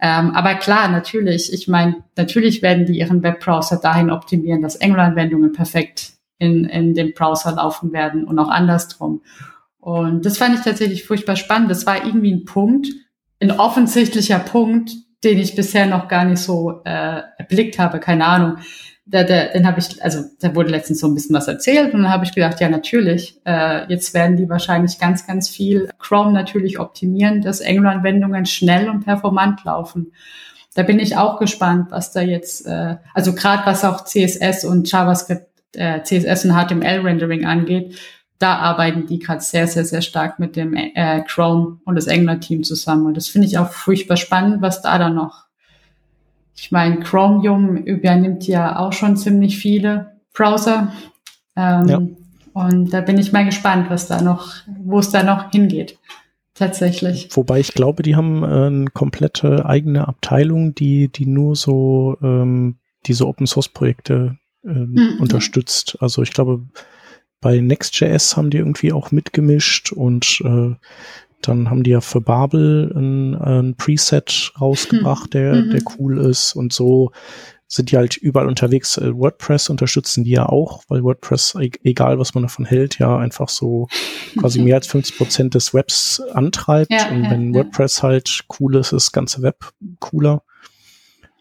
[0.00, 5.52] Ähm, aber klar, natürlich, ich meine, natürlich werden die ihren Webbrowser dahin optimieren, dass Angular-Anwendungen
[5.52, 9.22] perfekt in, in dem Browser laufen werden und auch andersrum.
[9.78, 11.70] Und das fand ich tatsächlich furchtbar spannend.
[11.70, 12.88] Das war irgendwie ein Punkt,
[13.40, 14.92] ein offensichtlicher Punkt,
[15.22, 18.56] den ich bisher noch gar nicht so äh, erblickt habe, keine Ahnung
[19.06, 22.02] da, da, den habe ich, also da wurde letztens so ein bisschen was erzählt und
[22.02, 26.32] dann habe ich gedacht, ja natürlich, äh, jetzt werden die wahrscheinlich ganz, ganz viel Chrome
[26.32, 30.12] natürlich optimieren, dass Angular-Anwendungen schnell und performant laufen.
[30.74, 34.90] Da bin ich auch gespannt, was da jetzt, äh, also gerade was auch CSS und
[34.90, 37.98] JavaScript, äh, CSS und HTML-Rendering angeht,
[38.38, 42.64] da arbeiten die gerade sehr, sehr, sehr stark mit dem äh, Chrome und das Angular-Team
[42.64, 43.06] zusammen.
[43.06, 45.43] Und das finde ich auch furchtbar spannend, was da dann noch
[46.56, 50.92] ich meine, Chromium übernimmt ja auch schon ziemlich viele Browser.
[51.56, 52.02] Ähm, ja.
[52.52, 54.52] Und da bin ich mal gespannt, was da noch,
[54.84, 55.98] wo es da noch hingeht.
[56.54, 57.28] Tatsächlich.
[57.32, 62.76] Wobei ich glaube, die haben äh, eine komplette eigene Abteilung, die, die nur so ähm,
[63.06, 65.20] diese Open Source Projekte ähm, mhm.
[65.20, 65.98] unterstützt.
[66.00, 66.62] Also ich glaube,
[67.40, 70.76] bei Next.js haben die irgendwie auch mitgemischt und äh,
[71.48, 75.70] dann haben die ja für Babel ein, ein Preset rausgebracht, der, mhm.
[75.70, 77.12] der cool ist und so
[77.66, 78.96] sind die halt überall unterwegs.
[78.96, 83.16] Äh, WordPress unterstützen die ja auch, weil WordPress, e-, egal was man davon hält, ja
[83.18, 83.88] einfach so
[84.38, 86.92] quasi mehr als 50 Prozent des Webs antreibt.
[86.92, 90.42] Ja, und wenn ja, WordPress halt cool ist, ist das ganze Web cooler.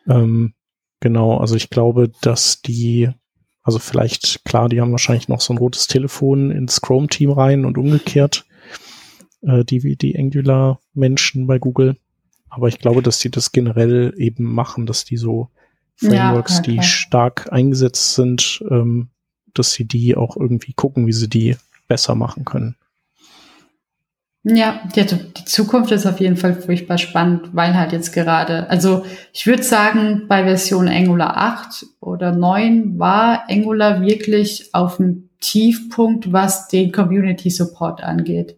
[0.08, 0.54] Ähm,
[1.00, 3.10] genau, also ich glaube, dass die,
[3.62, 7.78] also vielleicht, klar, die haben wahrscheinlich noch so ein rotes Telefon ins Chrome-Team rein und
[7.78, 8.46] umgekehrt
[9.44, 11.98] äh, die, die Angular-Menschen bei Google.
[12.50, 15.50] Aber ich glaube, dass die das generell eben machen, dass die so
[15.96, 16.72] Frameworks, ja, okay.
[16.72, 19.10] die stark eingesetzt sind, ähm,
[19.54, 21.56] dass sie die auch irgendwie gucken, wie sie die
[21.88, 22.76] besser machen können.
[24.46, 29.06] Ja, die, die Zukunft ist auf jeden Fall furchtbar spannend, weil halt jetzt gerade, also
[29.32, 36.34] ich würde sagen, bei Version Angular 8 oder 9 war Angular wirklich auf dem Tiefpunkt,
[36.34, 38.58] was den Community Support angeht.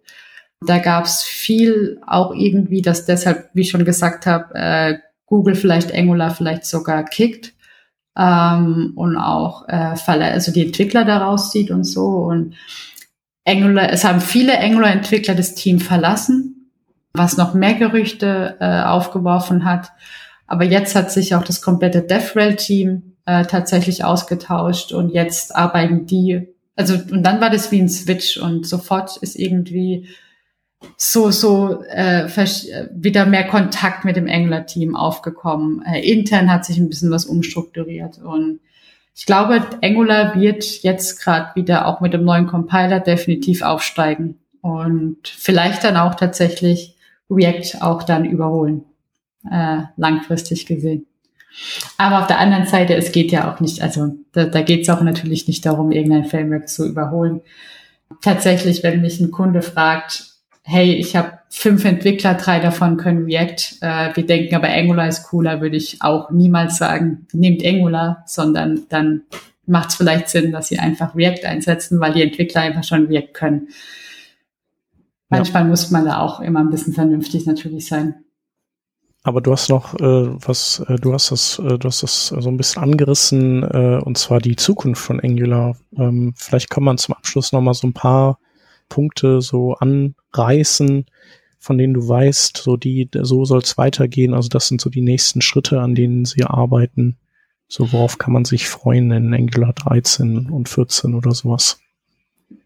[0.62, 5.56] Da gab es viel auch irgendwie, dass deshalb, wie ich schon gesagt habe, äh, Google
[5.56, 7.54] vielleicht Angular vielleicht sogar kickt
[8.18, 12.06] ähm, und auch äh, also die Entwickler daraus sieht und so.
[12.06, 12.56] Und
[13.46, 16.72] Angular, es haben viele Angular-Entwickler das Team verlassen,
[17.14, 19.92] was noch mehr Gerüchte äh, aufgeworfen hat.
[20.48, 26.48] Aber jetzt hat sich auch das komplette DevRel-Team äh, tatsächlich ausgetauscht und jetzt arbeiten die,
[26.76, 30.08] also und dann war das wie ein Switch und sofort ist irgendwie
[30.98, 32.28] so so äh,
[32.94, 35.84] wieder mehr Kontakt mit dem Angular-Team aufgekommen.
[35.86, 38.60] Äh, intern hat sich ein bisschen was umstrukturiert und
[39.18, 45.28] ich glaube, Angular wird jetzt gerade wieder auch mit dem neuen Compiler definitiv aufsteigen und
[45.28, 46.96] vielleicht dann auch tatsächlich
[47.30, 48.84] React auch dann überholen,
[49.50, 51.06] äh, langfristig gesehen.
[51.98, 54.90] Aber auf der anderen Seite, es geht ja auch nicht, also da, da geht es
[54.90, 57.42] auch natürlich nicht darum, irgendein Framework zu überholen.
[58.22, 60.35] Tatsächlich, wenn mich ein Kunde fragt,
[60.68, 65.24] hey, ich habe fünf Entwickler, drei davon können React, äh, wir denken aber Angular ist
[65.24, 69.22] cooler, würde ich auch niemals sagen, nehmt Angular, sondern dann
[69.68, 73.34] macht es vielleicht Sinn, dass sie einfach React einsetzen, weil die Entwickler einfach schon React
[73.34, 73.68] können.
[75.30, 78.16] manchmal muss man da auch immer ein bisschen vernünftig natürlich sein.
[79.22, 82.50] Aber du hast noch äh, was, äh, du hast das, äh, du hast das so
[82.50, 85.78] ein bisschen angerissen, äh, und zwar die Zukunft von Angular.
[85.96, 88.40] Ähm, vielleicht kann man zum Abschluss noch mal so ein paar
[88.90, 91.06] Punkte so anreißen,
[91.60, 94.34] von denen du weißt, so die, so soll es weitergehen.
[94.34, 97.18] Also das sind so die nächsten Schritte, an denen sie arbeiten.
[97.68, 101.80] So worauf kann man sich freuen in Angular 13 und 14 oder sowas?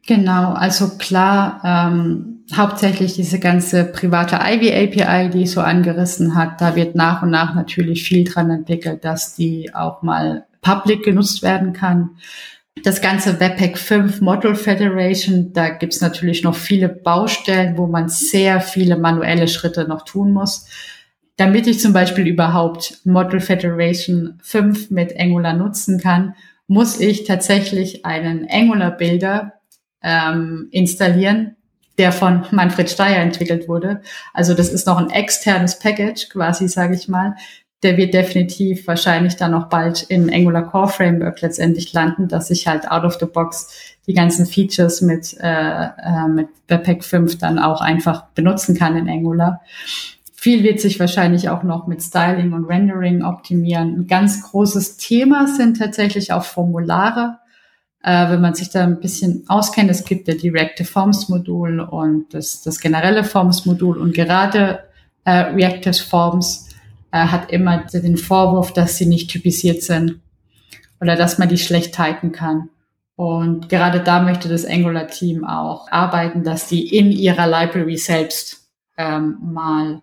[0.06, 6.60] Genau, also klar, ähm, hauptsächlich diese ganze private Ivy API, die ich so angerissen hat,
[6.62, 11.44] da wird nach und nach natürlich viel dran entwickelt, dass die auch mal public genutzt
[11.44, 12.12] werden kann.
[12.84, 18.62] Das ganze Webpack 5 Model Federation, da gibt's natürlich noch viele Baustellen, wo man sehr
[18.62, 20.68] viele manuelle Schritte noch tun muss.
[21.36, 26.36] Damit ich zum Beispiel überhaupt Model Federation 5 mit Angular nutzen kann,
[26.68, 29.54] muss ich tatsächlich einen Angular-Builder
[30.04, 31.56] ähm, installieren,
[31.98, 34.02] der von Manfred Steyer entwickelt wurde.
[34.34, 37.36] Also das ist noch ein externes Package quasi, sage ich mal.
[37.82, 42.68] Der wird definitiv wahrscheinlich dann noch bald in Angular Core Framework letztendlich landen, dass ich
[42.68, 47.58] halt out of the box die ganzen Features mit, äh, äh, mit Webpack 5 dann
[47.58, 49.62] auch einfach benutzen kann in Angular.
[50.34, 54.00] Viel wird sich wahrscheinlich auch noch mit Styling und Rendering optimieren.
[54.00, 57.40] Ein ganz großes Thema sind tatsächlich auch Formulare
[58.02, 61.80] äh, wenn man sich da ein bisschen auskennt, es gibt ja die Reactive Forms Modul
[61.80, 64.80] und das, das generelle Forms Modul und gerade
[65.26, 66.69] äh, Reactive Forms
[67.12, 70.20] äh, hat immer den Vorwurf, dass sie nicht typisiert sind
[71.02, 72.70] oder dass man die schlecht typen kann.
[73.16, 79.38] Und gerade da möchte das Angular-Team auch arbeiten, dass die in ihrer Library selbst ähm,
[79.42, 80.02] mal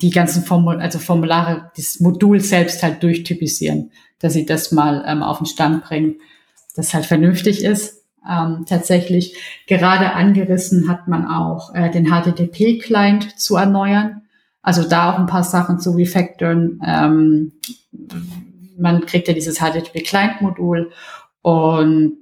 [0.00, 5.22] die ganzen Formul also Formulare, das Modul selbst halt durchtypisieren, dass sie das mal ähm,
[5.22, 6.16] auf den Stand bringen
[6.74, 8.04] das halt vernünftig ist.
[8.28, 14.22] Ähm, tatsächlich gerade angerissen hat man auch äh, den HTTP-Client zu erneuern.
[14.62, 16.80] Also da auch ein paar Sachen zu refactoren.
[16.86, 17.52] Ähm,
[18.78, 20.92] man kriegt ja dieses HTTP-Client-Modul
[21.42, 22.16] und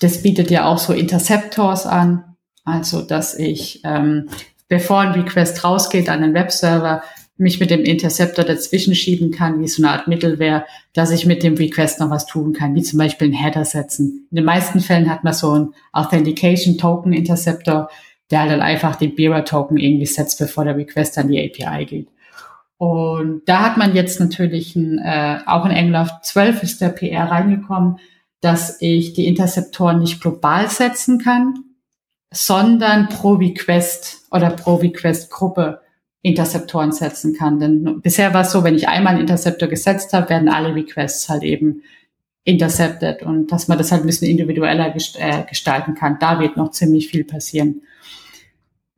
[0.00, 2.36] das bietet ja auch so Interceptors an.
[2.64, 4.28] Also, dass ich, ähm,
[4.68, 7.02] bevor ein Request rausgeht an den Webserver,
[7.36, 11.42] mich mit dem Interceptor dazwischen schieben kann, wie so eine Art Mittelwehr, dass ich mit
[11.42, 14.28] dem Request noch was tun kann, wie zum Beispiel einen Header setzen.
[14.30, 17.88] In den meisten Fällen hat man so einen Authentication Token Interceptor,
[18.30, 21.84] der halt dann einfach den Bearer Token irgendwie setzt, bevor der Request an die API
[21.84, 22.08] geht.
[22.76, 27.30] Und da hat man jetzt natürlich ein, äh, auch in Angular 12 ist der PR
[27.30, 27.98] reingekommen,
[28.40, 31.54] dass ich die Interceptoren nicht global setzen kann,
[32.32, 35.80] sondern pro Request oder pro Request Gruppe
[36.22, 37.60] Interceptoren setzen kann.
[37.60, 41.28] Denn bisher war es so, wenn ich einmal einen Interceptor gesetzt habe, werden alle Requests
[41.28, 41.82] halt eben
[42.44, 46.18] intercepted und dass man das halt ein bisschen individueller äh, gestalten kann.
[46.20, 47.82] Da wird noch ziemlich viel passieren.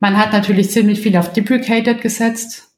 [0.00, 2.68] Man hat natürlich ziemlich viel auf Deprecated gesetzt.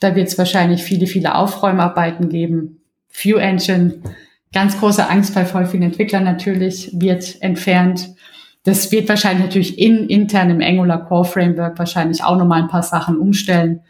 [0.00, 2.82] Da wird es wahrscheinlich viele, viele Aufräumarbeiten geben.
[3.10, 4.02] View Engine,
[4.52, 8.10] ganz große Angst bei voll vielen Entwicklern natürlich, wird entfernt.
[8.64, 12.82] Das wird wahrscheinlich natürlich in, intern im Angular Core Framework wahrscheinlich auch nochmal ein paar
[12.82, 13.80] Sachen umstellen,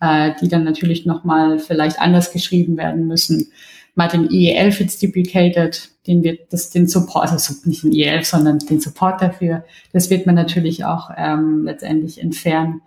[0.00, 3.52] äh, die dann natürlich nochmal vielleicht anders geschrieben werden müssen.
[3.94, 8.58] Mal den IE11 jetzt deprecated, den wird das, den Support, also nicht den IE11, sondern
[8.58, 12.80] den Support dafür, das wird man natürlich auch ähm, letztendlich entfernen.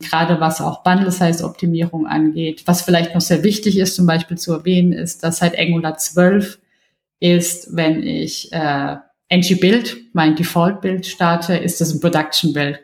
[0.00, 2.62] Gerade was auch Bundle Size Optimierung angeht.
[2.66, 6.58] Was vielleicht noch sehr wichtig ist, zum Beispiel zu erwähnen, ist, dass seit Angular 12
[7.20, 8.96] ist, wenn ich äh,
[9.30, 12.80] ng-Build, mein Default-Bild starte, ist das ein Production-Bild.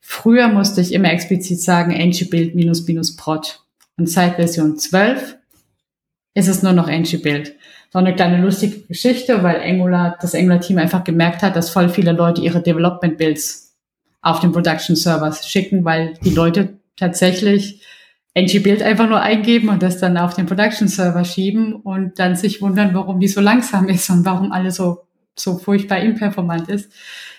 [0.00, 3.60] Früher musste ich immer explizit sagen ng-Build minus minus prod.
[3.96, 5.37] Und seit Version 12
[6.38, 7.54] ist es nur noch ng-Build.
[7.90, 12.12] So eine kleine lustige Geschichte, weil Angular, das Angular-Team einfach gemerkt hat, dass voll viele
[12.12, 13.76] Leute ihre Development-Builds
[14.22, 17.82] auf den Production-Servers schicken, weil die Leute tatsächlich
[18.36, 22.94] ng-Build einfach nur eingeben und das dann auf den Production-Server schieben und dann sich wundern,
[22.94, 25.08] warum die so langsam ist und warum alle so
[25.40, 26.92] so furchtbar imperformant ist.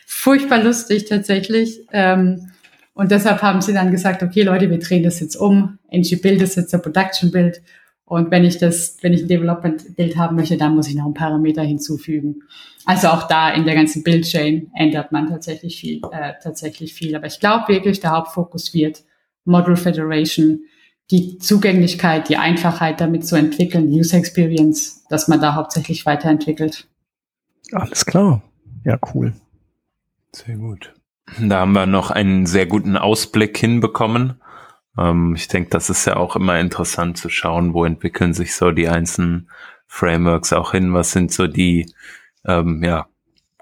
[0.05, 1.85] Furchtbar lustig tatsächlich.
[1.91, 2.51] Ähm,
[2.93, 5.79] und deshalb haben sie dann gesagt, okay Leute, wir drehen das jetzt um.
[5.91, 7.61] ng-Build ist jetzt der Production-Build.
[8.09, 11.13] Und wenn ich das, wenn ich ein Development-Bild haben möchte, dann muss ich noch ein
[11.13, 12.41] Parameter hinzufügen.
[12.85, 17.15] Also auch da in der ganzen Build-Chain ändert man tatsächlich viel, äh, tatsächlich viel.
[17.15, 19.03] Aber ich glaube wirklich, der Hauptfokus wird
[19.45, 20.61] Model Federation,
[21.11, 26.87] die Zugänglichkeit, die Einfachheit damit zu entwickeln, User Experience, dass man da hauptsächlich weiterentwickelt.
[27.73, 28.41] Alles klar.
[28.85, 29.33] Ja, cool.
[30.31, 30.95] Sehr gut.
[31.39, 34.41] Da haben wir noch einen sehr guten Ausblick hinbekommen.
[34.99, 38.71] Ähm, ich denke, das ist ja auch immer interessant zu schauen, wo entwickeln sich so
[38.71, 39.49] die einzelnen
[39.87, 40.93] Frameworks auch hin.
[40.93, 41.91] Was sind so die
[42.45, 43.07] ähm, ja,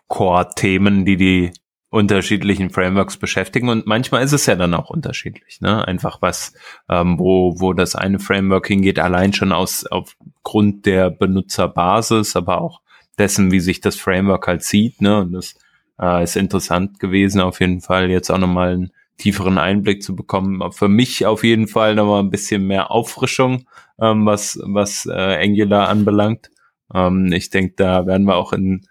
[0.08, 1.52] Core-Themen, die die
[1.90, 5.88] unterschiedlichen Frameworks beschäftigen und manchmal ist es ja dann auch unterschiedlich, ne?
[5.88, 6.54] Einfach was,
[6.90, 12.82] ähm, wo, wo das eine Framework hingeht, allein schon aus aufgrund der Benutzerbasis, aber auch
[13.18, 15.22] dessen, wie sich das Framework halt sieht, ne?
[15.22, 15.56] Und das
[16.00, 20.72] äh, ist interessant gewesen, auf jeden Fall jetzt auch nochmal einen tieferen Einblick zu bekommen.
[20.72, 23.68] Für mich auf jeden Fall nochmal ein bisschen mehr Auffrischung,
[24.00, 25.12] ähm, was, was äh,
[25.44, 26.52] Angular anbelangt.
[26.94, 28.86] Ähm, ich denke, da werden wir auch in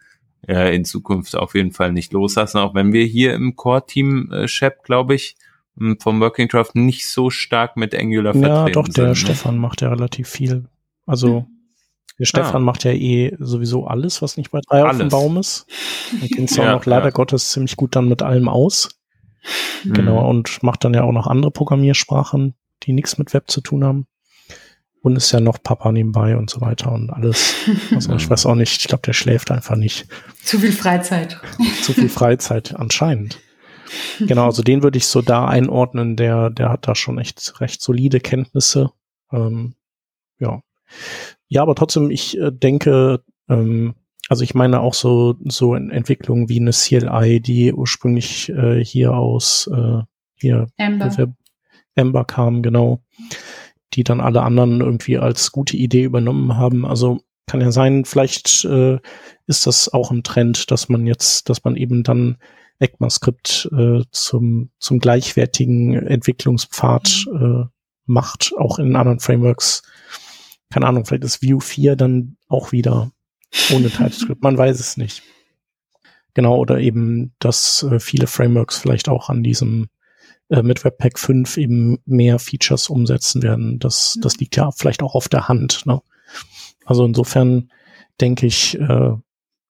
[0.48, 4.48] äh, in Zukunft auf jeden Fall nicht loslassen, auch wenn wir hier im Core-Team, äh,
[4.48, 5.36] Shep, glaube ich,
[5.98, 9.16] vom Working Draft nicht so stark mit Angular vertreten Ja, doch, der sind, ne?
[9.16, 10.64] Stefan macht ja relativ viel.
[11.04, 11.46] Also hm.
[12.18, 12.64] der Stefan ah.
[12.64, 14.92] macht ja eh sowieso alles, was nicht bei drei alles.
[14.92, 15.66] auf dem Baum ist.
[16.12, 17.10] Und kennt es auch ja, noch leider ja.
[17.10, 18.88] Gottes ziemlich gut dann mit allem aus.
[19.84, 19.92] Mhm.
[19.92, 23.84] Genau, und macht dann ja auch noch andere Programmiersprachen, die nichts mit Web zu tun
[23.84, 24.06] haben
[25.06, 27.54] und ist ja noch Papa nebenbei und so weiter und alles.
[27.94, 30.08] Also ich weiß auch nicht, ich glaube, der schläft einfach nicht.
[30.42, 31.40] Zu viel Freizeit.
[31.82, 33.38] Zu viel Freizeit anscheinend.
[34.18, 37.80] Genau, also den würde ich so da einordnen, der, der hat da schon echt recht
[37.80, 38.90] solide Kenntnisse.
[39.30, 39.74] Ähm,
[40.40, 40.60] ja.
[41.46, 43.94] Ja, aber trotzdem, ich äh, denke, ähm,
[44.28, 49.70] also ich meine auch so, so Entwicklungen wie eine CLI, die ursprünglich äh, hier aus
[49.72, 50.02] äh,
[50.34, 51.34] hier Ember.
[51.94, 53.00] Ember kam, genau
[53.94, 56.84] die dann alle anderen irgendwie als gute Idee übernommen haben.
[56.84, 58.98] Also kann ja sein, vielleicht äh,
[59.46, 62.36] ist das auch ein Trend, dass man jetzt, dass man eben dann
[62.78, 67.62] ECMAScript äh, zum, zum gleichwertigen Entwicklungspfad mhm.
[67.62, 67.64] äh,
[68.04, 69.82] macht, auch in anderen Frameworks.
[70.70, 73.10] Keine Ahnung, vielleicht ist Vue 4 dann auch wieder
[73.72, 74.42] ohne TypeScript.
[74.42, 75.22] Man weiß es nicht.
[76.34, 79.88] Genau, oder eben, dass äh, viele Frameworks vielleicht auch an diesem
[80.48, 83.78] äh, mit Webpack 5 eben mehr Features umsetzen werden.
[83.78, 85.86] Das, das liegt ja vielleicht auch auf der Hand.
[85.86, 86.02] Ne?
[86.84, 87.70] Also insofern
[88.20, 89.12] denke ich, äh,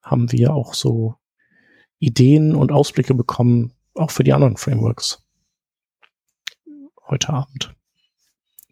[0.03, 1.15] haben wir auch so
[1.99, 5.25] Ideen und Ausblicke bekommen, auch für die anderen Frameworks
[7.09, 7.76] heute Abend.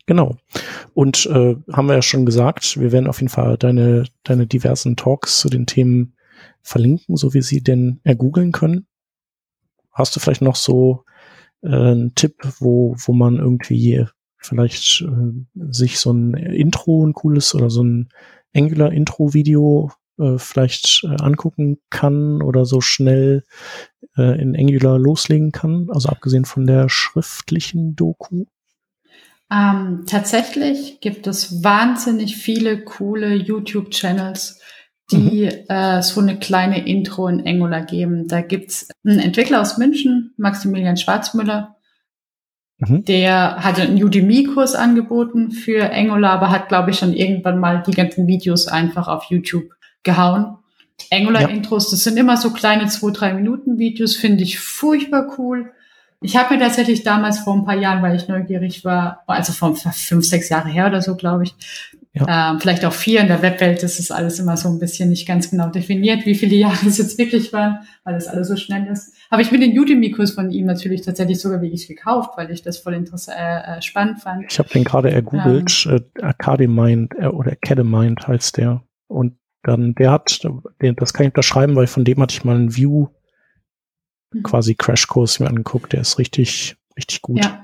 [0.07, 0.37] Genau.
[0.93, 4.97] Und äh, haben wir ja schon gesagt, wir werden auf jeden Fall deine, deine diversen
[4.97, 6.15] Talks zu den Themen
[6.63, 8.87] verlinken, so wie sie denn ergoogeln können.
[9.93, 11.05] Hast du vielleicht noch so
[11.63, 14.07] äh, ein Tipp, wo, wo man irgendwie
[14.37, 18.11] vielleicht äh, sich so ein Intro, ein cooles oder so ein
[18.55, 23.45] Angular-Intro-Video äh, vielleicht äh, angucken kann oder so schnell
[24.17, 28.45] äh, in Angular loslegen kann, also abgesehen von der schriftlichen Doku?
[29.53, 34.61] Ähm, tatsächlich gibt es wahnsinnig viele coole YouTube-Channels,
[35.11, 35.65] die mhm.
[35.69, 38.27] äh, so eine kleine Intro in Angular geben.
[38.27, 41.77] Da gibt's einen Entwickler aus München, Maximilian Schwarzmüller,
[42.79, 43.05] mhm.
[43.05, 47.93] der hatte einen Udemy-Kurs angeboten für Angular, aber hat, glaube ich, schon irgendwann mal die
[47.93, 50.57] ganzen Videos einfach auf YouTube gehauen.
[51.11, 55.73] Angular-Intros, das sind immer so kleine zwei, drei Minuten Videos, finde ich furchtbar cool.
[56.25, 59.77] Ich habe mir tatsächlich damals vor ein paar Jahren, weil ich neugierig war, also vor
[59.77, 61.55] fünf, sechs Jahre her oder so, glaube ich,
[62.15, 62.53] ja.
[62.53, 63.21] Ähm, vielleicht auch vier.
[63.21, 66.37] In der Webwelt ist es alles immer so ein bisschen nicht ganz genau definiert, wie
[66.37, 69.15] viele Jahre es jetzt wirklich waren, weil das alles so schnell ist.
[69.31, 72.79] Habe ich mir den Udemy-Kurs von ihm natürlich tatsächlich sogar wirklich gekauft, weil ich das
[72.79, 74.45] voll interessant, äh, äh, spannend fand.
[74.49, 78.83] Ich habe den gerade ergoogelt, ähm, äh, Academind äh, oder Academind heißt der.
[79.09, 79.35] Und
[79.65, 80.41] dann, der hat,
[80.79, 83.09] das kann ich unterschreiben, weil von dem hatte ich mal einen View.
[84.43, 85.93] Quasi Crashkurs mir angeguckt.
[85.93, 87.45] Der ist richtig, richtig gut.
[87.45, 87.61] Ja.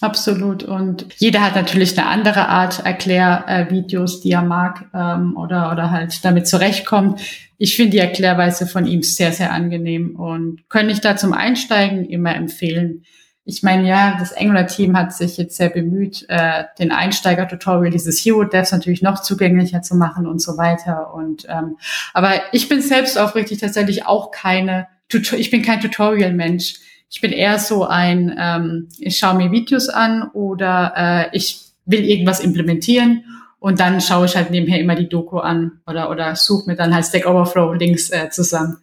[0.00, 0.64] Absolut.
[0.64, 6.24] Und jeder hat natürlich eine andere Art Erklärvideos, die er mag ähm, oder, oder halt
[6.24, 7.20] damit zurechtkommt.
[7.58, 12.04] Ich finde die Erklärweise von ihm sehr, sehr angenehm und könnte ich da zum Einsteigen
[12.04, 13.04] immer empfehlen.
[13.46, 18.72] Ich meine, ja, das Angular-Team hat sich jetzt sehr bemüht, äh, den Einsteiger-Tutorial dieses Hero-Devs
[18.72, 21.14] natürlich noch zugänglicher zu machen und so weiter.
[21.14, 21.76] Und ähm,
[22.12, 26.74] aber ich bin selbst aufrichtig tatsächlich auch keine, ich bin kein Tutorial-Mensch
[27.14, 32.04] ich bin eher so ein, ähm, ich schaue mir Videos an oder äh, ich will
[32.04, 33.24] irgendwas implementieren
[33.60, 36.92] und dann schaue ich halt nebenher immer die Doku an oder, oder suche mir dann
[36.92, 38.78] halt Stack Overflow Links äh, zusammen.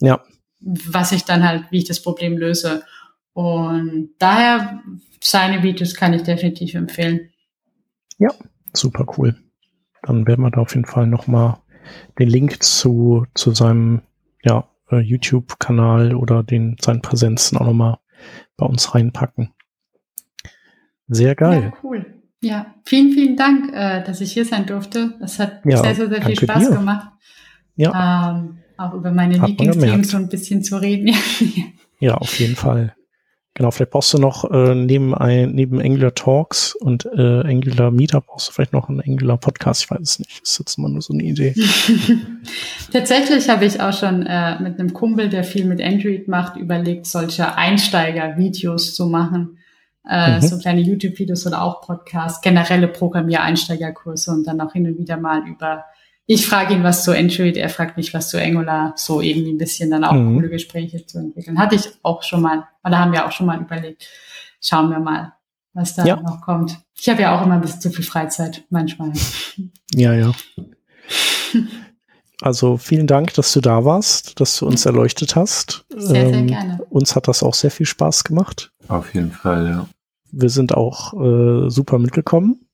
[0.00, 0.22] Ja.
[0.60, 2.82] Was ich dann halt, wie ich das Problem löse.
[3.32, 4.82] Und daher
[5.22, 7.30] seine Videos kann ich definitiv empfehlen.
[8.18, 8.28] Ja,
[8.74, 9.36] super cool.
[10.02, 11.56] Dann werden wir da auf jeden Fall nochmal
[12.18, 14.02] den Link zu, zu seinem,
[14.42, 14.68] ja,
[14.98, 17.98] äh, YouTube-Kanal oder den seinen Präsenzen auch nochmal
[18.56, 19.50] bei uns reinpacken.
[21.08, 21.72] Sehr geil.
[21.72, 22.06] Ja, cool.
[22.40, 25.14] Ja, vielen, vielen Dank, äh, dass ich hier sein durfte.
[25.20, 26.76] Das hat ja, sehr, sehr, sehr viel Spaß dir.
[26.76, 27.08] gemacht.
[27.76, 28.32] Ja.
[28.36, 31.14] Ähm, auch über meine Lieblingsthemen so ein bisschen zu reden.
[32.00, 32.94] ja, auf jeden Fall.
[33.56, 38.26] Genau, vielleicht brauchst du noch äh, neben, ein, neben Angular Talks und äh, Angular Meetup
[38.26, 40.42] brauchst du vielleicht noch einen Angular Podcast, ich weiß es nicht.
[40.42, 41.54] Das ist jetzt mal nur so eine Idee.
[42.92, 47.06] Tatsächlich habe ich auch schon äh, mit einem Kumpel, der viel mit Android macht, überlegt,
[47.06, 49.58] solche Einsteiger-Videos zu machen.
[50.08, 50.42] Äh, mhm.
[50.42, 55.46] So kleine YouTube-Videos oder auch Podcasts, generelle Programmier-Einsteigerkurse und dann auch hin und wieder mal
[55.46, 55.84] über
[56.26, 59.58] ich frage ihn was zu Android, er fragt mich was zu Angular, so irgendwie ein
[59.58, 60.34] bisschen dann auch mhm.
[60.34, 61.58] coole Gespräche zu entwickeln.
[61.58, 64.08] Hatte ich auch schon mal, oder haben wir auch schon mal überlegt.
[64.60, 65.34] Schauen wir mal,
[65.74, 66.16] was da ja.
[66.16, 66.78] noch kommt.
[66.98, 69.12] Ich habe ja auch immer ein bisschen zu viel Freizeit, manchmal.
[69.94, 70.32] Ja, ja.
[72.40, 75.84] Also vielen Dank, dass du da warst, dass du uns erleuchtet hast.
[75.94, 76.84] Sehr, ähm, sehr gerne.
[76.90, 78.72] Uns hat das auch sehr viel Spaß gemacht.
[78.88, 79.88] Auf jeden Fall, ja.
[80.32, 82.66] Wir sind auch äh, super mitgekommen.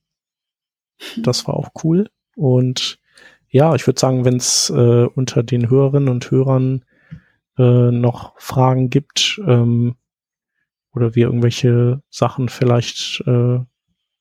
[1.16, 2.08] Das war auch cool.
[2.36, 2.99] Und
[3.50, 6.84] ja, ich würde sagen, wenn es äh, unter den Hörerinnen und Hörern
[7.58, 9.96] äh, noch Fragen gibt ähm,
[10.94, 13.58] oder wir irgendwelche Sachen vielleicht äh,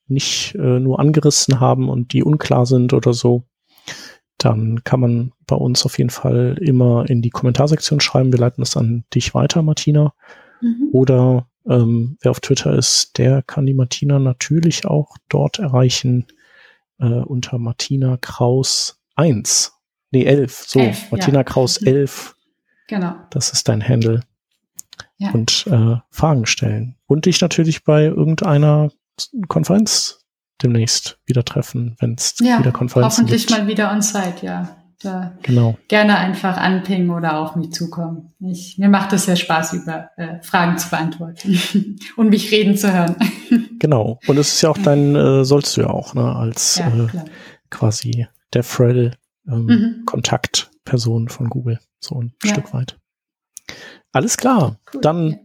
[0.07, 3.43] nicht äh, nur angerissen haben und die unklar sind oder so,
[4.39, 8.31] dann kann man bei uns auf jeden Fall immer in die Kommentarsektion schreiben.
[8.31, 10.13] Wir leiten das an dich weiter, Martina.
[10.61, 10.89] Mhm.
[10.91, 16.25] Oder ähm, wer auf Twitter ist, der kann die Martina natürlich auch dort erreichen
[16.99, 19.73] äh, unter Martina Kraus 1.
[20.11, 20.65] Nee, 11.
[20.67, 21.43] So, elf, Martina ja.
[21.43, 22.35] Kraus 11.
[22.87, 23.15] Genau.
[23.29, 24.21] Das ist dein Handle.
[25.17, 25.31] Ja.
[25.31, 26.95] Und äh, Fragen stellen.
[27.05, 28.91] Und dich natürlich bei irgendeiner
[29.47, 30.25] Konferenz
[30.63, 33.59] demnächst wieder treffen, wenn es ja, wieder Konferenzen hoffentlich gibt.
[33.59, 34.75] mal wieder on site, ja.
[35.01, 35.77] Da genau.
[35.87, 38.33] Gerne einfach anpingen oder auf mich zukommen.
[38.41, 41.57] Ich, mir macht es sehr Spaß, über äh, Fragen zu beantworten
[42.17, 43.15] und mich reden zu hören.
[43.79, 44.19] genau.
[44.27, 47.07] Und es ist ja auch dein, äh, sollst du ja auch, ne, als ja, äh,
[47.69, 49.15] quasi der Frel
[49.47, 50.03] ähm, mhm.
[50.05, 52.51] Kontaktperson von Google, so ein ja.
[52.51, 52.97] Stück weit.
[54.11, 55.01] Alles klar, cool.
[55.01, 55.39] dann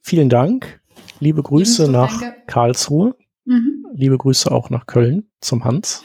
[0.00, 0.80] vielen Dank.
[1.20, 2.42] Liebe Grüße Ebenso, nach danke.
[2.46, 3.16] Karlsruhe.
[3.44, 3.86] Mhm.
[3.94, 6.04] Liebe Grüße auch nach Köln zum Hans.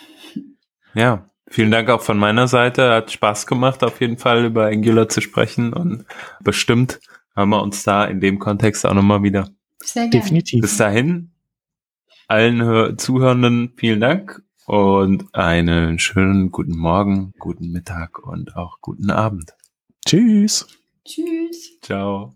[0.95, 2.91] Ja, vielen Dank auch von meiner Seite.
[2.91, 6.05] Hat Spaß gemacht, auf jeden Fall über Angular zu sprechen und
[6.41, 6.99] bestimmt
[7.35, 9.49] haben wir uns da in dem Kontext auch nochmal wieder.
[9.83, 10.23] Sehr gerne.
[10.23, 10.61] Definitiv.
[10.61, 11.31] Bis dahin,
[12.27, 19.53] allen Zuhörenden vielen Dank und einen schönen guten Morgen, guten Mittag und auch guten Abend.
[20.05, 20.67] Tschüss.
[21.05, 21.79] Tschüss.
[21.81, 22.35] Ciao.